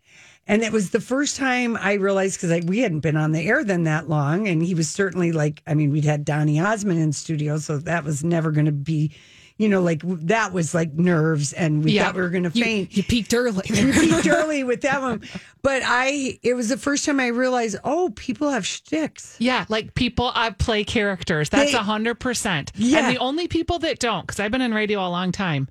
And 0.47 0.63
it 0.63 0.71
was 0.71 0.89
the 0.89 1.01
first 1.01 1.35
time 1.35 1.77
I 1.77 1.93
realized 1.93 2.41
because 2.41 2.65
we 2.65 2.79
hadn't 2.79 3.01
been 3.01 3.17
on 3.17 3.33
the 3.33 3.47
air 3.47 3.63
then 3.63 3.83
that 3.83 4.09
long. 4.09 4.47
And 4.47 4.63
he 4.63 4.73
was 4.73 4.89
certainly 4.89 5.31
like, 5.31 5.61
I 5.67 5.75
mean, 5.75 5.91
we'd 5.91 6.05
had 6.05 6.25
Donny 6.25 6.59
Osmond 6.59 6.99
in 6.99 7.13
studio, 7.13 7.57
so 7.57 7.77
that 7.77 8.03
was 8.03 8.23
never 8.23 8.51
going 8.51 8.65
to 8.65 8.71
be, 8.71 9.11
you 9.57 9.67
know, 9.69 9.81
like 9.81 10.01
that 10.05 10.53
was 10.53 10.73
like 10.75 10.93
nerves. 10.93 11.51
And 11.53 11.83
we 11.83 11.93
Yeah. 11.93 12.05
thought 12.05 12.15
we 12.15 12.21
were 12.21 12.29
going 12.29 12.43
to 12.43 12.51
faint. 12.51 12.95
You 12.95 13.03
peaked 13.03 13.33
early. 13.33 13.63
you 13.73 13.91
peaked 13.91 14.27
early 14.29 14.63
with 14.63 14.81
that 14.81 15.01
one. 15.01 15.23
But 15.63 15.81
I, 15.85 16.37
it 16.43 16.53
was 16.53 16.69
the 16.69 16.77
first 16.77 17.05
time 17.05 17.19
I 17.19 17.27
realized, 17.27 17.77
oh, 17.83 18.11
people 18.15 18.49
have 18.51 18.65
shticks. 18.65 19.35
Yeah, 19.39 19.65
like 19.69 19.95
people 19.95 20.31
I 20.35 20.51
play 20.51 20.83
characters. 20.83 21.49
That's 21.49 21.73
a 21.73 21.79
hundred 21.83 22.19
percent. 22.19 22.71
Yeah. 22.75 22.99
And 23.07 23.15
the 23.15 23.19
only 23.19 23.47
people 23.47 23.79
that 23.79 23.99
don't, 23.99 24.21
because 24.21 24.39
I've 24.39 24.51
been 24.51 24.61
in 24.61 24.73
radio 24.73 24.99
a 24.99 25.09
long 25.09 25.31
time, 25.31 25.67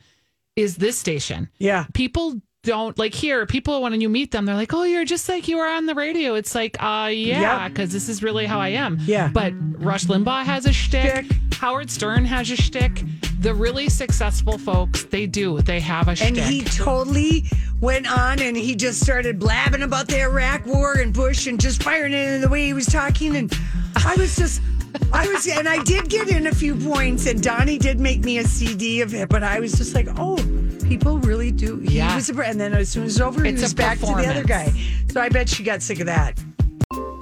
is 0.57 0.76
this 0.76 0.99
station. 0.99 1.49
Yeah. 1.59 1.84
People 1.95 2.41
don't 2.66 2.98
like 2.98 3.14
here. 3.14 3.46
People 3.46 3.80
when 3.82 3.98
you 4.00 4.08
meet 4.10 4.30
them, 4.32 4.44
they're 4.44 4.54
like, 4.54 4.74
"Oh, 4.74 4.82
you're 4.82 5.04
just 5.06 5.28
like 5.28 5.48
you 5.48 5.58
are 5.58 5.68
on 5.76 5.86
the 5.86 5.94
radio." 5.94 6.34
It's 6.34 6.54
like, 6.54 6.76
uh, 6.82 7.08
yeah, 7.12 7.62
Yep. 7.64 7.72
because 7.72 7.92
this 7.92 8.08
is 8.10 8.22
really 8.22 8.44
how 8.44 8.60
I 8.60 8.68
am. 8.70 8.98
Yeah. 9.06 9.30
But 9.32 9.54
Rush 9.82 10.04
Limbaugh 10.04 10.44
has 10.44 10.66
a 10.66 10.72
shtick. 10.72 11.24
Howard 11.54 11.90
Stern 11.90 12.24
has 12.26 12.50
a 12.50 12.56
shtick. 12.56 13.02
The 13.40 13.54
really 13.54 13.88
successful 13.88 14.58
folks, 14.58 15.04
they 15.04 15.26
do. 15.26 15.60
They 15.62 15.80
have 15.80 16.08
a 16.08 16.16
shtick. 16.16 16.28
And 16.28 16.36
he 16.38 16.64
totally 16.64 17.44
went 17.80 18.10
on 18.10 18.40
and 18.40 18.56
he 18.56 18.74
just 18.74 19.00
started 19.00 19.38
blabbing 19.38 19.82
about 19.82 20.08
the 20.08 20.20
Iraq 20.20 20.66
war 20.66 20.94
and 20.94 21.12
Bush 21.14 21.46
and 21.46 21.60
just 21.60 21.82
firing 21.82 22.12
it 22.12 22.28
in 22.34 22.40
the 22.40 22.48
way 22.48 22.66
he 22.66 22.72
was 22.72 22.86
talking. 22.86 23.36
And 23.36 23.52
I 24.04 24.16
was 24.16 24.36
just, 24.36 24.60
I 25.12 25.28
was, 25.28 25.46
and 25.46 25.68
I 25.68 25.82
did 25.84 26.08
get 26.08 26.28
in 26.28 26.46
a 26.46 26.52
few 26.54 26.74
points 26.74 27.26
and 27.26 27.42
Donnie 27.42 27.78
did 27.78 28.00
make 28.00 28.20
me 28.24 28.38
a 28.38 28.44
CD 28.44 29.00
of 29.02 29.14
it, 29.14 29.28
but 29.28 29.42
I 29.42 29.60
was 29.60 29.72
just 29.72 29.94
like, 29.94 30.08
oh, 30.16 30.36
people 30.89 31.18
really 31.18 31.51
do. 31.51 31.78
He 31.78 31.97
Yeah. 31.97 32.14
was, 32.14 32.30
a, 32.30 32.34
and 32.41 32.61
then 32.61 32.72
as 32.74 32.89
soon 32.89 33.05
as 33.05 33.12
it's 33.12 33.20
over, 33.20 33.43
he 33.45 33.51
It's 33.51 33.62
was 33.62 33.74
back 33.74 33.99
to 34.01 34.07
the 34.07 34.26
other 34.28 34.45
guy. 34.45 34.72
So 35.12 35.20
I 35.20 35.28
bet 35.28 35.49
she 35.49 35.62
got 35.62 35.82
sick 35.82 36.01
of 36.01 36.07
that. 36.07 36.39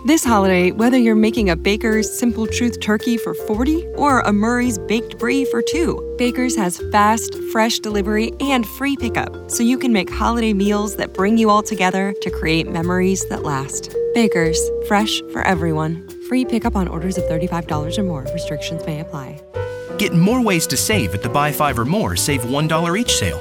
This 0.06 0.22
holiday, 0.22 0.70
whether 0.70 0.98
you're 0.98 1.14
making 1.14 1.48
a 1.48 1.56
Baker's 1.56 2.12
Simple 2.18 2.46
Truth 2.46 2.80
turkey 2.80 3.16
for 3.16 3.32
40 3.32 3.86
or 3.96 4.20
a 4.20 4.34
Murray's 4.34 4.78
Baked 4.78 5.18
Brie 5.18 5.46
for 5.46 5.62
2, 5.62 6.16
Baker's 6.18 6.54
has 6.56 6.78
fast, 6.92 7.34
fresh 7.50 7.78
delivery 7.78 8.30
and 8.40 8.66
free 8.66 8.96
pickup, 8.96 9.50
so 9.50 9.62
you 9.62 9.78
can 9.78 9.94
make 9.94 10.10
holiday 10.10 10.52
meals 10.52 10.96
that 10.96 11.14
bring 11.14 11.38
you 11.38 11.48
all 11.48 11.62
together 11.62 12.14
to 12.20 12.30
create 12.30 12.70
memories 12.70 13.24
that 13.30 13.44
last. 13.44 13.96
Baker's, 14.12 14.60
fresh 14.86 15.22
for 15.32 15.40
everyone. 15.46 16.06
Free 16.28 16.44
pickup 16.44 16.76
on 16.76 16.86
orders 16.86 17.16
of 17.16 17.24
$35 17.24 17.96
or 17.96 18.02
more. 18.02 18.26
Restrictions 18.34 18.84
may 18.84 19.00
apply. 19.00 19.40
Get 19.96 20.12
more 20.12 20.42
ways 20.42 20.66
to 20.66 20.76
save 20.76 21.14
at 21.14 21.22
the 21.22 21.30
Buy 21.30 21.50
Five 21.50 21.78
or 21.78 21.86
More 21.86 22.14
Save 22.14 22.42
$1 22.42 22.96
each 23.00 23.14
sale. 23.16 23.40